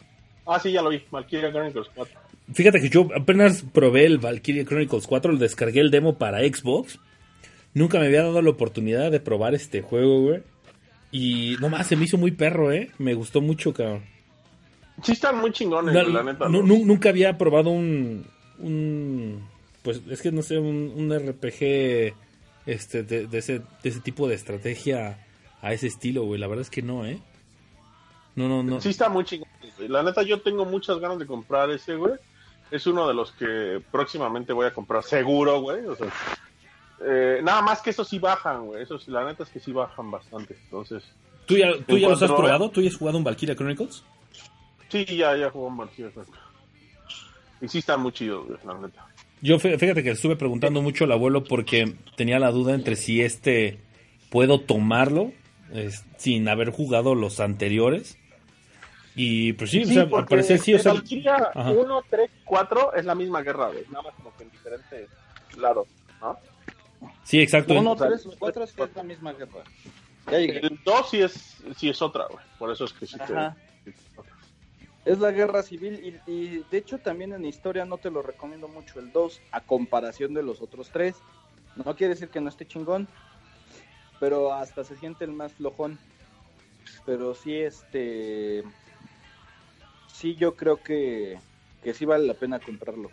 [0.47, 2.20] ah sí ya lo vi Valkyria Chronicles 4
[2.52, 6.98] Fíjate que yo apenas probé el Valkyria Chronicles 4, lo descargué el demo para Xbox.
[7.72, 10.43] Nunca me había dado la oportunidad de probar este juego, güey.
[11.10, 12.90] Y nomás se me hizo muy perro, ¿eh?
[12.98, 14.02] Me gustó mucho, cabrón.
[15.03, 18.27] Sí están muy chingones la neta nunca había probado un,
[18.59, 19.43] un
[19.83, 22.15] pues es que no sé un, un RPG
[22.66, 25.19] este de, de ese de ese tipo de estrategia
[25.61, 26.41] a ese estilo güey.
[26.41, 27.20] La verdad es que no eh
[28.37, 28.81] no no no.
[28.81, 29.49] Sí está muy chingón
[29.79, 32.15] la neta yo tengo muchas ganas de comprar ese güey.
[32.70, 36.09] Es uno de los que próximamente voy a comprar seguro güey o sea
[37.05, 38.83] eh, nada más que esos sí bajan güey.
[38.83, 41.03] Esos la neta es que sí bajan bastante entonces
[41.47, 44.05] tú ya tú ya los has probado tú ya has jugado un Valkyria Chronicles
[44.93, 46.10] Sí, ya, ya jugó en Valkyria.
[47.60, 49.06] Y sí está muy chido, la neta.
[49.40, 53.23] yo fí- fíjate que estuve preguntando mucho al abuelo porque tenía la duda entre si
[53.23, 53.78] este
[54.31, 55.32] puedo tomarlo
[55.73, 58.19] es- sin haber jugado los anteriores
[59.16, 61.70] y pues sí, o sea, al porque parecer sí o sea Valkyria Ajá.
[61.70, 63.85] 1, 3, 4 es la misma guerra, güey.
[63.90, 65.09] Nada más como que en diferentes
[65.56, 65.89] lados,
[66.20, 66.39] ¿no?
[67.24, 69.62] sí exacto 1, o sea, 3, 4 es que es la misma guerra.
[70.31, 70.36] Ya.
[70.39, 72.44] El 2 sí es, sí es otra, güey.
[72.59, 73.35] Por eso es que sí te...
[75.05, 78.69] Es la guerra civil y, y de hecho también en historia no te lo recomiendo
[78.69, 81.16] mucho el 2 a comparación de los otros tres.
[81.77, 83.09] No quiere decir que no esté chingón,
[84.20, 85.99] pero hasta se siente el más flojón.
[87.05, 88.62] Pero sí, este...
[90.07, 91.39] Sí, yo creo que,
[91.83, 93.11] que sí vale la pena comprarlo.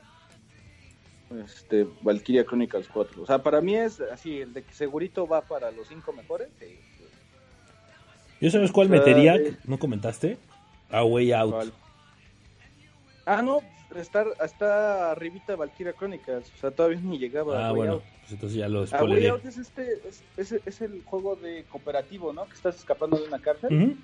[1.44, 3.24] Este, Valkyria Chronicles 4.
[3.24, 6.50] O sea, para mí es así, el de que segurito va para los cinco mejores.
[6.60, 6.78] sí.
[8.42, 9.36] ¿Yo sabes cuál O sea, metería?
[9.66, 10.38] ¿No comentaste?
[10.90, 11.52] A Way Out.
[11.52, 11.74] ¿Cuál?
[13.32, 13.60] Ah, no,
[13.96, 18.04] está, está arribita Valkyria Chronicles, o sea, todavía ni llegaba Ah, a bueno, Out.
[18.22, 19.28] pues entonces ya lo A Way.
[19.28, 22.46] Out es este, es, es- es el juego de cooperativo, ¿no?
[22.46, 23.98] Que estás escapando de una cárcel.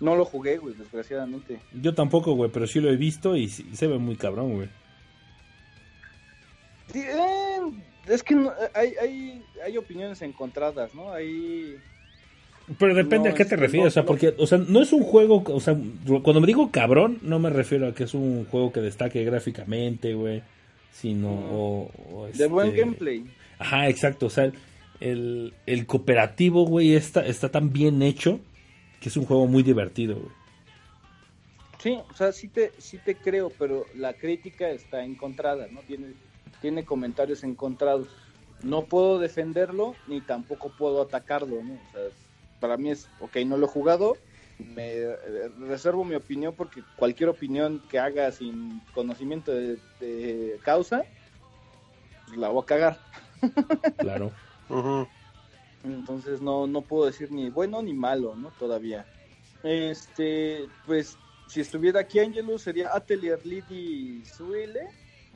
[0.00, 1.60] No lo jugué, güey, desgraciadamente.
[1.72, 4.68] Yo tampoco, güey, pero sí lo he visto y sí- se ve muy cabrón, güey.
[6.92, 7.60] Sí, eh,
[8.08, 11.12] es que no- hay, hay, hay opiniones encontradas, ¿no?
[11.12, 11.76] Hay...
[12.78, 14.80] Pero depende No, a qué te este, refieres, no, o sea, porque, o sea, no
[14.82, 15.76] es un juego, o sea,
[16.22, 20.14] cuando me digo cabrón, no me refiero a que es un juego que destaque gráficamente,
[20.14, 20.42] güey,
[20.92, 23.24] sino, o, o De buen este- gameplay.
[23.58, 24.52] Ajá, exacto, o sea,
[25.00, 28.38] el, el cooperativo, güey, está, está tan bien hecho
[29.00, 30.32] que es un juego muy divertido, güey.
[31.82, 35.80] Sí, o sea, sí te, sí te creo, pero la crítica está encontrada, ¿no?
[35.80, 36.12] Tiene,
[36.60, 38.06] tiene comentarios encontrados.
[38.62, 41.72] No puedo defenderlo ni tampoco puedo atacarlo, ¿no?
[41.72, 42.02] O sea,
[42.62, 44.16] para mí es, ok, no lo he jugado,
[44.58, 51.02] me eh, reservo mi opinión porque cualquier opinión que haga sin conocimiento de, de causa,
[52.26, 53.00] pues la voy a cagar.
[53.98, 54.30] Claro.
[55.84, 58.52] Entonces no, no puedo decir ni bueno ni malo, ¿no?
[58.52, 59.04] Todavía.
[59.64, 61.18] Este, pues,
[61.48, 64.86] si estuviera aquí Angelus sería Atelier Lidi Zuile,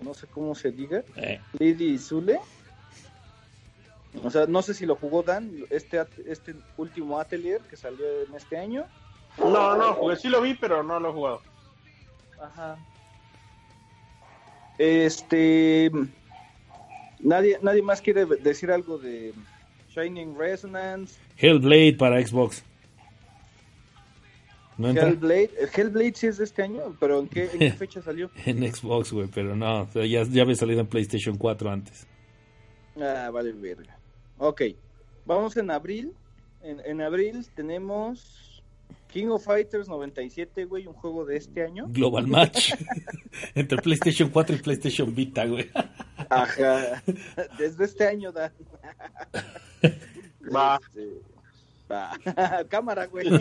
[0.00, 2.38] no sé cómo se diga, Eh, Lidi Zule.
[4.22, 8.34] O sea, no sé si lo jugó Dan, este, este último Atelier que salió en
[8.34, 8.86] este año.
[9.38, 10.16] No, no, jugué.
[10.16, 11.42] Sí lo vi, pero no lo he jugado.
[12.40, 12.78] Ajá.
[14.78, 15.90] Este,
[17.20, 19.32] nadie, nadie más quiere decir algo de
[19.88, 22.62] Shining Resonance, Hellblade para Xbox.
[24.76, 25.08] ¿No entra?
[25.08, 25.50] Hellblade.
[25.58, 28.30] El Hellblade sí es de este año, pero ¿en qué, en qué fecha salió?
[28.44, 32.06] En Xbox, güey, pero no, o sea, ya, ya había salido en PlayStation 4 antes.
[33.00, 33.98] Ah, vale, verga.
[34.38, 34.62] Ok,
[35.24, 36.12] vamos en abril.
[36.62, 38.46] En, en abril tenemos
[39.08, 41.86] King of Fighters 97, güey, un juego de este año.
[41.88, 42.74] Global Match.
[43.54, 45.70] Entre PlayStation 4 y PlayStation Vita, güey.
[46.28, 47.02] Ajá.
[47.58, 48.52] Desde este año, Dan.
[50.54, 50.78] Va.
[50.82, 51.20] Este,
[51.90, 52.12] va.
[52.68, 53.26] Cámara, güey.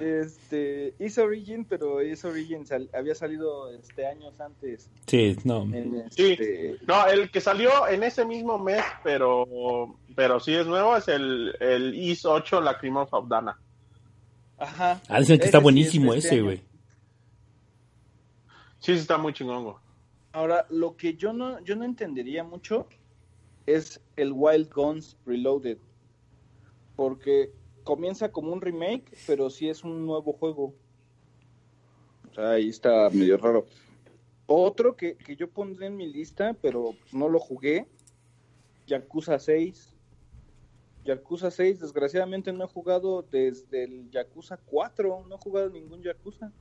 [0.00, 4.88] Este, hizo Origin, pero hizo Origin sal- había salido este años antes.
[5.06, 5.66] Sí, no.
[6.10, 6.32] Sí.
[6.32, 11.08] este, No, el que salió en ese mismo mes, pero pero sí es nuevo, es
[11.08, 13.58] el, el IS 8 Lacrimosa of Dana.
[14.58, 15.00] Ajá.
[15.08, 16.44] Ah, dicen que Ese está sí es buenísimo este ese, año.
[16.44, 16.58] güey.
[18.78, 19.76] Sí, sí está muy chingón, güey.
[20.32, 22.86] Ahora, lo que yo no, yo no entendería mucho
[23.66, 25.78] es el Wild Guns Reloaded.
[26.94, 27.50] Porque
[27.86, 30.74] comienza como un remake, pero sí es un nuevo juego.
[32.28, 33.64] O sea, ahí está medio raro.
[34.46, 37.86] Otro que, que yo pondré en mi lista, pero no lo jugué,
[38.88, 39.94] Yakuza 6.
[41.04, 46.52] Yakuza 6, desgraciadamente no he jugado desde el Yakuza 4, no he jugado ningún Yakuza.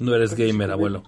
[0.00, 1.02] No eres Pues, gamer, abuelo.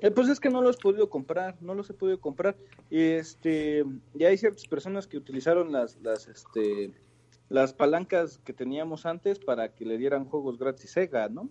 [0.00, 2.54] Eh, pues es que no los he podido comprar, no los he podido comprar.
[2.90, 3.82] Este,
[4.12, 6.92] ya hay ciertas personas que utilizaron las, las, este,
[7.52, 11.50] las palancas que teníamos antes para que le dieran juegos gratis Sega, ¿no?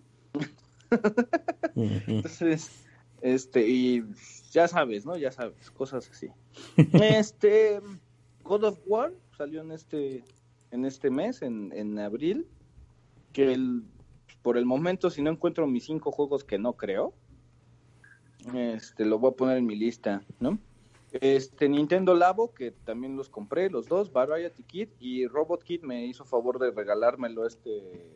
[1.76, 2.84] Entonces,
[3.20, 4.02] este, y
[4.50, 5.16] ya sabes, ¿no?
[5.16, 6.28] Ya sabes, cosas así.
[6.92, 7.80] Este,
[8.42, 10.24] God of War salió en este,
[10.72, 12.48] en este mes, en, en abril,
[13.32, 13.84] que el,
[14.42, 17.14] por el momento, si no encuentro mis cinco juegos que no creo,
[18.52, 20.58] este, lo voy a poner en mi lista, ¿no?
[21.20, 26.06] Este, Nintendo Labo, que también los compré, los dos, Variety Kit y Robot Kit me
[26.06, 28.06] hizo favor de regalármelo este,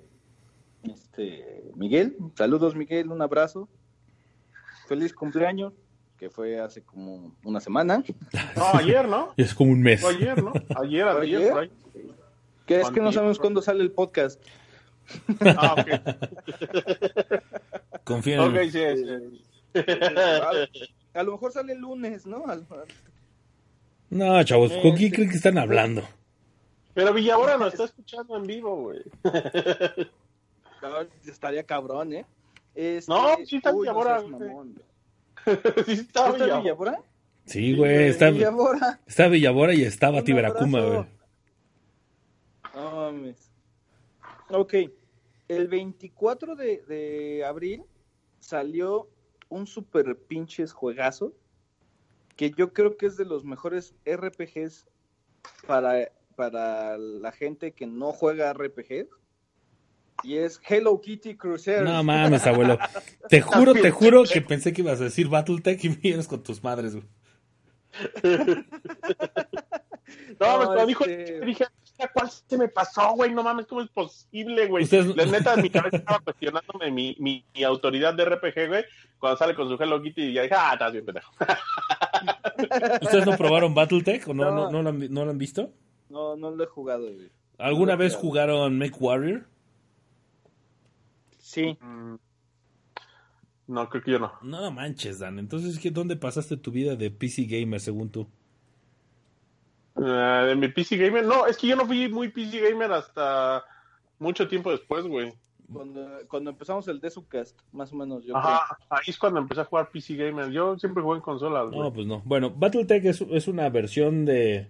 [0.83, 2.17] este, Miguel.
[2.35, 3.69] Saludos, Miguel, un abrazo.
[4.89, 5.73] Feliz cumpleaños,
[6.17, 8.03] que fue hace como una semana.
[8.57, 9.33] No, ayer, ¿no?
[9.37, 10.05] Es como un mes.
[10.05, 10.53] Ayer, ¿no?
[10.77, 11.51] Ayer, ¿Fue ayer, ayer?
[11.53, 11.71] por ahí.
[12.67, 14.43] Que es que no sabemos cuándo sale el podcast.
[15.57, 15.87] Ah, ok.
[18.05, 19.45] Confía en Ok, el- sí, sí.
[21.17, 22.47] A, lo mejor sale el lunes, ¿no?
[22.47, 22.67] Al-
[24.11, 26.03] No, chavos, ¿con quién Este- creen que están hablando?
[26.95, 29.03] Pero Villabora nos está escuchando en vivo, güey.
[31.27, 32.27] Estaría cabrón, ¿eh?
[32.75, 34.83] Este, No, sí está uy, Villabora, mamón.
[35.87, 36.61] Sí está ¿Está Villabora.
[36.61, 37.01] Villabora?
[37.45, 39.01] Sí, güey, está, Villabora.
[39.07, 41.07] está Villabora y está Veracuma, abrazo.
[42.75, 42.85] güey.
[42.85, 43.51] No mames.
[44.51, 44.75] Ok,
[45.49, 47.85] el 24 de, de abril
[48.41, 49.09] salió
[49.49, 51.33] un super pinches juegazo
[52.37, 54.87] que yo creo que es de los mejores RPGs
[55.67, 59.09] para, para la gente que no juega RPG
[60.23, 61.85] y es Hello Kitty Crusader.
[61.85, 62.79] No mames, abuelo.
[63.29, 66.63] Te juro, te juro que pensé que ibas a decir Battletech y vienes con tus
[66.65, 67.07] madres, güey.
[70.39, 73.33] No, No, pues cuando dijo, este- dije, "Hostia, ¿cuál se me pasó, güey?
[73.33, 74.85] No mames, ¿cómo es posible, güey?
[74.85, 78.85] Ustedes- La neta, en mi cabeza estaba cuestionándome mi, mi, mi autoridad de RPG, güey,
[79.19, 81.33] cuando sale con su Hello Kitty y ya dije, ah, estás bien pendejo.
[83.03, 84.51] ¿Ustedes no probaron Battletech o no, No.
[84.55, 85.71] no, no, lo, han, no lo han visto?
[86.09, 87.31] No, no lo he jugado, güey.
[87.59, 88.53] ¿Alguna No vez jugado.
[88.57, 89.47] jugaron Make Warrior?
[91.39, 91.77] Sí.
[91.81, 92.17] Mm,
[93.69, 94.33] No, creo que yo no.
[94.43, 95.39] No, no manches, Dan.
[95.39, 98.29] Entonces, ¿qué, ¿dónde pasaste tu vida de PC gamer, según tú?
[99.99, 103.65] Eh, de mi PC Gamer, no, es que yo no fui muy PC Gamer hasta
[104.19, 105.33] mucho tiempo después, güey.
[105.73, 109.65] Cuando, cuando empezamos el Desucast, más o menos, yo Ajá, ahí es cuando empecé a
[109.65, 110.51] jugar PC Gamer.
[110.51, 111.81] Yo siempre jugué en consolas, güey.
[111.81, 112.23] No, pues no.
[112.25, 114.69] Bueno, Battletech es, es una versión de,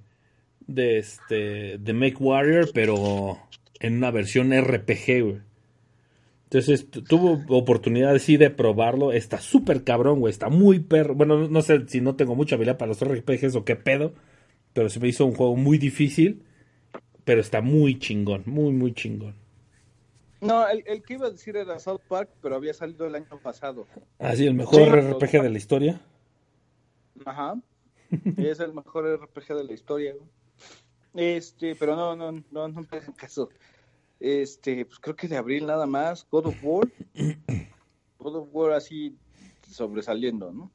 [0.66, 3.38] de este de Make Warrior, pero
[3.80, 5.40] en una versión RPG, güey.
[6.44, 9.12] Entonces tu- tuvo oportunidad sí de probarlo.
[9.12, 10.30] Está súper cabrón, güey.
[10.30, 11.14] Está muy perro.
[11.14, 14.14] Bueno, no- no sé si no tengo mucha habilidad para los RPGs o qué pedo.
[14.76, 16.42] Pero se me hizo un juego muy difícil.
[17.24, 18.42] Pero está muy chingón.
[18.44, 19.34] Muy, muy chingón.
[20.42, 23.40] No, el, el que iba a decir era South Park, pero había salido el año
[23.42, 23.86] pasado.
[24.18, 25.12] Así, el mejor Sí.
[25.14, 26.00] RPG de la historia.
[27.24, 27.54] Ajá.
[28.36, 30.14] Es el mejor RPG de la historia.
[31.14, 32.86] Este, pero no, no, no, no me
[33.16, 33.48] caso.
[34.20, 36.26] Este, pues creo que de abril nada más.
[36.30, 36.86] God of War.
[38.18, 39.16] God of War así
[39.70, 40.70] sobresaliendo, ¿no?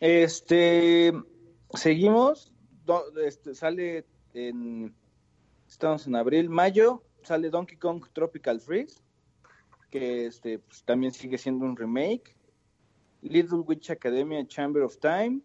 [0.00, 1.12] Este,
[1.74, 2.52] seguimos.
[3.24, 4.94] Este, sale en.
[5.68, 7.02] Estamos en abril, mayo.
[7.22, 9.02] Sale Donkey Kong Tropical Freeze.
[9.90, 12.34] Que este, pues, también sigue siendo un remake.
[13.22, 15.40] Little Witch Academia Chamber of Time.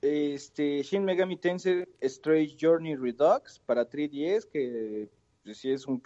[0.00, 5.10] Este, Shin Megami Tensei Strange Journey Redux para 3DS, que
[5.44, 6.02] pues, sí es un...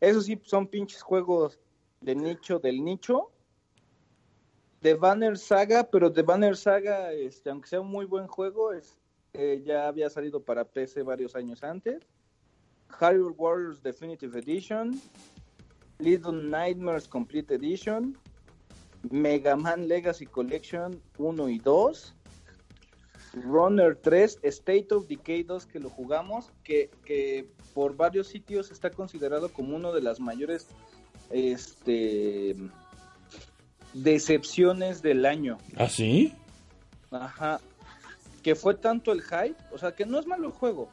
[0.00, 1.58] Eso sí, son pinches juegos
[2.00, 3.30] de nicho del nicho.
[4.80, 8.96] The Banner Saga, pero The Banner Saga, este, aunque sea un muy buen juego, es,
[9.32, 12.06] eh, ya había salido para PC varios años antes.
[13.00, 15.00] Hyrule Warriors Definitive Edition,
[15.98, 18.16] Little Nightmares Complete Edition,
[19.10, 22.14] Mega Man Legacy Collection 1 y 2,
[23.44, 28.90] Runner 3, State of Decay 2 que lo jugamos, que, que por varios sitios está
[28.90, 30.68] considerado como uno de las mayores
[31.30, 32.56] este
[33.94, 35.58] decepciones del año.
[35.76, 36.32] ¿Ah, sí?
[37.10, 37.60] Ajá.
[38.42, 40.88] Que fue tanto el hype, o sea, que no es malo el juego,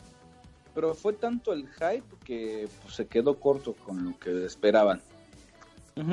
[0.74, 5.02] pero fue tanto el hype que pues, se quedó corto con lo que esperaban.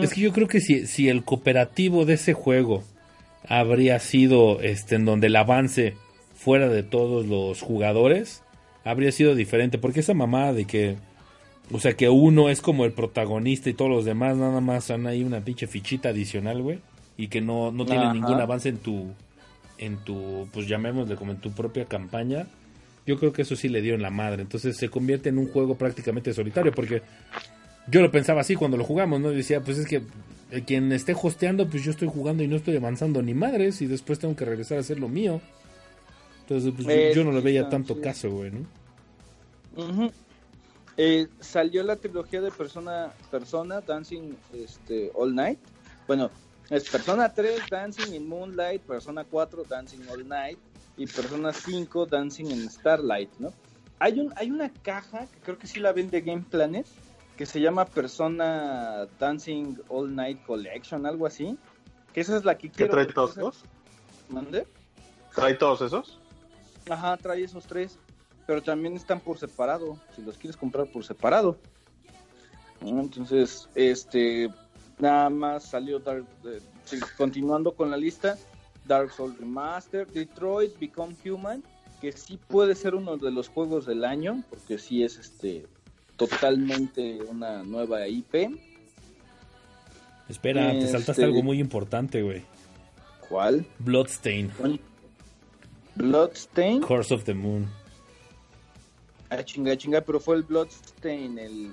[0.00, 2.84] Es que yo creo que si, si el cooperativo de ese juego
[3.48, 5.96] habría sido este en donde el avance
[6.34, 8.42] fuera de todos los jugadores,
[8.84, 9.78] habría sido diferente.
[9.78, 10.96] Porque esa mamada de que,
[11.72, 15.06] o sea, que uno es como el protagonista y todos los demás nada más son
[15.06, 16.80] ahí una pinche fichita adicional, güey.
[17.16, 18.14] Y que no, no tiene Ajá.
[18.14, 19.12] ningún avance en tu,
[19.78, 22.46] en tu, pues llamémosle como en tu propia campaña.
[23.06, 24.42] Yo creo que eso sí le dio en la madre.
[24.42, 26.72] Entonces se convierte en un juego prácticamente solitario.
[26.72, 27.02] Porque
[27.88, 29.30] yo lo pensaba así cuando lo jugamos, ¿no?
[29.30, 30.02] Decía, pues es que
[30.50, 33.86] eh, quien esté hosteando, pues yo estoy jugando y no estoy avanzando ni madres y
[33.86, 35.40] después tengo que regresar a hacer lo mío.
[36.42, 38.66] Entonces, pues yo, yo no le veía tanto caso, güey, ¿no?
[39.82, 40.12] Ujú.
[40.96, 45.58] Eh, salió la trilogía de Persona, Persona Dancing este, All Night.
[46.06, 46.30] Bueno,
[46.70, 50.58] es Persona 3 Dancing in Moonlight, Persona 4 Dancing All Night
[50.96, 53.52] y Persona 5 Dancing in Starlight, ¿no?
[53.98, 56.86] Hay, un, hay una caja que creo que sí la vende Game Planet
[57.36, 61.56] que se llama Persona Dancing All Night Collection, algo así.
[62.12, 62.92] Que esa es la que ¿Qué quiero.
[62.92, 63.64] trae todos esos?
[64.28, 64.66] ¿Mande?
[65.34, 66.18] ¿Trae todos esos?
[66.90, 67.98] Ajá, trae esos tres.
[68.46, 69.98] Pero también están por separado.
[70.16, 71.56] Si los quieres comprar por separado.
[72.80, 74.50] Entonces, este.
[74.98, 76.26] Nada más salió Dark.
[76.44, 76.60] eh,
[77.16, 78.36] continuando con la lista:
[78.86, 81.62] Dark Souls Remaster, Detroit Become Human.
[82.00, 84.42] Que sí puede ser uno de los juegos del año.
[84.50, 85.66] Porque sí es este.
[86.16, 88.58] Totalmente una nueva IP.
[90.28, 92.42] Espera, te saltaste Este- algo muy importante, güey.
[93.28, 93.66] ¿Cuál?
[93.78, 94.50] Bloodstain,
[95.94, 96.80] Bloodstain.
[96.82, 97.66] Curse of the Moon.
[99.32, 101.72] Ah, chinga, chinga, pero fue el Bloodstain, el,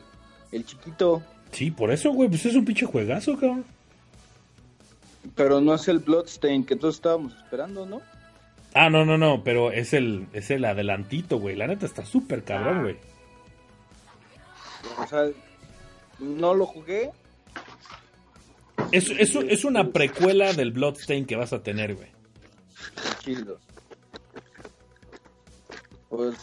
[0.54, 1.22] el chiquito.
[1.52, 3.66] Sí, por eso, güey, pues es un pinche juegazo, cabrón.
[5.36, 8.02] Pero no es el Bloodstain que todos estábamos esperando, ¿no?
[8.74, 11.58] Ah, no, no, no, pero es el, es el adelantito, güey.
[11.58, 12.96] La neta está súper cabrón, güey.
[14.98, 15.26] O sea,
[16.20, 17.12] no lo jugué.
[18.94, 22.08] Es, es, es una precuela del Bloodstain que vas a tener, güey.
[26.10, 26.38] Pues,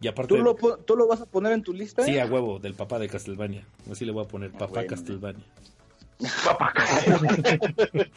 [0.00, 2.04] Y aparte, ¿tú lo, ¿tú lo vas a poner en tu lista?
[2.04, 3.64] sí, a huevo, del papá de Castlevania.
[3.90, 4.88] Así le voy a poner, papá Ah, bueno.
[4.88, 5.44] Castlevania.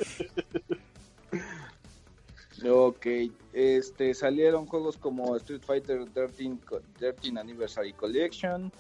[2.70, 3.08] Ok,
[3.54, 8.72] este, salieron juegos como Street Fighter 13, co- 13 Anniversary Collection,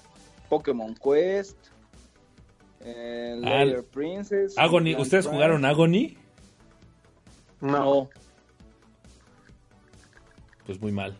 [0.49, 1.57] Pokémon Quest,
[2.81, 4.55] eh, Ah, Layer Princess.
[4.57, 6.15] Agony, Land ¿ustedes jugaron Agony?
[7.59, 7.71] No.
[7.71, 8.09] No.
[10.65, 11.17] Pues muy mal.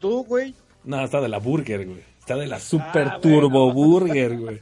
[0.00, 0.54] ¿Tú- ¿Tú, güey?
[0.84, 2.02] No, está de la Burger, güey.
[2.18, 4.58] Está de la Super Ah, Turbo Burger, güey.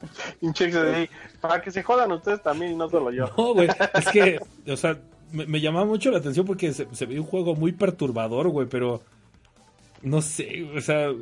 [1.40, 3.26] Para que se jodan ustedes también y no solo yo.
[3.36, 3.68] No, güey.
[3.94, 4.38] Es que,
[4.70, 4.98] o sea,
[5.32, 8.68] me, me llamaba mucho la atención porque se, se veía un juego muy perturbador, güey,
[8.68, 9.02] pero
[10.02, 11.12] no sé, o sea,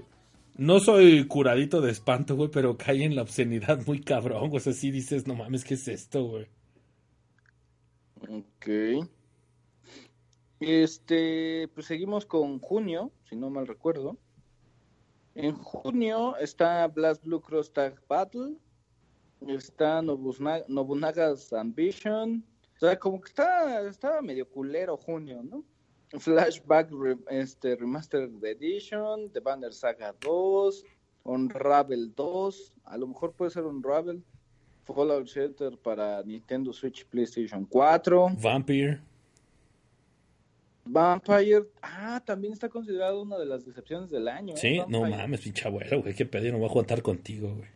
[0.56, 4.58] no soy curadito de espanto, güey, pero cae en la obscenidad muy cabrón, güey.
[4.58, 6.46] O sea, sí dices, no mames, ¿qué es esto, güey?
[8.28, 9.08] Ok.
[10.60, 14.16] Este, pues seguimos con junio, si no mal recuerdo.
[15.34, 18.54] En junio está Blast Blue Cross Tag Battle,
[19.46, 22.42] está Nobusna- Nobunaga's Ambition,
[22.76, 25.62] o sea, como que está, estaba medio culero junio, ¿no?
[26.18, 26.90] Flashback
[27.28, 30.84] este, Remastered Edition, The Banner Saga 2,
[31.24, 34.22] Unravel 2, a lo mejor puede ser Unravel,
[34.84, 39.00] Fallout Shelter para Nintendo Switch PlayStation 4, Vampire.
[40.86, 44.54] Vampire, ah, también está considerado una de las decepciones del año.
[44.54, 44.58] ¿eh?
[44.58, 46.14] Sí, no mames, pinche abuelo, güey.
[46.14, 47.68] Qué pedo, no voy a contar contigo, güey.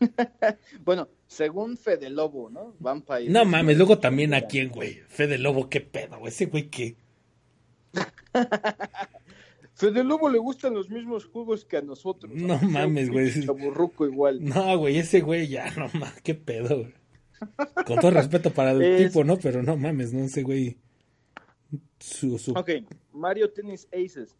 [0.84, 2.74] Bueno, según Fede Lobo, ¿no?
[2.78, 3.28] Vampire.
[3.30, 5.00] No mames, luego también a quién, güey.
[5.08, 6.28] Fede Lobo, qué pedo, güey.
[6.28, 6.96] Ese güey qué.
[9.74, 12.32] Fede Lobo le gustan los mismos juegos que a nosotros.
[12.34, 13.44] No mames, güey.
[13.44, 14.44] chaburruco igual.
[14.44, 16.94] No, güey, ese güey ya, no mames, qué pedo, güey.
[17.86, 19.36] Con todo respeto para el Es- tipo, ¿no?
[19.36, 20.78] Pero no mames, no, ese güey.
[21.98, 22.52] Su, su...
[22.52, 22.70] Ok,
[23.12, 24.36] Mario Tennis Aces.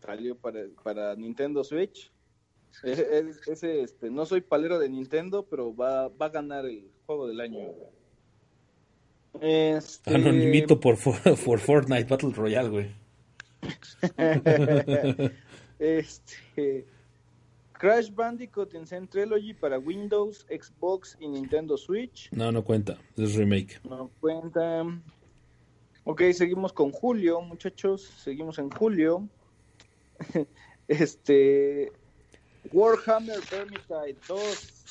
[0.00, 2.12] Salió para, para Nintendo Switch.
[2.82, 6.90] Ese, ese- ese, este, no soy palero de Nintendo, pero va, va a ganar el
[7.06, 7.60] juego del año.
[9.40, 12.90] Este, Anonimito por, for, por Fortnite Battle Royale, güey.
[15.78, 16.86] este,
[17.72, 22.30] Crash Bandicoot Insane Trilogy para Windows, Xbox y Nintendo Switch.
[22.32, 22.98] No, no cuenta.
[23.16, 23.80] Es remake.
[23.84, 24.84] No cuenta.
[26.04, 28.02] Ok, seguimos con Julio, muchachos.
[28.22, 29.28] Seguimos en Julio.
[30.86, 31.90] Este.
[32.72, 34.84] Warhammer Vermintide 2.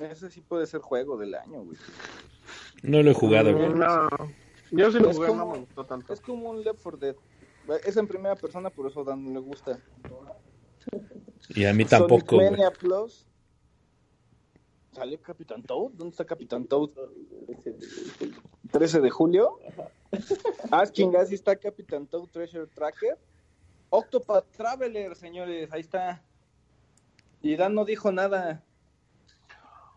[0.00, 1.76] Ese sí puede ser juego del año, güey.
[2.82, 3.68] No lo he jugado, güey.
[3.74, 4.08] No,
[4.70, 6.12] yo sí lo Es jugué, como- no me gustó tanto.
[6.14, 7.16] Es como un Left 4 Dead.
[7.84, 9.78] Es en primera persona, por eso Dan no le gusta.
[11.50, 12.50] Y a mí tampoco, Sonic.
[12.52, 13.25] Mania Plus.
[14.96, 15.90] ¿Salió Capitán Toad?
[15.92, 16.88] ¿Dónde está Capitán Toad?
[18.72, 19.58] 13 de julio.
[20.70, 23.18] Ah, chingas, está Capitán Toad Treasure Tracker.
[23.90, 26.22] Octopath Traveler, señores, ahí está.
[27.42, 28.64] Y Dan no dijo nada.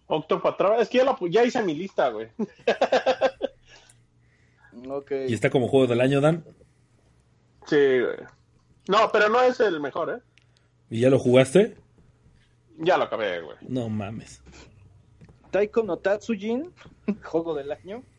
[0.08, 2.28] Octopath Traveler, es que ya, la ya hice mi lista, güey.
[4.88, 5.12] Ok.
[5.28, 6.44] ¿Y está como juego del año, Dan?
[7.68, 8.16] Sí, güey.
[8.88, 10.22] No, pero no es el mejor, ¿eh?
[10.90, 11.76] ¿Y ya lo jugaste?
[12.78, 13.58] Ya lo acabé, güey.
[13.68, 14.42] No mames.
[15.52, 16.72] Taiko no Tatsujin,
[17.24, 18.04] juego del año.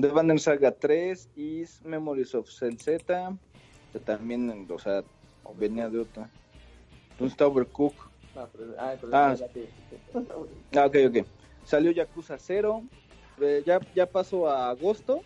[0.00, 3.36] The Banner Saga 3, Is Memories of Cell Z,
[3.92, 5.02] que también, o sea,
[5.58, 6.28] venía de otra.
[7.18, 7.94] ¿Dónde está Overcook?
[8.34, 9.32] No, pero- ah, pero Ah.
[9.34, 9.68] es que-
[10.78, 11.26] Ah, ok, ok.
[11.64, 12.82] Salió Yakuza 0,
[13.40, 15.22] eh, ya, ya pasó a agosto.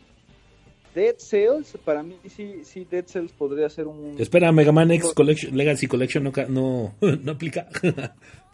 [0.94, 4.16] Dead Cells, para mí sí, sí, Dead Cells podría ser un...
[4.18, 7.68] Espera, Mega Man X Collection, Legacy Collection no, ca- no, no aplica.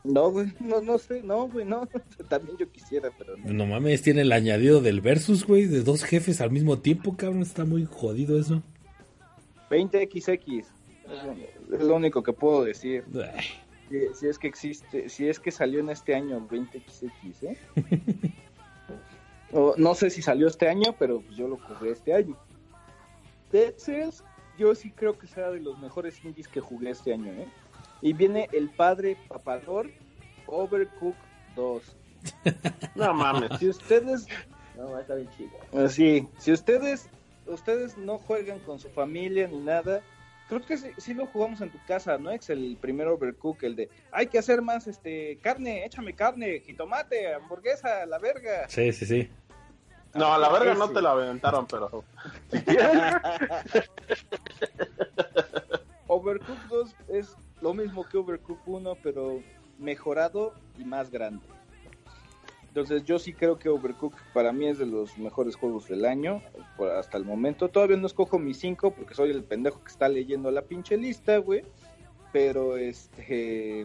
[0.07, 1.89] No, güey, no, no sé, no, güey, no.
[2.28, 3.53] También yo quisiera, pero no.
[3.53, 7.43] no mames, tiene el añadido del Versus, güey, de dos jefes al mismo tiempo, cabrón.
[7.43, 8.62] Está muy jodido eso.
[9.70, 10.65] 20XX,
[11.73, 13.05] es lo único que puedo decir.
[13.89, 17.59] Si, si es que existe, si es que salió en este año 20XX, ¿eh?
[19.53, 22.37] O, no sé si salió este año, pero yo lo jugué este año.
[23.53, 24.24] Dead Cells,
[24.59, 27.47] yo sí creo que será de los mejores indies que jugué este año, ¿eh?
[28.02, 29.90] Y viene el padre papador
[30.47, 31.18] Overcooked
[31.55, 31.97] 2.
[32.94, 33.59] No mames.
[33.59, 34.27] Si ustedes
[34.77, 35.85] No, va a estar bien chido.
[35.85, 37.09] Así, si ustedes
[37.47, 40.02] ustedes no juegan con su familia ni nada,
[40.48, 42.31] creo que sí, sí lo jugamos en tu casa, ¿no?
[42.31, 47.35] Es el primer Overcook, el de hay que hacer más este carne, échame carne, jitomate,
[47.35, 48.68] hamburguesa, la verga.
[48.68, 49.31] Sí, sí, sí.
[50.14, 52.05] No, a la verga no te la aventaron, pero.
[56.06, 57.36] Overcook 2 es
[57.67, 59.43] lo mismo que Overcook 1, pero
[59.79, 61.45] mejorado y más grande.
[62.69, 66.43] Entonces yo sí creo que Overcook para mí es de los mejores juegos del año
[66.77, 67.69] por- hasta el momento.
[67.69, 71.39] Todavía no escojo mis 5 porque soy el pendejo que está leyendo la pinche lista,
[71.39, 71.63] güey.
[72.33, 73.85] Pero este...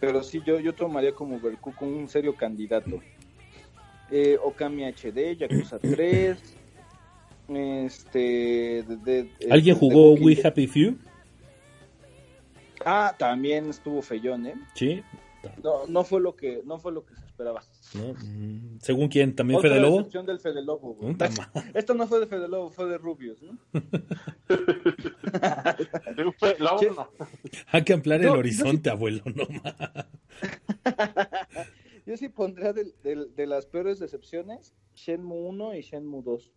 [0.00, 3.00] Pero sí, yo, yo tomaría como Overcook un serio candidato.
[4.10, 6.36] Eh, Okami HD, Yakuza 3.
[7.48, 8.18] Este...
[8.82, 10.36] de- de- ¿Alguien de jugó We.
[10.44, 10.96] Happy Few?
[12.84, 14.54] Ah, también estuvo feyón, ¿eh?
[14.74, 15.02] Sí.
[15.62, 17.62] No, no fue lo que, no fue lo que se esperaba.
[17.92, 18.14] ¿No?
[18.14, 19.34] Mm, ¿Según quién?
[19.36, 19.98] ¿También Otra Fede Lobo?
[19.98, 20.96] decepción del Fede Lobo,
[21.74, 23.58] Esto no fue de Fede Lobo, fue de Rubius, ¿no?
[27.72, 30.06] Hay que ampliar el No, horizonte, abuelo, no ma-
[32.06, 36.52] Yo sí pondría de, las peores decepciones Shenmue 1 y Shenmue 2.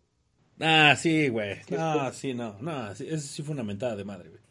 [0.60, 1.56] Ah, sí, güey.
[1.76, 2.58] Ah, sí, no.
[2.60, 4.42] No, sí, eso sí fue una mentada de madre, güey.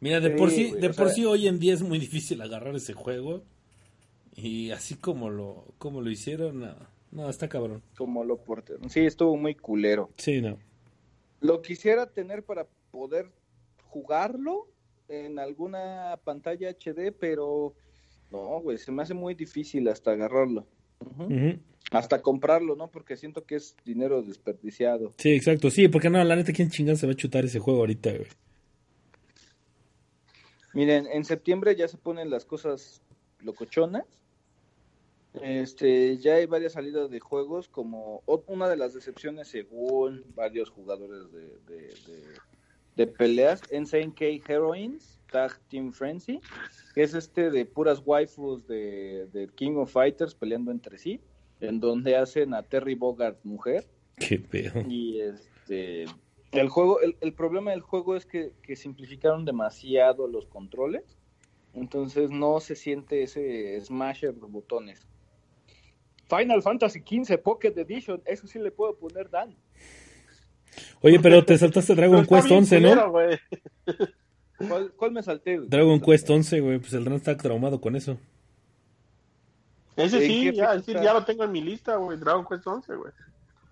[0.00, 1.98] Mira, de Sí, por sí, güey, de por sea- sí hoy en día es muy
[1.98, 3.42] difícil agarrar ese juego.
[4.36, 6.74] Y así como lo, como lo hicieron, no,
[7.10, 7.82] no, está cabrón.
[7.96, 8.88] Como lo portaron.
[8.88, 10.10] Sí, estuvo muy culero.
[10.16, 10.58] Sí, no.
[11.40, 13.30] Lo quisiera tener para poder
[13.84, 14.68] jugarlo
[15.08, 17.74] en alguna pantalla HD, pero
[18.30, 20.66] no, güey, se me hace muy difícil hasta agarrarlo.
[21.90, 22.90] Hasta comprarlo, ¿no?
[22.90, 25.14] Porque siento que es dinero desperdiciado.
[25.16, 25.70] Sí, exacto.
[25.70, 28.26] Sí, porque no, la neta, ¿quién chingada se va a chutar ese juego ahorita, güey?
[30.78, 33.02] Miren, en septiembre ya se ponen las cosas
[33.40, 34.04] locochonas.
[35.42, 41.32] Este, ya hay varias salidas de juegos, como una de las decepciones según varios jugadores
[41.32, 42.38] de, de, de-
[42.94, 46.40] de peleas, Insane K Heroines, Tag Team Frenzy,
[46.94, 51.20] que es este de puras waifus de, de King of Fighters peleando entre sí,
[51.60, 53.84] en donde hacen a Terry Bogard mujer.
[54.16, 54.80] Qué pedo.
[54.88, 56.06] Y este
[56.52, 61.18] el juego, el, el problema del juego es que, que simplificaron demasiado los controles.
[61.74, 65.06] Entonces no se siente ese smasher de botones.
[66.28, 69.56] Final Fantasy XV Pocket Edition, eso sí le puedo poner Dan.
[71.00, 73.10] Oye, pero te saltaste Dragon Quest bien 11, culero, ¿no?
[73.10, 73.38] güey.
[74.68, 75.56] ¿Cuál, cuál me salté?
[75.56, 75.68] güey?
[75.68, 76.78] Dragon Quest 11, güey.
[76.78, 78.18] Pues el Dran está traumado con eso.
[79.96, 82.18] Ese ¿En sí, ya, ya lo tengo en mi lista, güey.
[82.18, 83.12] Dragon Quest 11, güey.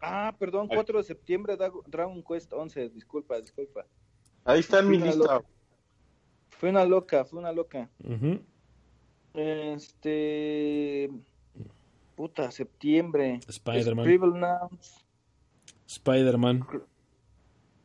[0.01, 2.89] Ah, perdón, 4 de septiembre, Dra- Dragon Quest 11.
[2.91, 3.87] Disculpa, disculpa.
[4.45, 5.43] Ahí está en mi lista.
[6.51, 7.91] Fue una loca, fue una loca.
[9.35, 11.11] Este.
[12.15, 13.41] Puta, septiembre.
[13.47, 14.07] Spider-Man.
[15.87, 16.67] Spider-Man.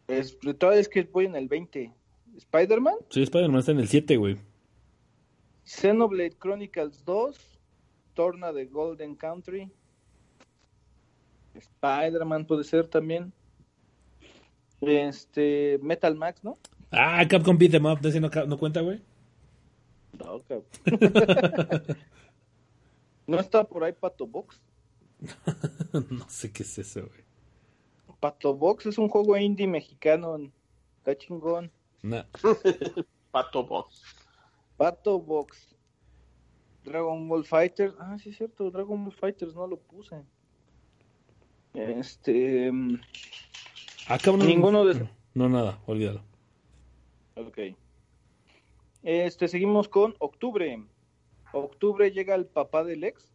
[0.08, 1.94] Es, todavía es que voy en el 20.
[2.38, 2.96] Spider-Man.
[3.10, 4.38] Sí, Spider-Man está en el 7, güey.
[5.66, 7.60] Xenoblade Chronicles 2.
[8.14, 9.70] Torna de Golden Country.
[11.54, 13.34] Spider-Man puede ser también.
[14.82, 15.80] Este.
[15.82, 16.58] Metal Max, ¿no?
[16.92, 18.00] Ah, Capcom Beat Em Up.
[18.04, 19.02] ¿Ese no, no cuenta, güey?
[20.18, 20.66] No, cabrón.
[23.28, 24.60] ¿No está por ahí Pato Box?
[26.10, 27.24] no sé qué es eso, güey.
[28.20, 30.38] Pato Box es un juego indie mexicano.
[30.98, 31.72] Está chingón.
[32.02, 32.26] Nah.
[33.32, 34.04] Pato Box.
[34.78, 35.76] Pato Box.
[36.84, 37.96] Dragon Ball Fighters.
[38.00, 40.24] Ah, sí es cierto, Dragon Ball Fighters no lo puse.
[41.74, 42.72] Este.
[42.72, 43.00] mm,
[44.08, 44.18] Ah.
[44.38, 46.22] Ninguno de- No, nada, olvídalo.
[47.36, 47.58] Ok.
[49.04, 50.84] Este, seguimos con octubre.
[51.54, 53.32] Octubre llega el papá del ex.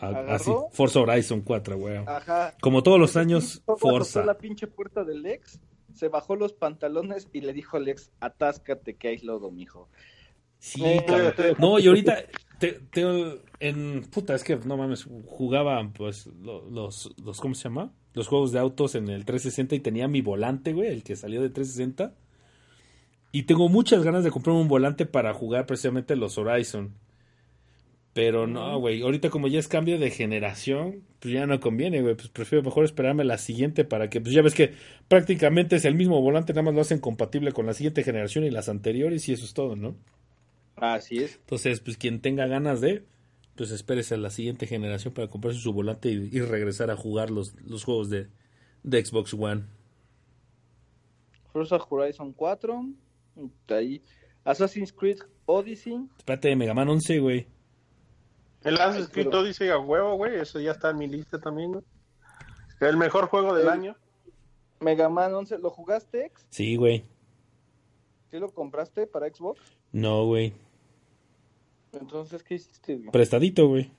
[0.00, 0.32] Ah, ¿Agarró?
[0.32, 1.96] Así, Forza Horizon 4, güey.
[2.06, 2.54] Ajá.
[2.60, 4.24] Como todos los años, Forza.
[4.24, 5.60] la pinche puerta del ex,
[5.94, 9.88] se bajó los pantalones y le dijo al ex, atáscate que hay lodo, mijo.
[10.58, 11.32] Sí, Eh, cabrón.
[11.58, 12.16] No, y ahorita,
[12.58, 17.64] te, te- en, puta, es que no mames, jugaba, pues, lo- los, los, ¿cómo se
[17.64, 17.92] llama?
[18.14, 21.40] Los juegos de autos en el 360 y tenía mi volante, güey, el que salió
[21.40, 22.14] de 360.
[23.30, 26.94] Y tengo muchas ganas de comprarme un volante para jugar precisamente los Horizon.
[28.14, 32.16] Pero no, güey, ahorita como ya es cambio de generación, pues ya no conviene, güey,
[32.16, 34.72] pues prefiero mejor esperarme la siguiente para que, pues ya ves que
[35.06, 38.50] prácticamente es el mismo volante, nada más lo hacen compatible con la siguiente generación y
[38.50, 39.94] las anteriores y eso es todo, ¿no?
[40.80, 41.36] Así es.
[41.36, 43.04] Entonces, pues quien tenga ganas de,
[43.56, 47.30] pues espérese a la siguiente generación para comprarse su volante y, y regresar a jugar
[47.30, 48.28] los, los juegos de,
[48.82, 49.64] de Xbox One.
[51.52, 52.84] Forza Horizon 4.
[53.66, 54.02] de Ahí.
[54.44, 56.06] Assassin's Creed Odyssey.
[56.18, 57.46] Espérate, Mega Man 11, güey.
[58.64, 60.36] El has escrito dice a huevo, güey.
[60.36, 61.84] Eso ya está en mi lista también, güey.
[62.80, 63.96] El mejor juego del El- año.
[64.80, 65.58] Mega Man 11.
[65.58, 66.46] ¿Lo jugaste, ex?
[66.50, 67.04] Sí, güey.
[68.30, 69.60] ¿Sí lo compraste para Xbox?
[69.92, 70.52] No, güey.
[71.92, 73.10] Entonces, ¿qué hiciste, güey?
[73.10, 73.90] Prestadito, güey.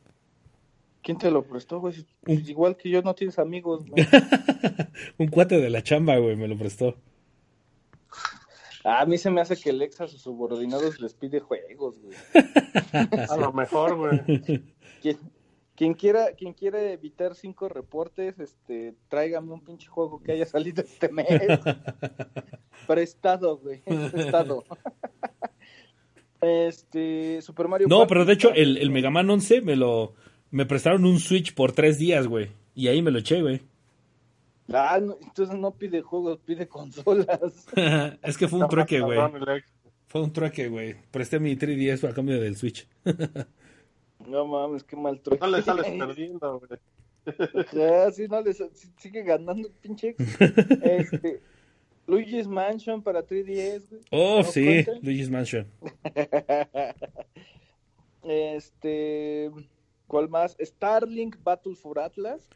[1.02, 1.95] ¿Quién te lo prestó, güey?
[2.28, 4.06] Un- Igual que yo, no tienes amigos, güey.
[5.18, 6.95] Un cuate de la chamba, güey, me lo prestó.
[8.84, 12.16] A mí se me hace que el ex a sus subordinados les pide juegos, güey.
[13.30, 14.64] A lo mejor, güey.
[15.02, 15.18] Quien,
[15.76, 20.84] quien quiera, quien quiera evitar cinco reportes, este, tráigame un pinche juego que haya salido
[20.84, 21.28] este mes.
[22.86, 23.82] Prestado, güey.
[24.11, 24.66] Prestado.
[26.41, 30.14] Este, Super Mario No, pero de hecho, el, el Mega Man 11 me lo.
[30.52, 32.49] Me prestaron un Switch por tres días, güey.
[32.74, 33.61] Y ahí me lo eché, güey.
[34.72, 37.68] Ah, no, entonces no pide juegos, pide consolas.
[38.24, 39.20] es que fue un trueque, güey.
[40.07, 40.95] Fue un trueque, güey.
[41.11, 42.88] Presté mi 3DS a cambio del Switch.
[44.28, 45.44] No mames, qué mal trueque.
[45.44, 46.80] No le sales perdiendo, güey.
[47.74, 48.64] Ya, sí, no, le sí,
[48.98, 50.41] sigue ganando el pinche ex.
[50.84, 51.41] Este,
[52.10, 54.02] Luigi's Mansion para 3DS, güey.
[54.10, 54.91] Oh, ¿No sí, cuenta?
[55.02, 55.68] Luigi's Mansion.
[58.22, 59.49] Este,
[60.06, 60.56] ¿cuál más?
[60.60, 62.48] Starlink Battle for Atlas.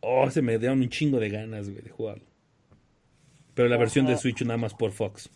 [0.00, 2.24] Oh, se me dieron un chingo de ganas, güey, de jugarlo.
[3.54, 4.16] Pero la versión de.
[4.16, 5.30] Switch nada más por Fox.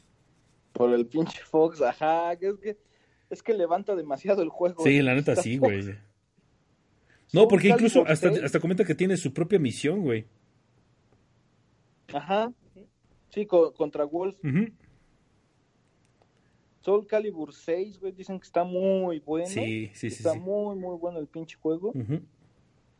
[0.72, 2.78] Por el pinche Fox, ajá, es que
[3.30, 4.82] es que levanta demasiado el juego.
[4.82, 5.70] Sí, la neta sí, Fox.
[5.70, 5.98] güey.
[7.32, 8.44] No, porque incluso hasta, 6.
[8.44, 10.24] hasta comenta que tiene su propia misión, güey.
[12.12, 12.52] Ajá.
[13.34, 14.36] Sí, co- contra Wolf.
[14.44, 14.68] Ujú.
[16.82, 19.46] Soul Calibur 6, güey, dicen que está muy bueno.
[19.48, 20.16] Sí, sí, sí.
[20.18, 20.38] Está sí.
[20.38, 21.90] muy, muy bueno el pinche juego.
[21.94, 22.20] Ujú.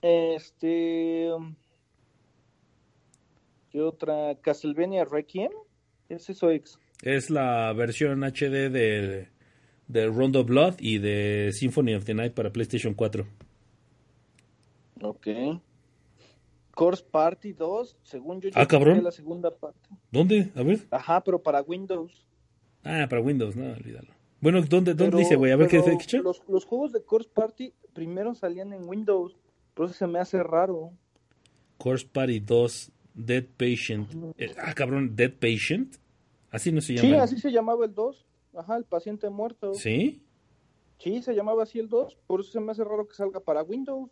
[0.03, 1.31] Este.
[3.71, 4.37] ¿Qué otra?
[4.41, 5.51] Castlevania Requiem.
[6.09, 6.79] ¿Es eso, ex?
[7.03, 9.29] Es la versión HD de,
[9.89, 13.27] de Rondo Blood y de Symphony of the Night para PlayStation 4.
[15.03, 15.27] Ok.
[16.75, 19.03] Course Party 2, según yo, ya Ah, cabrón.
[19.03, 19.89] la segunda parte.
[20.11, 20.51] ¿Dónde?
[20.57, 20.81] A ver.
[20.91, 22.27] Ajá, pero para Windows.
[22.83, 24.09] Ah, para Windows, no, olvídalo.
[24.41, 25.53] Bueno, ¿dónde, dónde Pero- dice, güey?
[25.53, 26.19] A ver qué dice.
[26.19, 29.37] Los, los juegos de Course Party primero salían en Windows.
[29.73, 30.93] Por eso se me hace raro.
[31.79, 34.13] Course Party 2, Dead Patient.
[34.37, 35.97] Eh, ah, cabrón, Dead Patient.
[36.51, 37.09] Así no se llama.
[37.09, 38.27] Sí, así se llamaba el 2.
[38.57, 39.75] Ajá, el paciente muerto.
[39.75, 40.23] ¿Sí?
[40.99, 42.17] Sí, se llamaba así el 2.
[42.27, 44.11] Por eso se me hace raro que salga para Windows.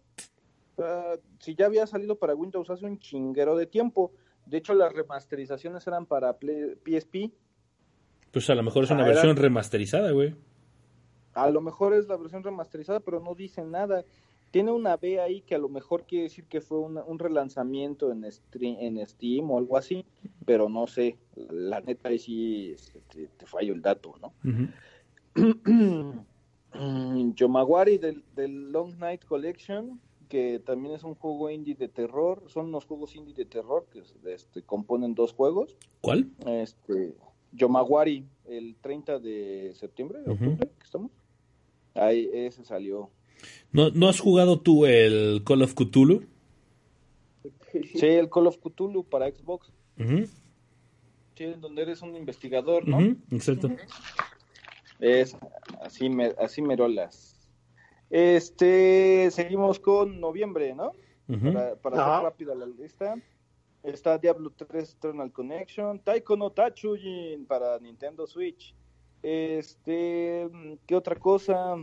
[0.78, 4.12] Ah, si ya había salido para Windows hace un chinguero de tiempo.
[4.46, 7.30] De hecho, las remasterizaciones eran para Play- PSP.
[8.32, 10.34] Pues a lo mejor es una Ah, era- versión remasterizada, güey.
[11.34, 14.04] A lo mejor es la versión remasterizada, pero no dice nada.
[14.50, 18.12] Tiene una B ahí que a lo mejor quiere decir que fue una- un relanzamiento
[18.12, 20.04] en, stre- en Steam o algo así,
[20.44, 21.16] pero no sé.
[21.50, 24.34] La neta ahí sí este, te, te fallo el dato, ¿no?
[25.34, 25.34] Ujú.
[27.34, 30.00] Yomawari del, del Long Night Collection,
[30.32, 32.42] que también es un juego indie de terror.
[32.46, 34.02] Son unos juegos indie de terror que
[34.32, 35.76] este, componen dos juegos.
[36.00, 36.30] ¿Cuál?
[36.46, 37.14] Este,
[37.52, 41.10] Yomawari, el 30 de septiembre, octubre, que estamos.
[41.92, 43.10] Ahí ese salió.
[43.72, 46.22] ¿No, ¿No has jugado tú el Call of Cthulhu?
[47.94, 49.70] Sí, el Call of Cthulhu para Xbox.
[49.98, 50.26] Ujú,
[51.34, 53.16] Sí, en donde eres un investigador, ¿no?
[53.30, 53.70] exacto.
[54.98, 55.36] Es
[55.82, 57.31] así, me, así merolas.
[58.12, 60.93] Este, seguimos con noviembre, ¿no?
[61.26, 63.16] Para, para hacer rápida la lista.
[63.82, 68.74] Está Diablo 3 Eternal Connection, Taiko no Tatsujin para Nintendo Switch.
[69.22, 70.47] Este,
[70.86, 71.76] ¿qué otra cosa?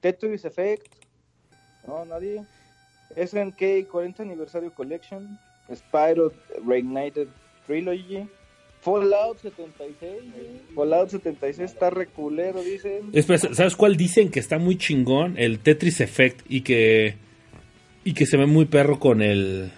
[0.00, 0.92] Tetris Effect.
[1.86, 2.44] No, nadie.
[3.16, 5.38] SNK 40 Aniversario Collection,
[5.72, 6.32] Spyro
[6.66, 7.28] Reignited
[7.64, 8.28] Trilogy,
[8.80, 10.22] Fallout 76.
[10.74, 13.10] Fallout 76 está reculero, dicen.
[13.12, 15.36] Espera, ¿sabes cuál dicen que está muy chingón?
[15.36, 17.16] El Tetris Effect y que
[18.04, 19.70] y que se ve muy perro con el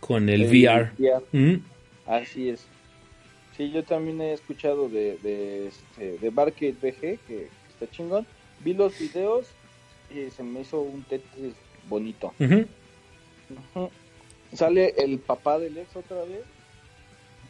[0.00, 0.92] con el, VR.
[0.98, 1.24] VR.
[1.32, 1.62] Ujú.
[2.06, 2.66] Así es.
[3.56, 8.26] Sí, yo también he escuchado de, de, este, de Barcade BG, que, que está chingón.
[8.64, 9.46] Vi los videos
[10.10, 11.54] y se me hizo un Tetris
[11.88, 12.32] bonito.
[14.52, 16.42] Sale el papá del ex otra vez.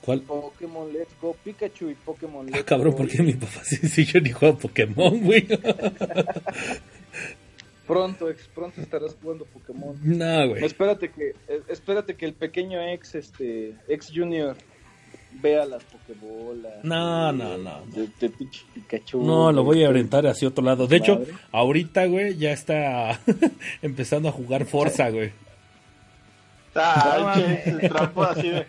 [0.05, 0.21] ¿Cuál?
[0.23, 2.99] Pokémon Let's Go Pikachu y Pokémon Let's Ah, cabrón, Go.
[2.99, 5.47] ¿por qué mi papá sí, sí, yo ni juego Pokémon, güey?
[7.87, 9.97] Pronto, ex, pronto estarás jugando Pokémon.
[10.03, 10.65] no, güey.
[10.65, 14.57] Espérate que, eh, espérate que el pequeño ex, este, ex Junior
[15.43, 16.85] vea las Pokébolas.
[16.85, 17.81] No, no, no.
[17.87, 18.31] De, de
[18.75, 19.25] Pikachu.
[19.25, 20.87] No, lo voy a orientar hacia otro lado.
[20.87, 21.35] De hecho, Madre.
[21.51, 23.21] ahorita, güey, ya está
[23.83, 25.33] empezando a jugar Forza, güey.
[26.73, 28.67] Che, el trampo así de.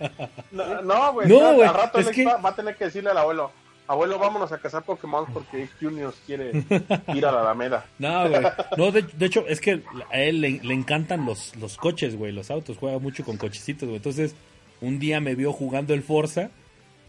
[0.52, 1.28] No, güey.
[1.28, 3.52] No, Al rato es Alex que- va, va a tener que decirle al abuelo:
[3.88, 6.52] Abuelo, vámonos a cazar Pokémon porque Juniors quiere
[7.14, 7.86] ir a la Alameda.
[8.00, 8.42] No, güey.
[8.78, 12.32] No, de, de hecho, es que a él le, le encantan los, los coches, güey,
[12.32, 12.78] los autos.
[12.78, 13.98] Juega mucho con cochecitos, güey.
[13.98, 14.36] Entonces,
[14.82, 16.50] un día me vio jugando el Forza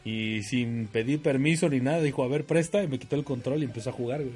[0.05, 3.63] y sin pedir permiso ni nada, dijo, a ver, presta, y me quitó el control
[3.63, 4.35] y empezó a jugar, güey.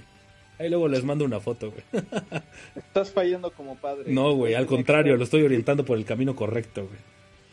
[0.59, 1.83] Ahí luego les mando una foto, güey.
[2.77, 4.13] Estás fallando como padre.
[4.13, 6.99] No, güey, al contrario, lo estoy orientando por el camino correcto, güey.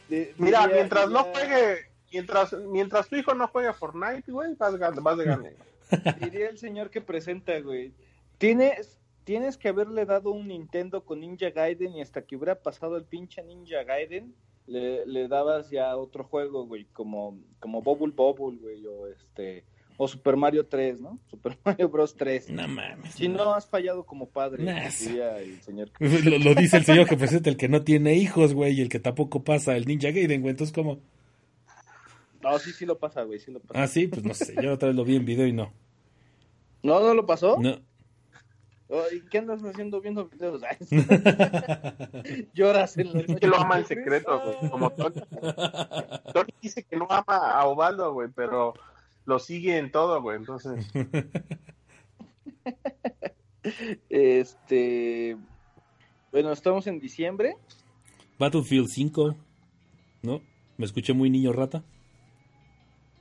[0.09, 1.77] De- Mira, mientras no juegue.
[2.11, 5.53] Mientras, mientras tu hijo no juegue Fortnite, güey, vas, gan- vas de gane.
[6.21, 7.91] Diría el señor que presenta, güey.
[8.37, 12.97] Tienes, tienes que haberle dado un Nintendo con Ninja Gaiden y hasta que hubiera pasado
[12.97, 14.33] el pinche Ninja Gaiden,
[14.67, 19.63] le, le dabas ya otro juego, güey, como, como Bubble Bobble, güey, o este,
[20.03, 21.19] o Super Mario 3, ¿no?
[21.27, 22.49] Super Mario Bros 3.
[22.51, 23.13] No mames.
[23.13, 25.91] Si no has fallado como padre, Nah, diría el señor.
[25.99, 28.89] Lo, lo dice el señor que presenta el que no tiene hijos, güey, y el
[28.89, 30.51] que tampoco pasa el Ninja Gaiden, güey.
[30.51, 30.99] Entonces, ¿cómo?
[32.41, 33.81] No, sí, sí lo pasa, güey, sí lo pasa.
[33.81, 34.53] Ah, sí, pues no sé.
[34.61, 35.71] Yo otra vez lo vi en video y no.
[36.83, 37.57] ¿No, no lo pasó?
[37.59, 37.79] No.
[38.89, 40.61] Ay, ¿Qué andas haciendo viendo videos?
[42.53, 44.69] Lloras en la que lo ama en secreto, güey.
[44.69, 45.21] Como Tony.
[46.33, 48.73] Tony dice que no ama a Ovaldo, güey, pero
[49.25, 50.37] lo sigue en todo, güey.
[50.37, 50.85] Entonces,
[54.09, 55.37] Este.
[56.31, 57.55] Bueno, estamos en diciembre.
[58.39, 59.35] Battlefield 5,
[60.23, 60.41] ¿no?
[60.77, 61.83] Me escuché muy niño rata.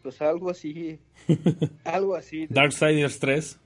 [0.02, 0.98] Pues algo así.
[1.84, 2.46] algo así.
[2.48, 3.60] Darksiders 3.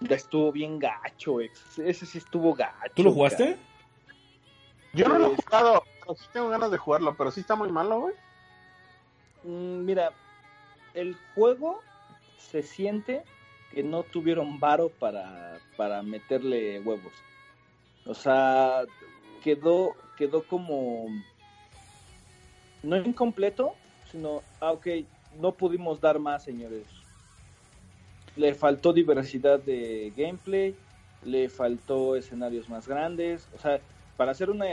[0.00, 1.78] Ya estuvo bien gacho, ex.
[1.78, 2.92] Ese sí estuvo gacho.
[2.94, 3.56] ¿Tú lo jugaste?
[4.92, 7.72] yo no lo he jugado, pero sí tengo ganas de jugarlo, pero sí está muy
[7.72, 8.14] malo, güey.
[9.44, 10.12] Mm, mira,
[10.94, 11.80] el juego
[12.38, 13.22] se siente
[13.72, 17.12] que no tuvieron varo para, para meterle huevos.
[18.06, 18.84] O sea,
[19.42, 21.06] quedó, quedó como
[22.82, 23.74] no incompleto,
[24.10, 24.86] sino, ah, ok,
[25.40, 26.86] no pudimos dar más, señores.
[28.36, 30.76] Le faltó diversidad de gameplay,
[31.24, 33.80] le faltó escenarios más grandes, o sea,
[34.16, 34.66] para hacer una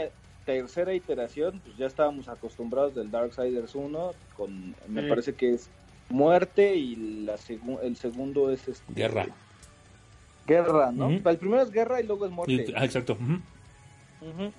[0.44, 5.08] tercera iteración, pues ya estábamos acostumbrados del Darksiders 1, con, me Sí.
[5.08, 5.70] parece que es
[6.12, 6.94] muerte y
[7.24, 9.26] la segu- el segundo es este, Guerra.
[10.46, 11.08] Guerra, ¿no?
[11.08, 11.28] Ujú.
[11.28, 12.72] El primero es guerra y luego es muerte.
[12.76, 13.14] Ah, exacto.
[13.14, 14.52] Ujú.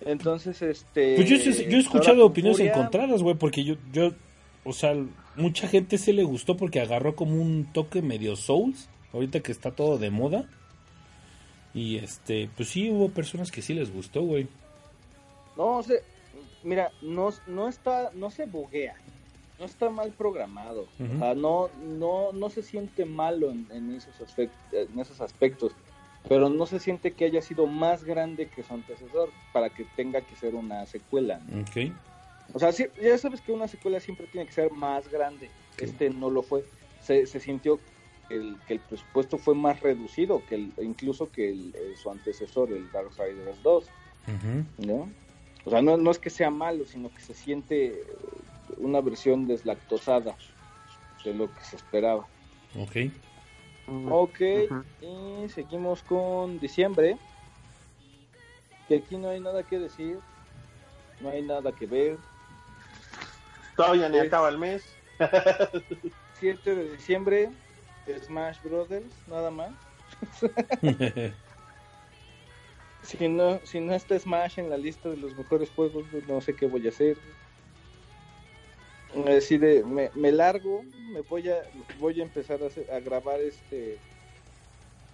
[0.00, 1.16] Entonces, este.
[1.16, 4.12] Pues yo, he escuchado opiniones Furia, encontradas, güey, porque yo, yo,
[4.64, 4.94] o sea,
[5.36, 9.70] mucha gente se le gustó porque agarró como un toque medio Souls, ahorita que está
[9.70, 10.46] todo de moda.
[11.72, 14.46] Y este, pues sí hubo personas que sí les gustó, güey.
[15.56, 16.02] No, se,
[16.62, 18.94] mira, no, no está, no se buguea.
[19.58, 20.88] No está mal programado.
[20.98, 25.72] O sea, no, no, no se siente malo en, en esos aspectos, en esos aspectos.
[26.28, 30.22] Pero no se siente que haya sido más grande que su antecesor para que tenga
[30.22, 31.40] que ser una secuela.
[31.46, 31.60] ¿no?
[31.60, 31.92] Ok.
[32.52, 35.50] O sea, sí, ya sabes que una secuela siempre tiene que ser más grande.
[35.78, 36.64] Este no lo fue.
[37.00, 37.78] Se, se sintió
[38.28, 42.10] que el, que el presupuesto fue más reducido que el, incluso que el, eh, su
[42.10, 43.84] antecesor, el Darksiders 2.
[43.84, 44.86] Ujú.
[44.86, 45.08] ¿no?
[45.64, 48.04] O sea, no, no es que sea malo, sino que se siente
[48.84, 50.36] una versión deslactosada
[51.24, 52.26] de lo que se esperaba.
[52.78, 52.96] Ok.
[54.10, 54.40] Ok,
[55.02, 57.18] y seguimos con diciembre.
[58.88, 60.18] Que aquí no hay nada que decir,
[61.20, 62.18] no hay nada que ver.
[63.76, 64.84] Todavía ni acaba el mes.
[66.40, 67.50] 7 de diciembre,
[68.26, 69.72] Smash Brothers, nada más.
[73.04, 76.40] Si no, si no está Smash en la lista de los mejores juegos, pues no
[76.40, 77.18] sé qué voy a hacer.
[79.36, 80.82] Así de, me, me largo,
[81.12, 81.62] me voy a,
[81.98, 83.98] voy a empezar a, hacer- a grabar este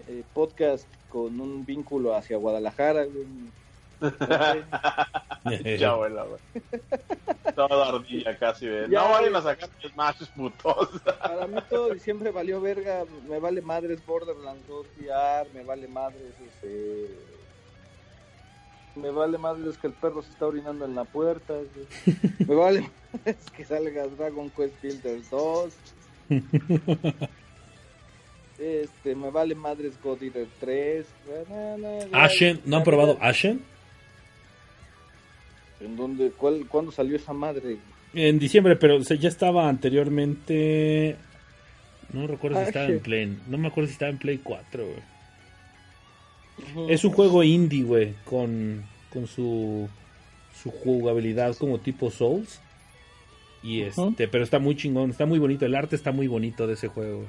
[0.09, 3.05] eh, podcast con un vínculo hacia Guadalajara.
[3.05, 3.27] güey.
[5.79, 6.41] ya, abuela, güey.
[7.55, 8.89] Toda ardilla casi, güey.
[8.89, 10.89] Ya, No vayan a sacar Smash, putos.
[11.21, 16.33] Para mí todo diciembre valió verga, me vale madres Borderlands 2 VR, me vale madres
[16.47, 17.09] este
[19.01, 22.17] me vale madres que el perro se está orinando en la puerta, güey.
[22.49, 25.73] me vale madres que salga Dragon Quest Builders 2.
[28.61, 31.07] Este, me vale madres God Eater 3.
[31.49, 33.63] No, no, ya- Ashen, ¿no han probado Ashen?
[35.81, 37.79] ¿En dónde, cuál, cuándo salió esa madre?
[38.13, 41.17] En diciembre, pero o sea, ya estaba anteriormente.
[42.13, 43.01] No recuerdo si estaba en.
[43.01, 43.39] Play.
[43.49, 45.01] No me acuerdo si estaba en Play 4, güey.
[46.93, 49.89] Es un juego indie, güey, con, con su,
[50.63, 52.61] su jugabilidad como tipo Souls.
[53.63, 56.75] Y este, pero está muy chingón, está muy bonito, el arte está muy bonito de
[56.75, 57.27] ese juego.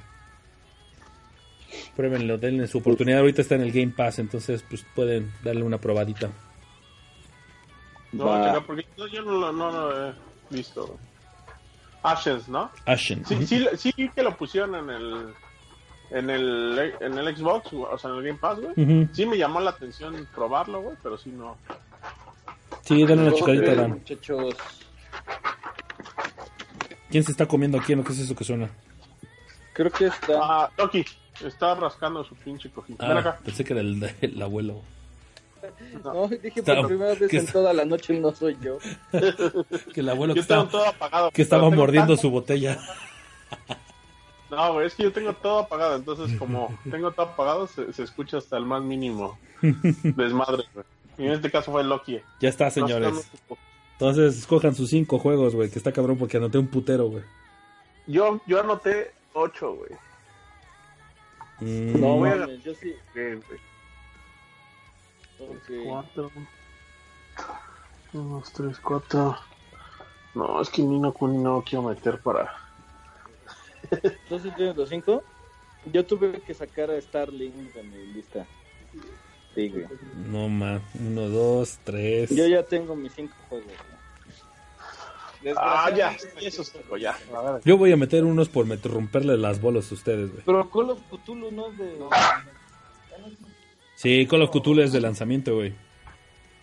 [1.95, 5.77] Pruébenlo, denle su oportunidad, ahorita está en el Game Pass, entonces pues pueden darle una
[5.77, 6.29] probadita.
[8.13, 8.61] No, Va.
[8.65, 10.13] porque yo, yo no, lo- no lo he
[10.49, 10.97] visto.
[12.03, 12.71] Ashes, ¿no?
[12.85, 13.25] Ashen.
[13.25, 15.33] Sí, sí, sí que lo pusieron en el
[16.11, 18.71] en el en el Xbox, o sea, en el Game Pass, güey.
[18.75, 19.09] Ujú.
[19.13, 21.57] Sí me llamó la atención probarlo, güey, pero sí no.
[22.83, 23.89] Sí, denle una checadita, Ok, Dan.
[23.91, 24.55] muchachos.
[27.09, 27.95] ¿Quién se está comiendo aquí?
[27.95, 28.69] ¿No qué es eso que suena?
[29.73, 30.33] Creo que está.
[30.41, 31.05] Ah, Toki,
[31.45, 33.07] está rascando su pinche cojita.
[33.07, 33.39] Ven Ah, acá.
[33.43, 34.81] pensé que era el, el abuelo.
[36.03, 37.53] No, dije Está- por primera vez ¿qué en está?
[37.53, 38.77] toda la noche no soy yo.
[39.93, 41.31] Que el abuelo que Yo estaba, todo apagado.
[41.31, 42.79] que estaba mordiendo tanto- su botella.
[44.51, 48.03] No, güey, es que yo tengo todo apagado, entonces como tengo todo apagado, se, se
[48.03, 50.85] escucha hasta el más mínimo desmadre, güey.
[51.17, 52.19] Y en este caso fue Loki.
[52.39, 53.29] Ya está, señores.
[53.93, 57.23] Entonces, escojan sus cinco juegos, güey, que está cabrón porque anoté un putero, güey.
[58.07, 59.91] Yo, yo anoté 8, güey.
[61.59, 62.93] Mm, No, mames, yo sí.
[63.13, 63.39] Güey.
[65.85, 66.31] 4.
[68.13, 69.37] 1, 2, 3, 4.
[70.33, 72.51] No, es que ni no Kuni no quiero meter para.
[73.91, 75.23] Entonces tienes los cinco.
[75.91, 78.45] Yo tuve que sacar a Starling de mi lista.
[79.55, 79.85] Sí, güey.
[80.27, 80.81] no, man.
[80.99, 82.29] Uno, dos, tres.
[82.29, 83.65] Yo ya tengo mis cinco juegos.
[83.65, 83.91] güey.
[85.57, 87.17] Ah, ya, Desgraciadamente, eso es todo, ya.
[87.65, 90.43] Yo voy a meter unos por romperle las bolas a ustedes, güey.
[90.45, 91.97] Pero Call of Cthulhu no es de.
[93.95, 95.73] Sí, Call of Cthulhu es de lanzamiento, güey.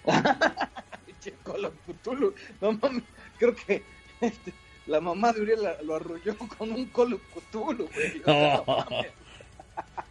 [1.45, 2.33] Call of Cthulhu.
[2.61, 3.03] No mames,
[3.39, 3.83] creo que
[4.21, 4.53] este,
[4.89, 8.23] la mamá de Uriel lo arrolló con un Call of Cthulhu, güey.
[8.27, 9.13] No mames.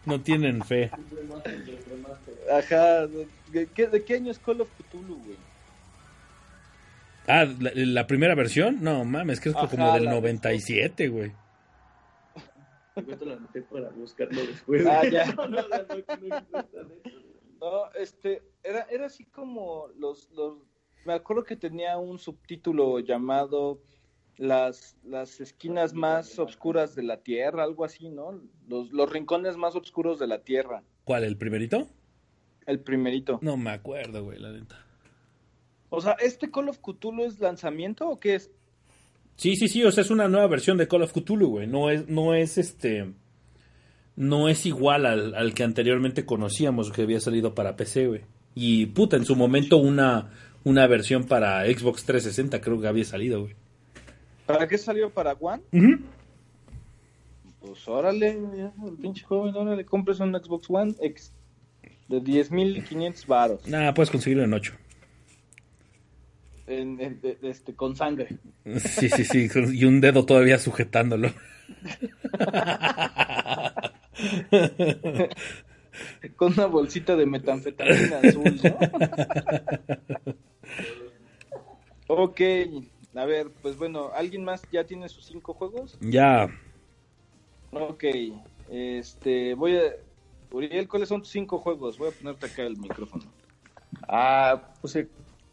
[0.06, 0.90] No tienen fe.
[2.52, 3.08] Ajá.
[3.08, 5.38] ¿de qué, ¿De qué año es Call of Cthulhu, güey?
[7.28, 11.34] Ah, la, la primera versión, no mames, que es Ajá, como del la- 97, güey.
[12.96, 14.86] Yo te la anoté para buscarlo después.
[14.88, 15.26] Ah, ya.
[15.34, 15.86] No, no, no, no,
[16.30, 16.88] no, no,
[17.60, 20.54] No, este, era, era así como los, los,
[21.06, 23.80] me acuerdo que tenía un subtítulo llamado
[24.38, 28.40] las, las esquinas más oscuras de la Tierra, algo así, ¿no?
[28.68, 31.88] Los, los rincones más oscuros de la Tierra, ¿Cuál, el primerito?
[32.66, 33.40] el primerito.
[33.42, 34.86] No me acuerdo, güey, la neta.
[35.90, 38.52] O sea, ¿este Call of Cthulhu es lanzamiento o qué es?
[39.38, 41.68] Sí, sí, sí, o sea, es una nueva versión de Call of Cthulhu, güey.
[41.68, 43.14] No es, no es este.
[44.18, 48.22] No es igual al, al que anteriormente conocíamos, que había salido para PC, güey.
[48.54, 50.32] Y puta, en su momento una,
[50.64, 53.56] una versión para Xbox 360 creo que había salido, güey.
[54.48, 55.62] ¿Para qué salió para One?
[57.60, 61.34] Pues órale, ya, el pinche joven, órale, compres un Xbox One X
[62.08, 63.68] de 10.500 varos.
[63.68, 64.74] Nada, puedes conseguirlo en 8.
[66.70, 68.38] en- en- este, con sangre.
[68.80, 71.30] Sí, sí, sí, y un dedo todavía sujetándolo.
[76.36, 78.78] Con una bolsita de metanfetamina azul, ¿no?
[82.08, 82.42] ok,
[83.16, 85.98] a ver, pues bueno, ¿alguien más ya tiene sus cinco juegos?
[86.02, 86.50] Ya,
[87.72, 88.04] Ok,
[88.70, 89.82] este, voy a...
[90.52, 91.98] Uriel, ¿cuáles son tus cinco juegos?
[91.98, 93.26] Voy a ponerte acá el micrófono.
[94.08, 95.10] Ah, puse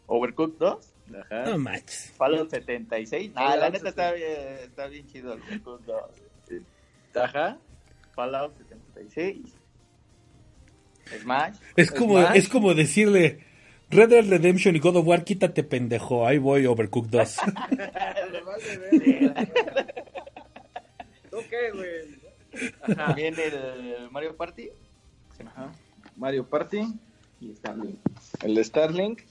[0.06, 0.92] Overcooked 2.
[1.20, 1.44] Ajá.
[1.50, 2.12] no manches.
[2.16, 3.32] Fallout 76.
[3.34, 4.30] Ah, la neta está bien,
[4.62, 6.02] está bien chido el Overcooked 2.
[6.48, 6.62] Sí.
[7.14, 7.58] Ajá.
[8.14, 9.56] Fallout 76.
[11.20, 11.56] Smash.
[11.76, 12.36] Es como, Smash.
[12.36, 13.44] es como decirle
[13.94, 17.38] Red Dead Redemption y God of War, quítate pendejo, ahí voy Overcooked 2.
[21.32, 22.96] Ok, güey.
[22.96, 24.70] También el Mario Party.
[25.46, 25.72] Ajá.
[26.16, 26.82] Mario Party,
[27.40, 27.98] Y está bien.
[28.42, 29.22] el Starlink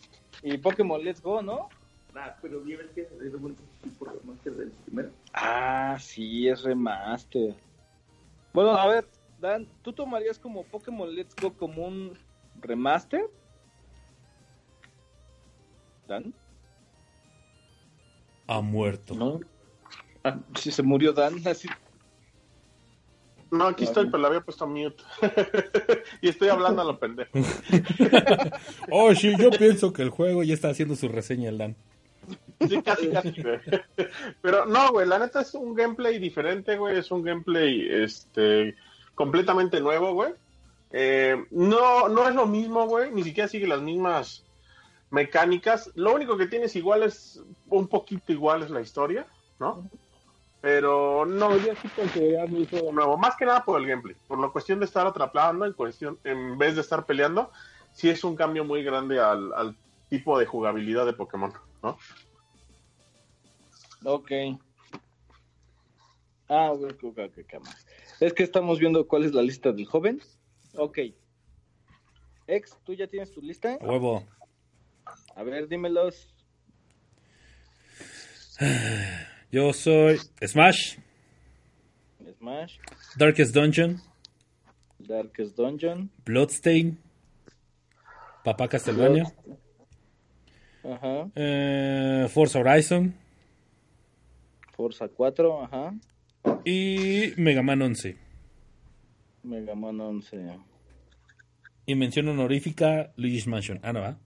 [0.42, 1.68] y Pokémon Let's Go, ¿no?
[2.16, 5.10] Ah, pero bien es que es un tipo de remaster del primero.
[5.34, 7.54] Ah, sí, es remaster.
[8.54, 9.06] Bueno, a ver,
[9.42, 12.18] Dan, ¿tú tomarías como Pokémon Let's Go como un
[12.62, 13.26] remaster?
[16.08, 16.34] ¿Dan?
[18.48, 19.16] Ha muerto.
[19.16, 19.40] No.
[20.24, 21.68] Ah, sí, se murió Dan, así.
[23.54, 25.04] No, aquí estoy, pero la había puesto mute.
[26.22, 27.32] y estoy hablando a lo pendejo.
[28.92, 31.76] Oh, sí, yo pienso que el juego ya está haciendo su reseña el Dan.
[32.68, 33.60] Sí, casi, casi, güey.
[34.42, 36.98] Pero no, güey, la neta es un gameplay diferente, güey.
[36.98, 38.76] Es un gameplay este,
[39.14, 40.34] completamente nuevo, güey.
[40.92, 43.12] Eh, no, no es lo mismo, güey.
[43.12, 44.44] Ni siquiera sigue las mismas
[45.14, 45.92] mecánicas.
[45.94, 49.28] Lo único que tienes igual es, un poquito igual es la historia,
[49.60, 49.88] ¿no?
[50.60, 53.16] Pero no, yo sí consideraría un juego nuevo.
[53.18, 54.16] Más que nada por el gameplay.
[54.28, 57.52] Por la cuestión de estar atrapando en, cuestión, en vez de estar peleando.
[57.92, 59.78] Sí es un cambio muy grande al, al
[60.10, 61.54] tipo de jugabilidad de Pokémon,
[61.84, 61.98] ¿no?
[64.06, 64.32] Ok.
[66.50, 67.86] Ah, ok, ok, ok, ok, más.
[68.20, 70.22] Es que estamos viendo cuál es la lista del joven.
[70.76, 71.00] Ok.
[72.48, 73.78] Ex, ¿tú ya tienes tu lista?
[73.80, 74.24] Huevo.
[75.36, 76.30] A ver, dímelos.
[79.52, 80.98] Yo soy Smash,
[82.38, 82.78] Smash,
[83.18, 84.00] Darkest Dungeon,
[85.00, 86.10] Darkest Dungeon.
[86.26, 86.98] Bloodstain,
[88.44, 89.26] Papá Castlevania,
[90.84, 91.30] Ajá.
[91.36, 93.16] eh, Forza Horizon
[94.76, 95.94] Forza 4, ajá.
[96.66, 98.18] y Mega Man 11.
[99.44, 100.58] Mega Man 11.
[101.86, 103.80] Y mención honorífica Luigi's Mansion.
[103.84, 104.18] Ah, no, ¿va?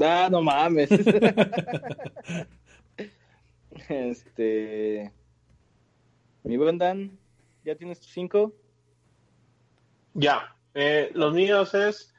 [0.00, 0.90] Ah, no mames.
[3.88, 5.12] este.
[6.44, 7.18] Mi buen Dan,
[7.64, 8.52] ¿ya tienes tus 5?
[10.14, 12.12] Ya, eh, los míos es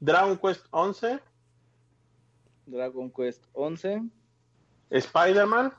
[0.00, 1.20] Dragon Quest 11,
[2.66, 4.02] Dragon Quest 11,
[4.90, 5.72] Spider-Man,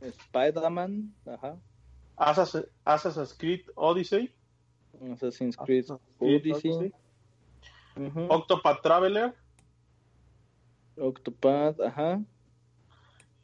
[0.00, 1.56] Spider-Man, ajá.
[2.16, 4.30] Assassin- Assassin's Creed Odyssey,
[5.12, 6.92] Assassin's Creed Assassin's Creed Odyssey,
[7.96, 9.34] ujú, Octopath Traveler
[11.02, 12.20] Octopad, ajá.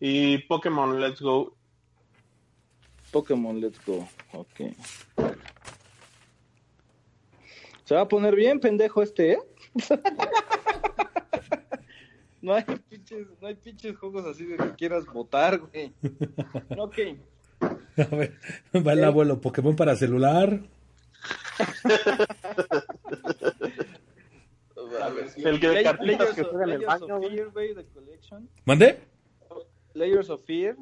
[0.00, 1.54] y Pokémon Let's Go.
[3.10, 4.60] Pokémon Let's Go, ok.
[7.84, 9.38] Se va a poner bien pendejo este, ¿eh?
[12.42, 15.92] no, hay pinches, no hay pinches juegos así de que quieras votar, güey.
[16.78, 16.98] Ok.
[17.60, 18.38] A ver,
[18.86, 20.60] va el abuelo Pokémon para celular.
[25.36, 27.34] El que de cartitas que of- juega en el baño, of güey.
[27.36, 28.48] Fear, güey, de Collection.
[28.64, 28.98] ¿Mandé?
[29.94, 30.76] Layers of Fear.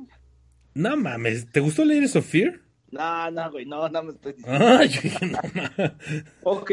[0.74, 2.60] No mames, ¿te gustó Layers of Fear?
[2.90, 4.64] No, no, güey, no, no me estoy diciendo.
[4.78, 6.24] Ay, yo dije, no mames.
[6.42, 6.70] Ok.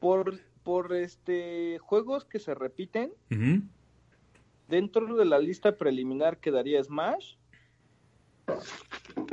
[0.00, 3.12] Por, por este juegos que se repiten,
[4.68, 7.36] dentro de la lista preliminar quedaría Smash,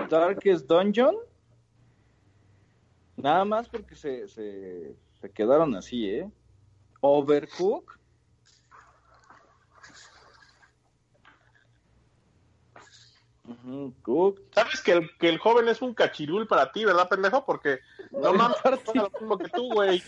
[0.10, 1.16] Darkest Dungeon,
[3.18, 6.30] nada más porque se, se, se quedaron así, ¿eh?
[7.06, 8.00] Overcook,
[14.02, 17.46] Cook, Sabes que el, que el joven es un cachirul para ti, ¿verdad, pendejo?
[17.46, 17.80] Porque
[18.12, 18.58] no mames,
[18.96, 20.02] lo mismo que tú, güey.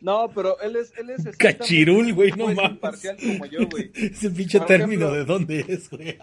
[0.00, 2.72] No, pero él es, él es Cachirul, güey, no es mames.
[2.72, 3.90] imparcial como yo, güey.
[3.94, 6.18] Ese pinche Por término, ejemplo- ¿de dónde es, güey?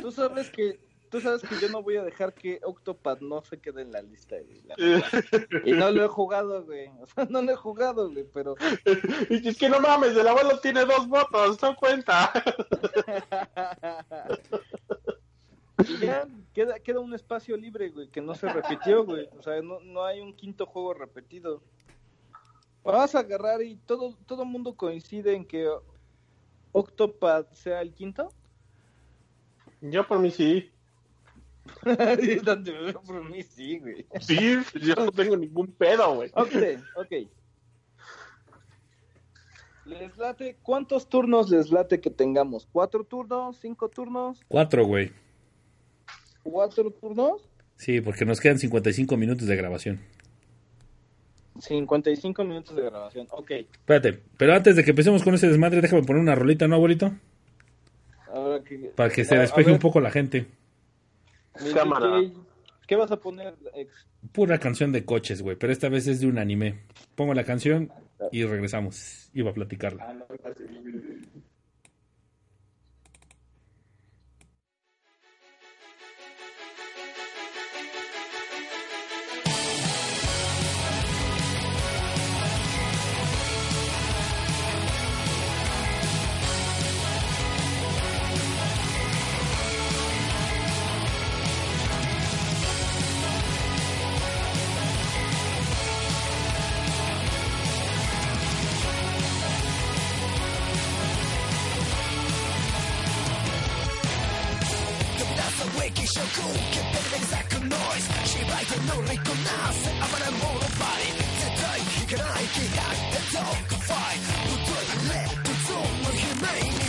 [0.00, 0.80] Tú sabes que
[1.10, 4.02] tú sabes que yo no voy a dejar que Octopath no se quede en la
[4.02, 4.74] lista, la.
[5.64, 6.88] Y no lo he jugado, güey.
[7.00, 8.56] O sea, no lo he jugado, güey, pero
[9.30, 12.32] Y es que no mames, el abuelo tiene dos votos, no cuenta.
[15.78, 19.28] y ya queda, queda un espacio libre, güey, que no se repitió, güey.
[19.38, 21.62] O sea, no, no hay un quinto juego repetido.
[22.82, 25.68] Vas a agarrar y todo todo mundo coincide en que
[26.76, 28.32] Octopath sea el quinto?
[29.80, 30.70] Yo por mí sí.
[32.44, 34.06] Donde por mí sí, güey.
[34.20, 36.30] Sí, yo no tengo ningún pedo, güey.
[36.34, 36.52] Ok,
[36.96, 37.12] ok.
[39.86, 40.56] ¿Les late?
[40.62, 42.66] ¿Cuántos turnos les late que tengamos?
[42.72, 43.58] ¿Cuatro turnos?
[43.60, 44.40] ¿Cinco turnos?
[44.48, 45.12] Cuatro, güey.
[46.42, 47.48] ¿Cuatro turnos?
[47.76, 50.00] Sí, porque nos quedan 55 minutos de grabación.
[51.60, 53.26] 55 minutos de grabación.
[53.30, 53.50] Ok.
[53.50, 57.12] Espérate, pero antes de que empecemos con ese desmadre, déjame poner una rolita, ¿no, abuelito?
[58.32, 60.46] Ahora que, Para que se a- a despeje un poco la gente.
[61.74, 62.22] Cámara.
[62.86, 64.06] ¿Qué vas a poner, ex?
[64.32, 66.84] Pura canción de coches, güey, pero esta vez es de un anime.
[67.14, 67.92] Pongo la canción
[68.30, 69.30] y regresamos.
[69.34, 71.05] Iba a platicarla.「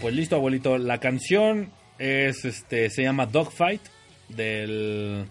[0.00, 0.78] Pues listo, abuelito.
[0.78, 3.82] La canción es, este, se llama Dogfight
[4.28, 5.24] del,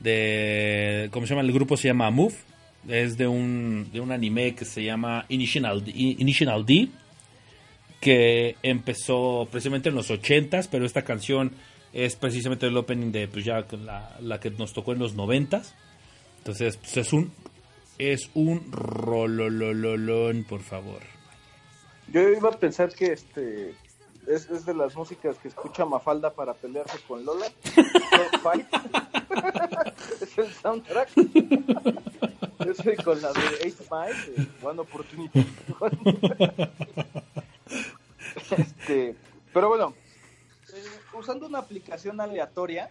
[0.00, 1.46] de, ¿cómo se llama?
[1.46, 2.34] El grupo se llama Move.
[2.88, 6.88] Es de un, de un anime que se llama Initial D, Initial D,
[8.00, 11.52] que empezó precisamente en los 80s, pero esta canción
[11.92, 15.74] es precisamente el opening de, pues ya la, la que nos tocó en los 90s.
[16.38, 17.32] Entonces, pues es un,
[17.98, 21.02] es un rololololón, por favor.
[22.08, 23.74] Yo iba a pensar que este
[24.26, 27.46] es, es de las músicas que escucha Mafalda para pelearse con Lola.
[30.20, 31.08] Es el soundtrack.
[32.64, 35.46] Yo soy con la de Ace Mile, One Opportunity.
[39.52, 39.94] Pero bueno,
[40.72, 40.82] eh,
[41.18, 42.90] usando una aplicación aleatoria,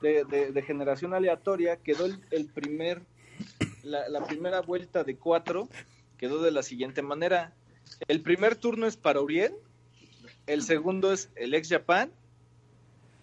[0.00, 3.02] de, de- de generación aleatoria, quedó el, el primer,
[3.82, 5.68] la, la primera vuelta de cuatro,
[6.18, 7.52] quedó de la siguiente manera.
[8.08, 9.54] El primer turno es para Uriel,
[10.46, 12.10] el segundo es el ex Japan,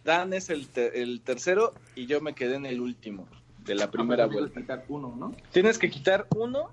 [0.03, 3.27] Dan es el, te- el tercero y yo me quedé en el último
[3.65, 4.83] de la primera vuelta.
[4.89, 5.35] uno, ¿no?
[5.51, 6.71] Tienes que quitar uno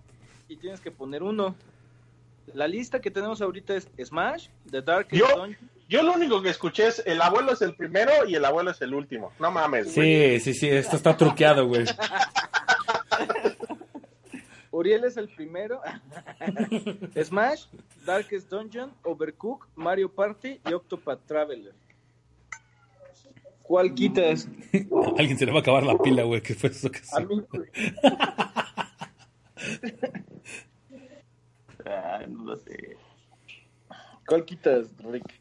[0.48, 1.54] y tienes que poner uno.
[2.54, 5.56] La lista que tenemos ahorita es Smash, The Dark Yo- Dungeon,
[5.90, 8.80] Yo lo único que escuché es el abuelo es el primero y el abuelo es
[8.80, 9.30] el último.
[9.38, 9.94] No mames.
[9.94, 10.38] güey.
[10.40, 11.84] Sí, sí, sí, esto está truqueado, güey.
[14.70, 15.80] Uriel es el primero,
[17.24, 17.66] Smash,
[18.04, 21.74] Darkest Dungeon, Overcook, Mario Party y Octopath Traveler.
[23.62, 24.48] ¿Cuál quitas?
[25.18, 26.40] Alguien se le va a acabar la pila, güey.
[26.40, 27.18] ¿Qué fue eso que A
[31.84, 32.96] Ah, no lo sé.
[34.26, 35.40] ¿Cuál quitas, Rick?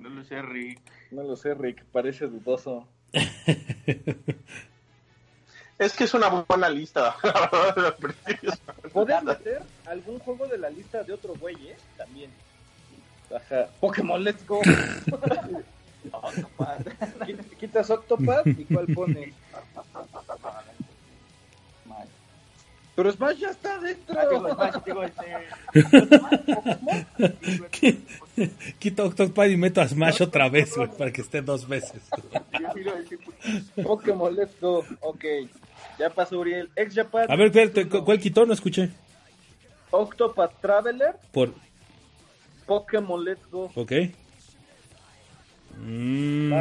[0.00, 0.80] No lo sé, Rick.
[1.10, 2.86] No lo sé, Rick, parece dudoso.
[5.78, 7.14] Es que es una buena lista.
[7.22, 8.58] la verdad.
[8.92, 11.76] ¿Puedes meter algún juego de la lista de otro güey, eh?
[11.96, 12.30] También.
[13.34, 13.68] Ajá.
[13.80, 14.60] Pokémon Let's Go.
[17.26, 19.32] Qui- Quitas Octopath y cuál pones.
[22.96, 24.18] Pero Smash ya está dentro.
[24.18, 25.22] Ah, digo, Smash, digo, este,
[28.80, 32.02] Quita Octopad y meto a Smash otra vez, güey, para que esté dos veces.
[33.84, 34.84] Pokémon Let's Go.
[35.02, 35.24] Ok.
[35.98, 36.70] Ya pasó Uriel.
[36.76, 37.26] Ex Japan.
[37.30, 38.46] A ver, espérate, ¿cu- ¿cuál quitó?
[38.46, 38.90] No escuché.
[39.90, 41.16] Octopath Traveler.
[41.32, 41.54] Por,
[42.66, 43.70] Pokémon Let's Go.
[43.74, 43.92] ok.
[45.80, 46.52] Mm,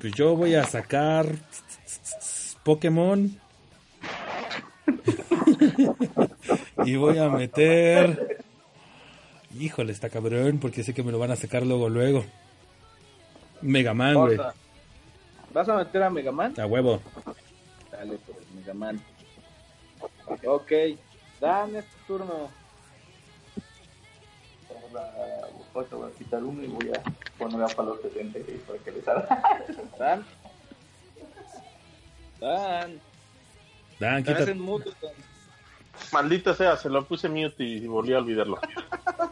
[0.00, 1.26] pues yo voy a sacar
[2.62, 3.36] Pokémon.
[6.84, 8.38] y voy a meter.
[9.58, 12.24] Híjole, está cabrón, porque sé que me lo van a sacar luego, luego.
[13.62, 14.38] Mega Man, güey.
[15.56, 16.52] ¿Vas a meter a Mega Man?
[16.60, 17.00] A huevo.
[17.90, 19.00] Dale, pues, Mega Man.
[20.44, 20.70] Ok.
[21.40, 22.50] Dan este turno.
[25.74, 27.02] ahorita voy a quitar uno y voy a
[27.38, 29.42] poner a Palo 76 para que les haga.
[29.98, 30.26] Dan.
[32.38, 33.00] Dan.
[33.98, 34.50] Dan, Estás quita.
[34.50, 34.90] en mute.
[35.00, 35.12] Dan.
[36.12, 38.58] Maldita sea, se lo puse mute y volví a olvidarlo.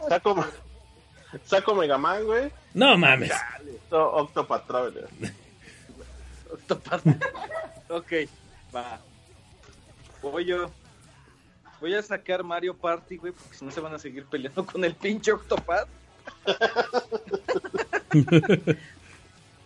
[0.09, 0.43] Saco,
[1.43, 2.51] saco Mega Man, güey.
[2.73, 3.31] No mames.
[3.91, 5.07] Octo- Octopath Traveler.
[6.55, 7.05] Octopath.
[7.89, 8.11] ok,
[8.75, 8.99] va.
[10.21, 10.71] Voy yo.
[11.79, 14.83] Voy a sacar Mario Party, güey, porque si no se van a seguir peleando con
[14.83, 15.87] el pinche Octopath.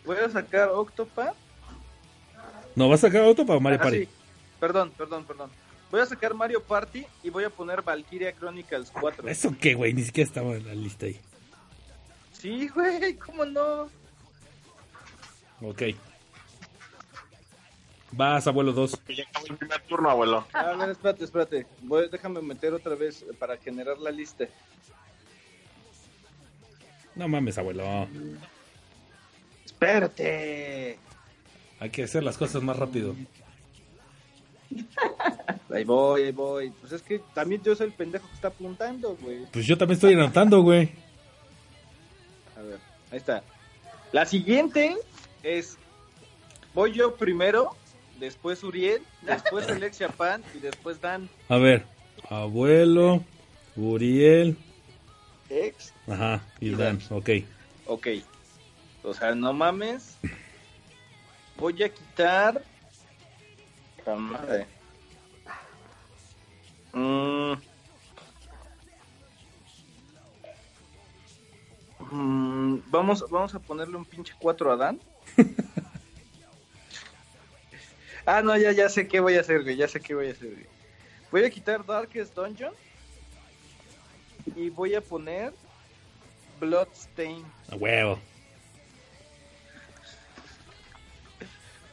[0.05, 1.35] Voy a sacar Octopath.
[2.75, 4.05] ¿No vas a sacar otro para Mario Ah, Party?
[4.05, 4.09] sí.
[4.59, 5.49] Perdón, perdón, perdón.
[5.91, 9.27] Voy a sacar Mario Party y voy a poner Valkyria Chronicles 4.
[9.27, 9.93] ¿Eso qué, güey?
[9.93, 11.19] Ni siquiera estaba en la lista ahí.
[12.33, 13.89] Sí, güey, ¿cómo no?
[15.61, 15.81] Ok.
[18.11, 19.01] Vas, abuelo 2.
[19.09, 20.47] Ya acabó el primer turno, abuelo.
[20.53, 21.67] A ver, espérate, espérate.
[21.81, 24.45] Voy, déjame meter otra vez para generar la lista.
[27.15, 28.07] No mames, abuelo.
[29.65, 30.97] Espérate.
[31.79, 33.15] Hay que hacer las cosas más rápido.
[35.71, 36.71] Ahí voy, ahí voy.
[36.71, 39.45] Pues es que también yo soy el pendejo que está apuntando, güey.
[39.51, 40.91] Pues yo también estoy anotando, güey.
[42.57, 42.79] A ver,
[43.11, 43.43] ahí está.
[44.11, 44.97] La siguiente
[45.43, 45.77] es.
[46.73, 47.75] Voy yo primero,
[48.19, 51.29] después Uriel, después Alex Japan y después Dan.
[51.47, 51.85] A ver.
[52.29, 53.23] Abuelo,
[53.75, 54.57] Uriel.
[55.49, 55.93] Ex.
[56.07, 56.99] Ajá, y Y Dan.
[56.99, 57.17] Dan.
[57.17, 57.29] Ok.
[57.85, 58.07] Ok.
[59.03, 60.17] O sea, no mames.
[61.57, 62.63] Voy a quitar.
[64.03, 64.67] ¡Ta madre!
[66.93, 67.53] Mm.
[72.11, 74.99] Mm, vamos, vamos a ponerle un pinche 4 a Dan.
[78.37, 79.75] ah, no, ya, ya sé qué voy a hacer, güey.
[79.75, 80.65] Ya sé qué voy a hacer, güey.
[81.31, 82.73] Voy a quitar Darkest Dungeon.
[84.55, 85.53] Y voy a poner
[86.59, 87.43] Bloodstain.
[87.71, 88.19] A huevo.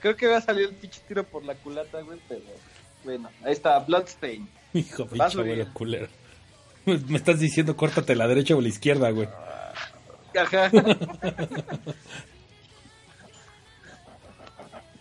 [0.00, 2.42] Creo que va a salir el pinche tiro por la culata, güey, pero
[3.02, 4.48] bueno, ahí está, Bloodstain.
[4.72, 6.08] Hijo, pinche abuelo culero.
[6.84, 9.28] Me estás diciendo córtate la derecha o la izquierda, güey.
[10.38, 10.70] Ajá.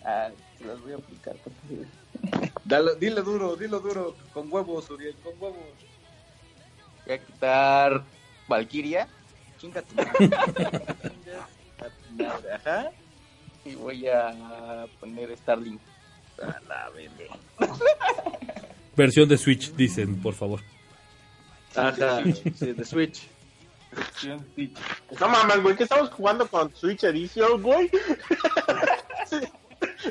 [0.07, 0.30] Ah,
[0.65, 1.35] las voy a aplicar.
[2.63, 5.57] Dale, dile duro, dilo duro, con huevos, Uriel, con huevos.
[7.05, 8.03] Voy a quitar
[8.47, 9.07] Valkyria
[9.57, 9.93] Chingate.
[12.17, 12.91] Madre, Ajá.
[13.65, 15.79] y voy a poner Starling.
[16.41, 17.37] A la verga.
[18.95, 20.61] Versión de Switch, dicen, por favor.
[21.75, 23.27] Ajá, sí, de Switch.
[25.19, 27.89] No mames, güey, que estamos jugando con Switch Edition, güey.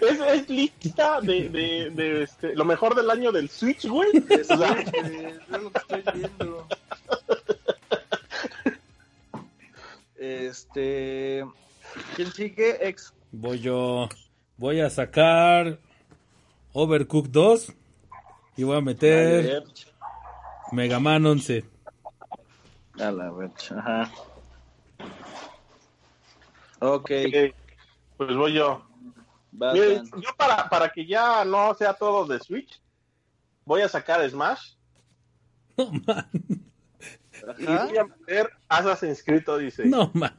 [0.01, 4.11] es, es lista de, de, de este, lo mejor del año del Switch, güey.
[4.51, 6.67] O sea, Es lo que estoy viendo.
[10.17, 11.45] Este.
[12.17, 12.89] ¿Quién sigue?
[12.89, 13.13] Ex.
[13.33, 14.09] Voy yo.
[14.57, 15.79] Voy a sacar
[16.73, 17.73] Overcooked 2
[18.57, 19.65] y voy a meter
[20.73, 21.65] Mega Man 11.
[23.01, 23.55] A la verga.
[23.77, 24.11] Ajá.
[26.81, 27.11] Ok.
[27.27, 27.55] ok,
[28.17, 28.83] pues voy yo.
[29.57, 32.81] Miren, yo para, para que ya no sea todo de Switch,
[33.65, 34.75] voy a sacar Smash
[35.77, 36.29] No man.
[37.59, 39.89] y voy a meter Assassin's Creed Odyssey.
[39.89, 40.35] No man.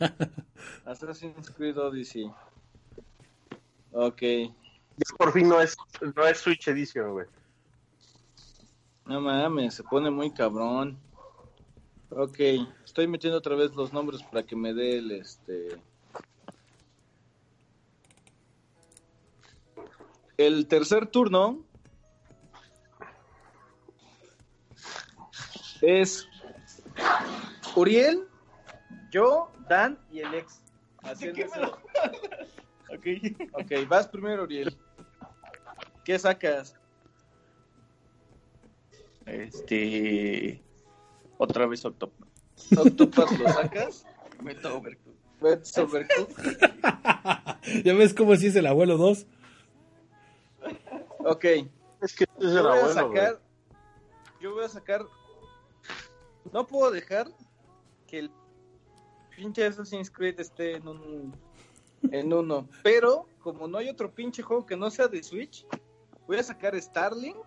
[0.86, 2.32] Assassin's Creed Odyssey.
[3.92, 4.22] Ok.
[4.22, 5.76] Ya por fin no es,
[6.16, 7.28] no es Switch Edition, güey.
[9.06, 10.98] No mames, se pone muy cabrón.
[12.10, 12.40] Ok,
[12.84, 15.78] estoy metiendo otra vez los nombres para que me dé el este.
[20.38, 21.64] El tercer turno
[25.82, 26.28] es
[27.76, 28.28] Uriel,
[29.12, 30.62] yo, Dan y el ex.
[31.04, 31.80] Haciendo eso.
[33.52, 34.76] Ok, vas primero, Uriel.
[36.06, 36.76] ¿Qué sacas?
[39.26, 40.64] Este.
[41.38, 42.28] Otra vez Octopus.
[42.78, 44.06] ¿Octopath lo sacas?
[44.44, 45.20] Meto Overcooked.
[45.42, 46.36] Let's Overcooked.
[47.84, 49.26] ¿Ya ves cómo si es el abuelo 2?
[51.28, 51.46] Ok,
[52.02, 53.42] Es que yo voy a sacar.
[54.40, 55.08] Yo voy a sacar.
[56.54, 57.32] No puedo dejar
[58.06, 58.32] que el
[59.36, 61.36] pinche Assassin's Creed esté en un.
[62.12, 62.70] En uno.
[62.84, 65.66] Pero, como no hay otro pinche juego que no sea de Switch,
[66.28, 67.38] voy a sacar Starlink.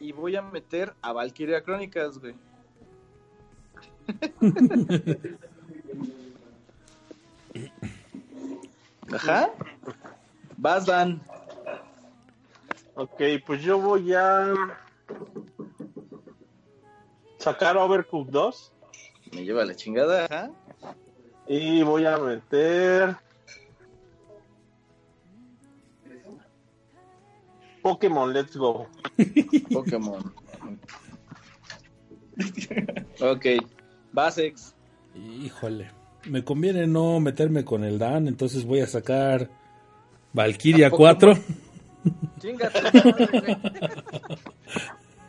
[0.00, 2.34] Y voy a meter a Valkyria Chronicles, güey.
[9.12, 9.50] Ajá.
[10.56, 11.20] Vas, Dan.
[12.94, 14.52] Ok, pues yo voy a
[17.38, 18.72] sacar Overcooked 2
[19.32, 20.50] Me lleva la chingada, ajá.
[21.48, 23.16] y voy a meter
[27.82, 28.86] Pokémon Let's Go.
[29.72, 30.32] Pokémon.
[33.20, 33.46] ok.
[34.12, 34.74] Basex.
[35.14, 35.90] Híjole.
[36.28, 39.50] Me conviene no meterme con el Dan, entonces voy a sacar
[40.32, 41.16] Valkyria ¿A Pokémon?
[41.16, 41.34] 4.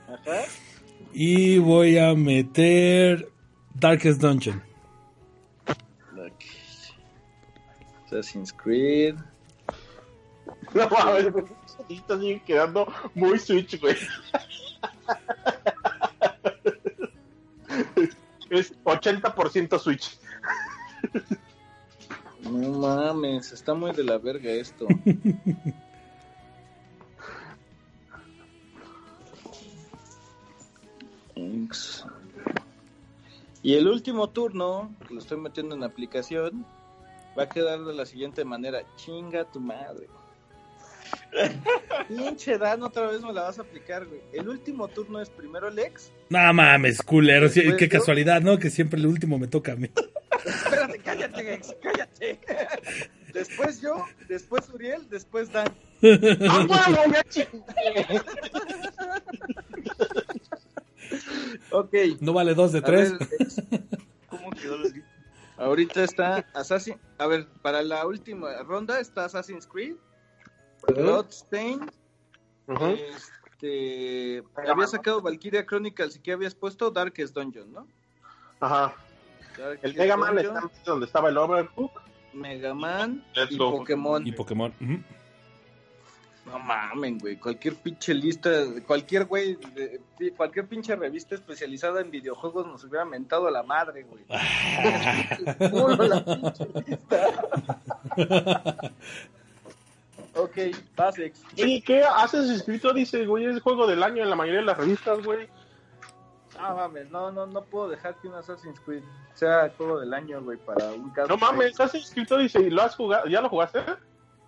[0.07, 0.45] Ajá.
[1.13, 3.29] Y voy a meter
[3.75, 4.63] Darkest Dungeon.
[5.67, 6.43] Ok.
[8.05, 9.15] Assassin's Creed.
[10.73, 11.31] No mames,
[11.87, 13.95] listas siguen quedando muy Switch, güey.
[18.49, 20.17] Es 80% Switch.
[22.41, 24.87] No mames, está muy de la verga esto.
[33.61, 36.65] Y el último turno, que lo estoy metiendo en la aplicación,
[37.37, 38.83] va a quedar de la siguiente manera.
[38.97, 40.07] Chinga tu madre.
[42.07, 44.21] Pinche Dan, otra vez me la vas a aplicar, güey.
[44.33, 46.11] El último turno es primero el ex.
[46.29, 47.49] No mames, culero.
[47.49, 47.99] sí, qué yo.
[47.99, 48.57] casualidad, ¿no?
[48.59, 49.89] Que siempre el último me toca a mí.
[50.45, 52.39] Espérate, cállate, ex, cállate.
[53.33, 55.67] Después yo, después Uriel, después Dan.
[56.49, 58.21] ¡Ah, huevo, ya chingué!
[61.73, 61.93] Ok.
[62.21, 63.17] No vale dos de A tres.
[63.17, 63.61] ver, ex,
[64.29, 64.77] ¿Cómo quedó
[65.57, 66.97] ahorita está Assassin.
[67.17, 69.95] A ver, para la última ronda está Assassin's Creed,
[70.87, 71.91] Bloodstained.
[72.67, 72.85] Ujú.
[72.85, 74.43] Este.
[74.67, 77.87] Había sacado Valkyria Chronicles y que habías puesto Darkest Dungeon, ¿no?
[78.59, 78.95] Ajá.
[79.57, 82.01] Darkest El Mega Man está donde estaba el Overcook.
[82.33, 83.77] Mega Man y go.
[83.79, 84.25] Pokémon.
[84.27, 84.73] Y Pokémon.
[84.81, 84.99] ujú.
[86.45, 87.37] No mamen, güey.
[87.37, 88.49] Cualquier pinche lista,
[88.85, 90.01] cualquier güey, de-
[90.35, 94.23] cualquier pinche revista especializada en videojuegos nos hubiera mentado a la madre, güey.
[94.29, 97.27] La pinche lista.
[100.35, 100.57] ok,
[100.95, 101.41] Basex.
[101.55, 102.93] ¿Y qué haces escrito?
[102.93, 105.47] Dice, güey, es juego del año en la mayoría de las revistas, güey.
[106.59, 109.01] No mames, no, no, no puedo dejar que un Assassin's Creed
[109.33, 111.27] sea juego del año, güey, para un caso.
[111.27, 113.25] No mames, has escrito, dice, ¿y lo has jugado?
[113.27, 113.79] ¿Ya lo jugaste?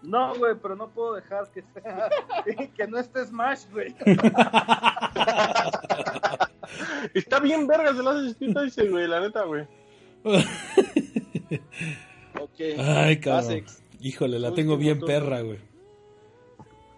[0.06, 2.10] No, güey, pero no puedo dejar que sea,
[2.76, 3.96] que no esté Smash, güey.
[7.14, 9.68] Está bien vergas, lo has escrito, dice, güey, la neta, güey.
[12.38, 12.60] Ok.
[12.80, 13.64] Ay, cabrón.
[14.02, 15.60] Híjole, la tengo bien perra, güey.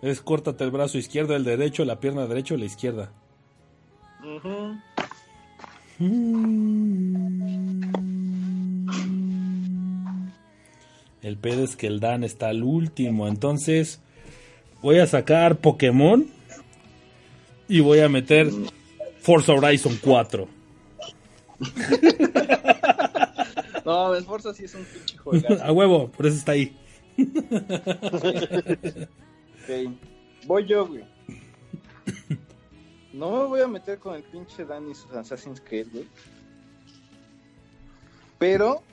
[0.01, 3.11] Es córtate el brazo izquierdo, el derecho, la pierna derecha o la izquierda.
[4.23, 4.77] Ujú.
[11.27, 13.27] El pedo es que el Dan está al último.
[13.27, 13.99] Entonces
[14.81, 16.25] voy a sacar Pokémon
[17.67, 18.49] y voy a meter
[19.19, 20.47] Forza Horizon 4.
[23.85, 25.63] No, Esforza sí es un pinche juegazo.
[25.63, 26.75] a huevo, por eso está ahí.
[29.63, 29.93] Ok.
[30.45, 31.05] Voy yo, güey.
[33.13, 36.05] No me voy a meter con el pinche Dan y sus Assassin's Creed, güey.
[38.37, 38.83] Pero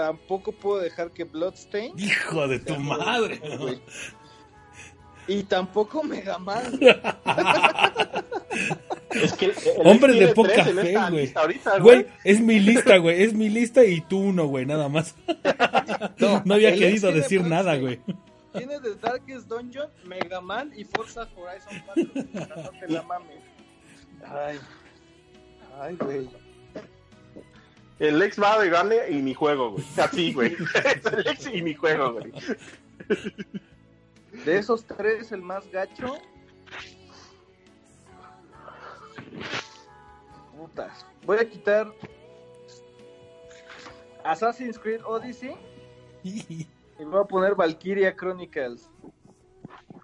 [0.00, 3.38] tampoco puedo dejar que Bloodstain Hijo de tu madre.
[3.58, 3.80] güey.
[5.28, 6.80] Y tampoco Mega Man.
[9.10, 9.52] Es que
[9.84, 11.32] Hombre de poca fe, güey.
[11.80, 13.22] Güey, es mi lista, güey.
[13.22, 15.16] Es mi lista y tú uno, güey, nada más.
[16.18, 18.00] No había querido decir nada, güey.
[18.52, 22.04] Tiene The Darkest Dungeon, Mega Man y Forza Horizon 4.
[22.14, 22.26] güey.
[22.34, 23.38] No te la mames.
[24.24, 24.58] Ay.
[25.80, 26.28] Ay, güey.
[28.00, 29.84] El ex va de gane y mi juego, güey.
[29.98, 30.56] Así, güey.
[30.84, 32.32] Es el ex y mi juego, güey.
[34.44, 36.14] De esos tres, el más gacho.
[40.56, 41.04] Putas.
[41.26, 41.92] Voy a quitar
[44.24, 45.54] Assassin's Creed Odyssey
[46.22, 46.66] y
[47.04, 48.88] voy a poner Valkyria Chronicles.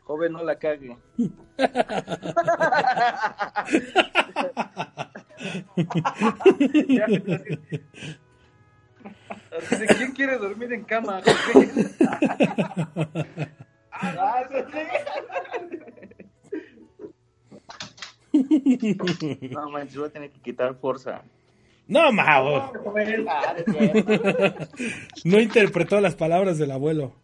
[0.05, 0.99] Joven, no la cague.
[9.97, 11.21] ¿Quién quiere dormir en cama?
[13.99, 14.43] Ah,
[19.51, 21.23] No manches, voy a tener que quitar fuerza.
[21.89, 22.73] No, Mao.
[23.27, 23.55] Ah,
[25.25, 27.15] No interpretó las palabras del abuelo.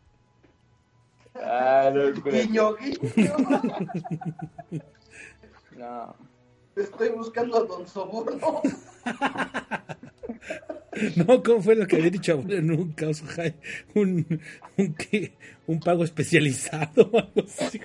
[1.35, 2.13] Ah, no.
[2.23, 3.33] Guiño, guiño.
[5.77, 6.15] No.
[6.77, 8.63] Estoy buscando a Don Soborno.
[11.17, 13.55] No, ¿cómo fue lo que había dicho abuelo en un caos high?
[13.95, 14.41] Un,
[14.77, 15.33] un, ¿qué?
[15.67, 17.81] un pago especializado o algo así.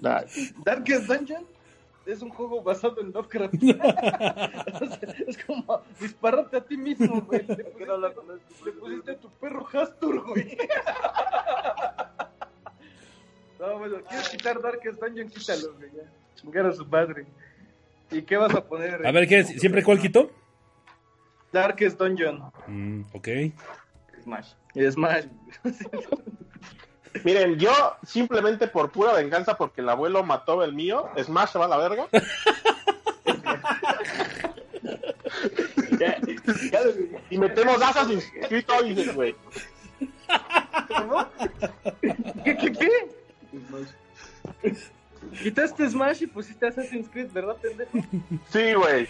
[0.64, 1.46] Darkest Dungeon
[2.06, 3.54] es un juego basado en Lovecraft.
[3.54, 7.40] O sea, es como dispararte a ti mismo, güey.
[7.46, 7.64] Le pusiste,
[8.64, 10.58] le pusiste a tu perro Hastur, güey.
[13.64, 15.28] No, bueno, ¿quieres quitar Darkest Dungeon?
[15.30, 15.90] Quítalo, güey.
[16.52, 16.68] Ya.
[16.68, 17.26] A su padre.
[18.10, 19.06] ¿Y qué vas a poner?
[19.06, 19.48] A ver, ¿qué es?
[19.58, 20.30] ¿Siempre cuál quitó?
[21.50, 22.42] Darkest Dungeon.
[22.66, 23.28] Mm, ok.
[24.22, 24.52] Smash.
[24.74, 25.24] Y Smash.
[27.24, 31.64] Miren, yo simplemente por pura venganza, porque el abuelo mató el mío, Smash se va
[31.64, 32.08] a la verga.
[35.98, 36.18] Ya,
[36.72, 36.80] ya
[37.30, 39.34] Y metemos Assassin's Creed güey.
[40.88, 41.26] ¿Cómo?
[42.44, 42.72] ¿Qué, qué,
[45.42, 47.98] Quitaste Smash y pusiste Assassin's Creed, ¿verdad, pendejo?
[48.50, 49.08] Sí, güey.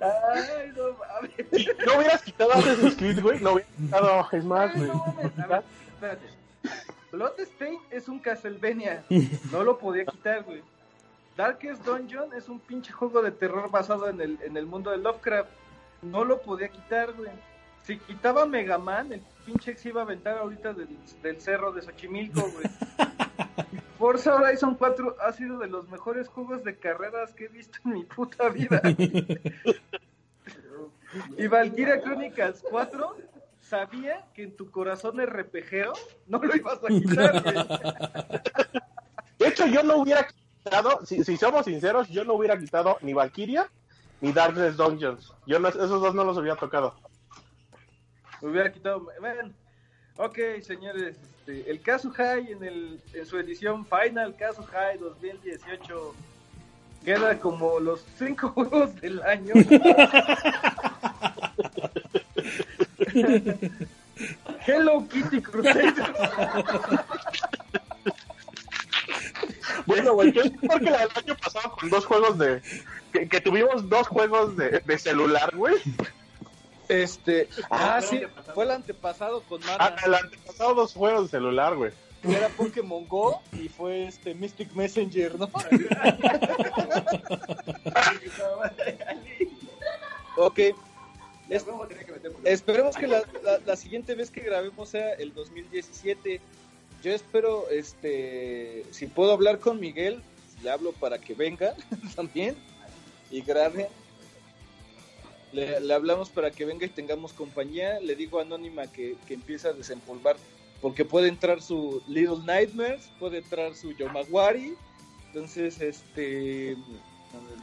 [0.00, 1.46] Ay, no mames.
[1.52, 4.88] Si no hubieras quitado Assassin's Creed, güey, no hubieras quitado Smash, güey.
[4.88, 6.26] no ver, espérate.
[7.12, 9.04] Bloodstain es un Castlevania.
[9.50, 10.62] No lo podía quitar, güey.
[11.36, 14.98] Darkest Dungeon es un pinche juego de terror basado en el, en el mundo de
[14.98, 15.50] Lovecraft.
[16.02, 17.30] No lo podía quitar, güey.
[17.88, 20.88] Si quitaba Mega Man, el pinche se iba a aventar ahorita del,
[21.22, 22.66] del cerro de Xochimilco, güey.
[23.98, 27.94] Forza Horizon 4 ha sido de los mejores juegos de carreras que he visto en
[27.94, 28.82] mi puta vida.
[31.38, 33.16] y Valkyria Chronicles 4
[33.62, 35.94] sabía que en tu corazón RPGeo
[36.26, 37.56] no lo ibas a quitar, güey.
[39.38, 40.28] De hecho, yo no hubiera
[40.62, 43.70] quitado, si, si somos sinceros, yo no hubiera quitado ni Valkyria
[44.20, 45.32] ni Darkness Dungeons.
[45.46, 46.94] Yo no- esos dos no los hubiera tocado.
[48.40, 49.08] Me hubiera quitado.
[49.20, 49.52] Bueno,
[50.16, 51.16] ok, señores.
[51.48, 56.14] este, el caso High en, el, en su edición final, caso High 2018,
[57.04, 59.54] queda como los cinco juegos del año.
[64.66, 65.94] Hello Kitty Crusader.
[69.86, 72.60] Bueno, güey, es mejor que del año pasado con dos juegos de.
[73.12, 75.76] Que, que tuvimos dos juegos de, de celular, güey.
[76.88, 78.22] Este, ah, sí,
[78.54, 81.92] fue el antepasado con Ah, Mana, el antepasado dos juegos de celular, güey.
[82.24, 85.46] era Pokémon Go y fue este Mystic Messenger, ¿no?
[90.36, 90.58] ok.
[91.48, 91.64] Es-
[92.44, 96.40] esperemos que la, la- la siguiente vez que grabemos sea el 2017.
[97.02, 100.20] Yo espero, este, si puedo hablar con Miguel,
[100.62, 101.74] le hablo para que venga
[102.16, 102.56] también
[103.30, 103.88] y grabe.
[105.80, 108.00] Le, hablamos para que venga y tengamos compañía.
[108.00, 110.36] Le digo a Anónima que, que empiece a desempolvar
[110.80, 114.74] porque puede entrar su Little Nightmares, puede entrar su Yomawari.
[115.26, 116.76] Entonces, este,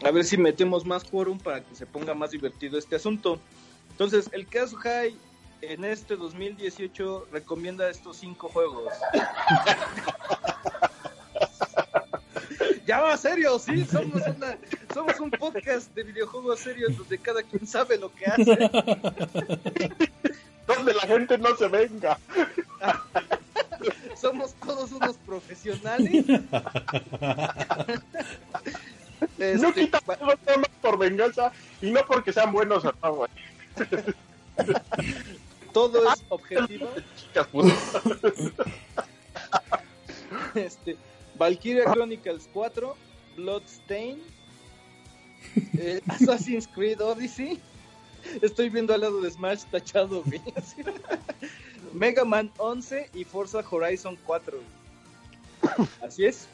[0.04, 3.40] a ver si metemos más quórum para que se ponga más divertido este asunto.
[3.92, 5.16] Entonces, el Caso High
[5.62, 8.94] en este 2018 recomienda estos cinco juegos.
[12.86, 14.58] ya va, serio, sí, somos, una,
[14.94, 18.58] somos un podcast de videojuegos serios donde cada quien sabe lo que hace.
[20.68, 22.18] Donde la gente no se venga.
[24.20, 26.26] Somos todos unos profesionales.
[26.28, 26.38] no
[29.38, 33.30] Este, los temas por venganza y no porque sean buenos o no, güey.
[35.72, 36.90] todo es objetivo.
[37.16, 37.76] Chicas, puto.
[40.56, 40.98] Este,
[41.38, 42.96] Valkyria Chronicles 4,
[43.36, 44.22] Bloodstain,
[45.78, 47.60] eh, Assassin's Creed Odyssey.
[48.42, 50.42] Estoy viendo al lado de Smash tachado, güey.
[51.94, 54.58] Mega Man 11 y Forza Horizon 4.
[54.58, 55.88] güey.
[56.02, 56.48] Así es.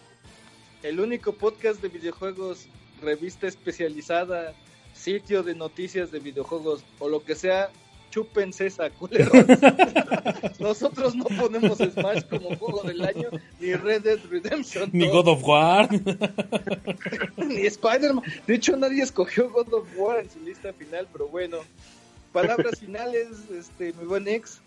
[0.83, 2.67] El único podcast de videojuegos,
[3.01, 4.53] revista especializada,
[4.93, 7.69] sitio de noticias de videojuegos o lo que sea,
[8.11, 9.31] chúpense esa culeros.
[10.59, 15.27] Nosotros no ponemos Smash como juego del año, ni Red Dead Redemption Ni 2, God
[15.29, 15.89] of War.
[17.37, 18.23] ni Spider-Man.
[18.45, 21.57] De hecho, nadie escogió God of War en su lista final, pero bueno.
[22.31, 24.61] Palabras finales, este, mi buen ex.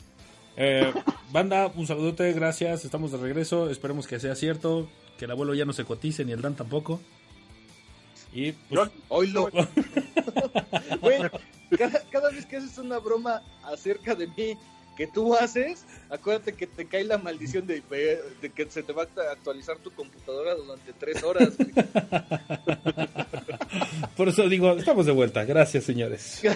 [0.57, 0.93] Eh,
[1.33, 2.85] banda, un saludote, gracias.
[2.85, 3.71] Estamos de regreso.
[3.71, 4.89] Esperemos que sea cierto.
[5.19, 7.01] Que el abuelo ya no se cotice, ni el Dan tampoco.
[8.33, 9.49] Y pues, Oilo.
[11.01, 11.19] Güey,
[11.79, 14.57] cada, cada vez que haces una broma acerca de mí
[14.97, 17.83] que tú haces, acuérdate que te cae la maldición de,
[18.41, 21.55] de que se te va a actualizar tu computadora durante tres horas.
[24.17, 25.45] por eso digo, estamos de vuelta.
[25.45, 26.43] Gracias, señores.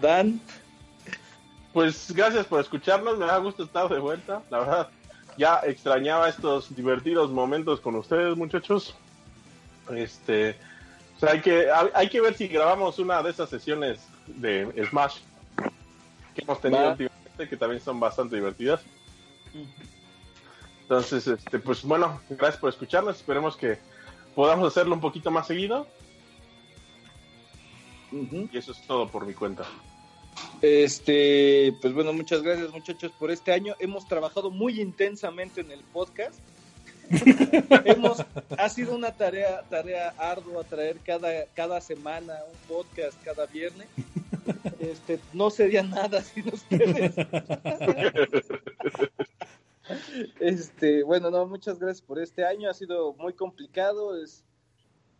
[0.00, 0.40] Dan,
[1.72, 4.42] Pues gracias por escucharnos, me da gusto estar de vuelta.
[4.50, 4.88] La verdad,
[5.38, 8.96] ya extrañaba estos divertidos momentos con ustedes, muchachos.
[9.90, 10.56] Este,
[11.16, 15.18] o sea, hay que, hay que ver si grabamos una de esas sesiones de Smash
[16.34, 16.90] que hemos tenido Va.
[16.90, 18.80] últimamente, que también son bastante divertidas.
[20.82, 23.16] Entonces, este, pues bueno, gracias por escucharnos.
[23.16, 23.78] Esperemos que
[24.34, 25.86] podamos hacerlo un poquito más seguido.
[28.10, 29.64] Y eso es todo por mi cuenta.
[30.60, 33.74] Este, pues bueno, muchas gracias muchachos por este año.
[33.78, 36.38] Hemos trabajado muy intensamente en el podcast.
[37.84, 38.24] Hemos,
[38.58, 43.88] ha sido una tarea, tarea ardua traer cada, cada semana un podcast cada viernes.
[44.78, 47.14] Este, no sería nada sin ustedes.
[50.40, 52.70] Este, bueno, no, muchas gracias por este año.
[52.70, 54.22] Ha sido muy complicado.
[54.22, 54.44] Es,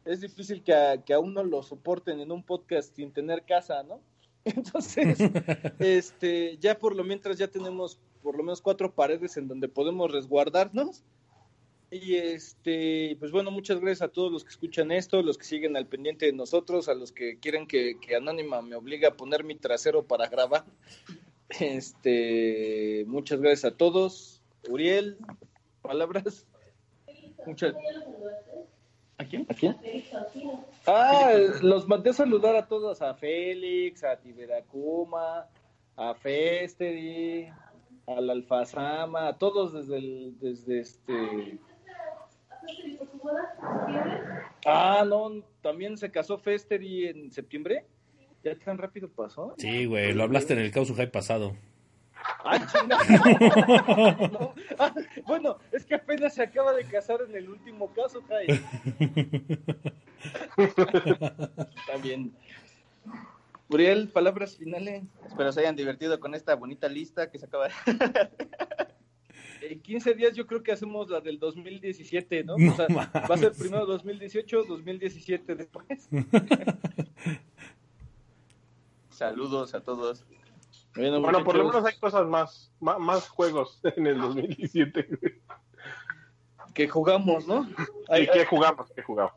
[0.05, 3.83] es difícil que a, que a uno lo soporten en un podcast sin tener casa,
[3.83, 4.01] ¿no?
[4.45, 5.19] Entonces,
[5.79, 10.11] este, ya por lo mientras ya tenemos por lo menos cuatro paredes en donde podemos
[10.11, 11.03] resguardarnos.
[11.95, 15.77] Y este, pues bueno, muchas gracias a todos los que escuchan esto, los que siguen
[15.77, 19.45] al pendiente de nosotros, a los que quieren que, que Anónima me obligue a poner
[19.45, 20.65] mi trasero para grabar.
[21.61, 24.41] Este, muchas gracias a todos.
[24.71, 25.19] Uriel,
[25.83, 26.47] palabras.
[27.45, 27.75] Muchas.
[29.19, 29.47] ¿A quién?
[29.51, 29.77] ¿A quién?
[30.87, 35.47] Ah, los mandé a saludar a todos, a Félix, a Tiberacuma,
[35.95, 37.51] a Festeri,
[38.07, 41.59] al Alfazama, a todos desde el, desde este.
[44.65, 47.87] Ah, no, también se casó Festeri en septiembre.
[48.45, 49.55] ¿Ya tan rápido pasó?
[49.59, 51.57] Sí, güey, lo hablaste en el Caos High pasado.
[52.45, 53.03] ¡Ah, chingada!
[54.33, 54.95] No, ah,
[55.27, 58.47] bueno, es que apenas se acaba de casar en el último caso, Jai.
[60.57, 62.33] Está bien.
[63.69, 65.05] Uriel, palabras finales.
[65.27, 67.75] Espero se hayan divertido con esta bonita lista que se acaba de...
[69.63, 72.59] En 15 días yo creo que hacemos la del 2017, ¿no?
[72.59, 76.09] No o sea, va a ser primero 2018, 2017 después.
[79.11, 80.25] Saludos a todos.
[80.97, 85.07] Bueno, Bueno, por lo menos hay cosas más, más, más juegos en el 2017.
[86.75, 87.63] que jugamos, ¿no?
[87.63, 87.75] ¿Y
[88.09, 88.91] Ay, qué ay, jugamos?
[88.91, 89.35] ¿Qué jugamos?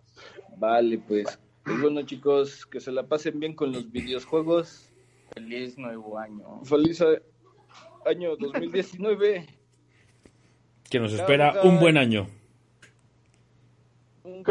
[0.57, 1.39] Vale, pues.
[1.63, 4.91] Pues bueno, chicos, que se la pasen bien con los videojuegos.
[5.33, 6.63] Feliz nuevo año.
[6.63, 7.03] Feliz
[8.05, 9.55] año 2019.
[10.89, 12.27] Que nos espera un buen año.
[14.23, 14.43] Un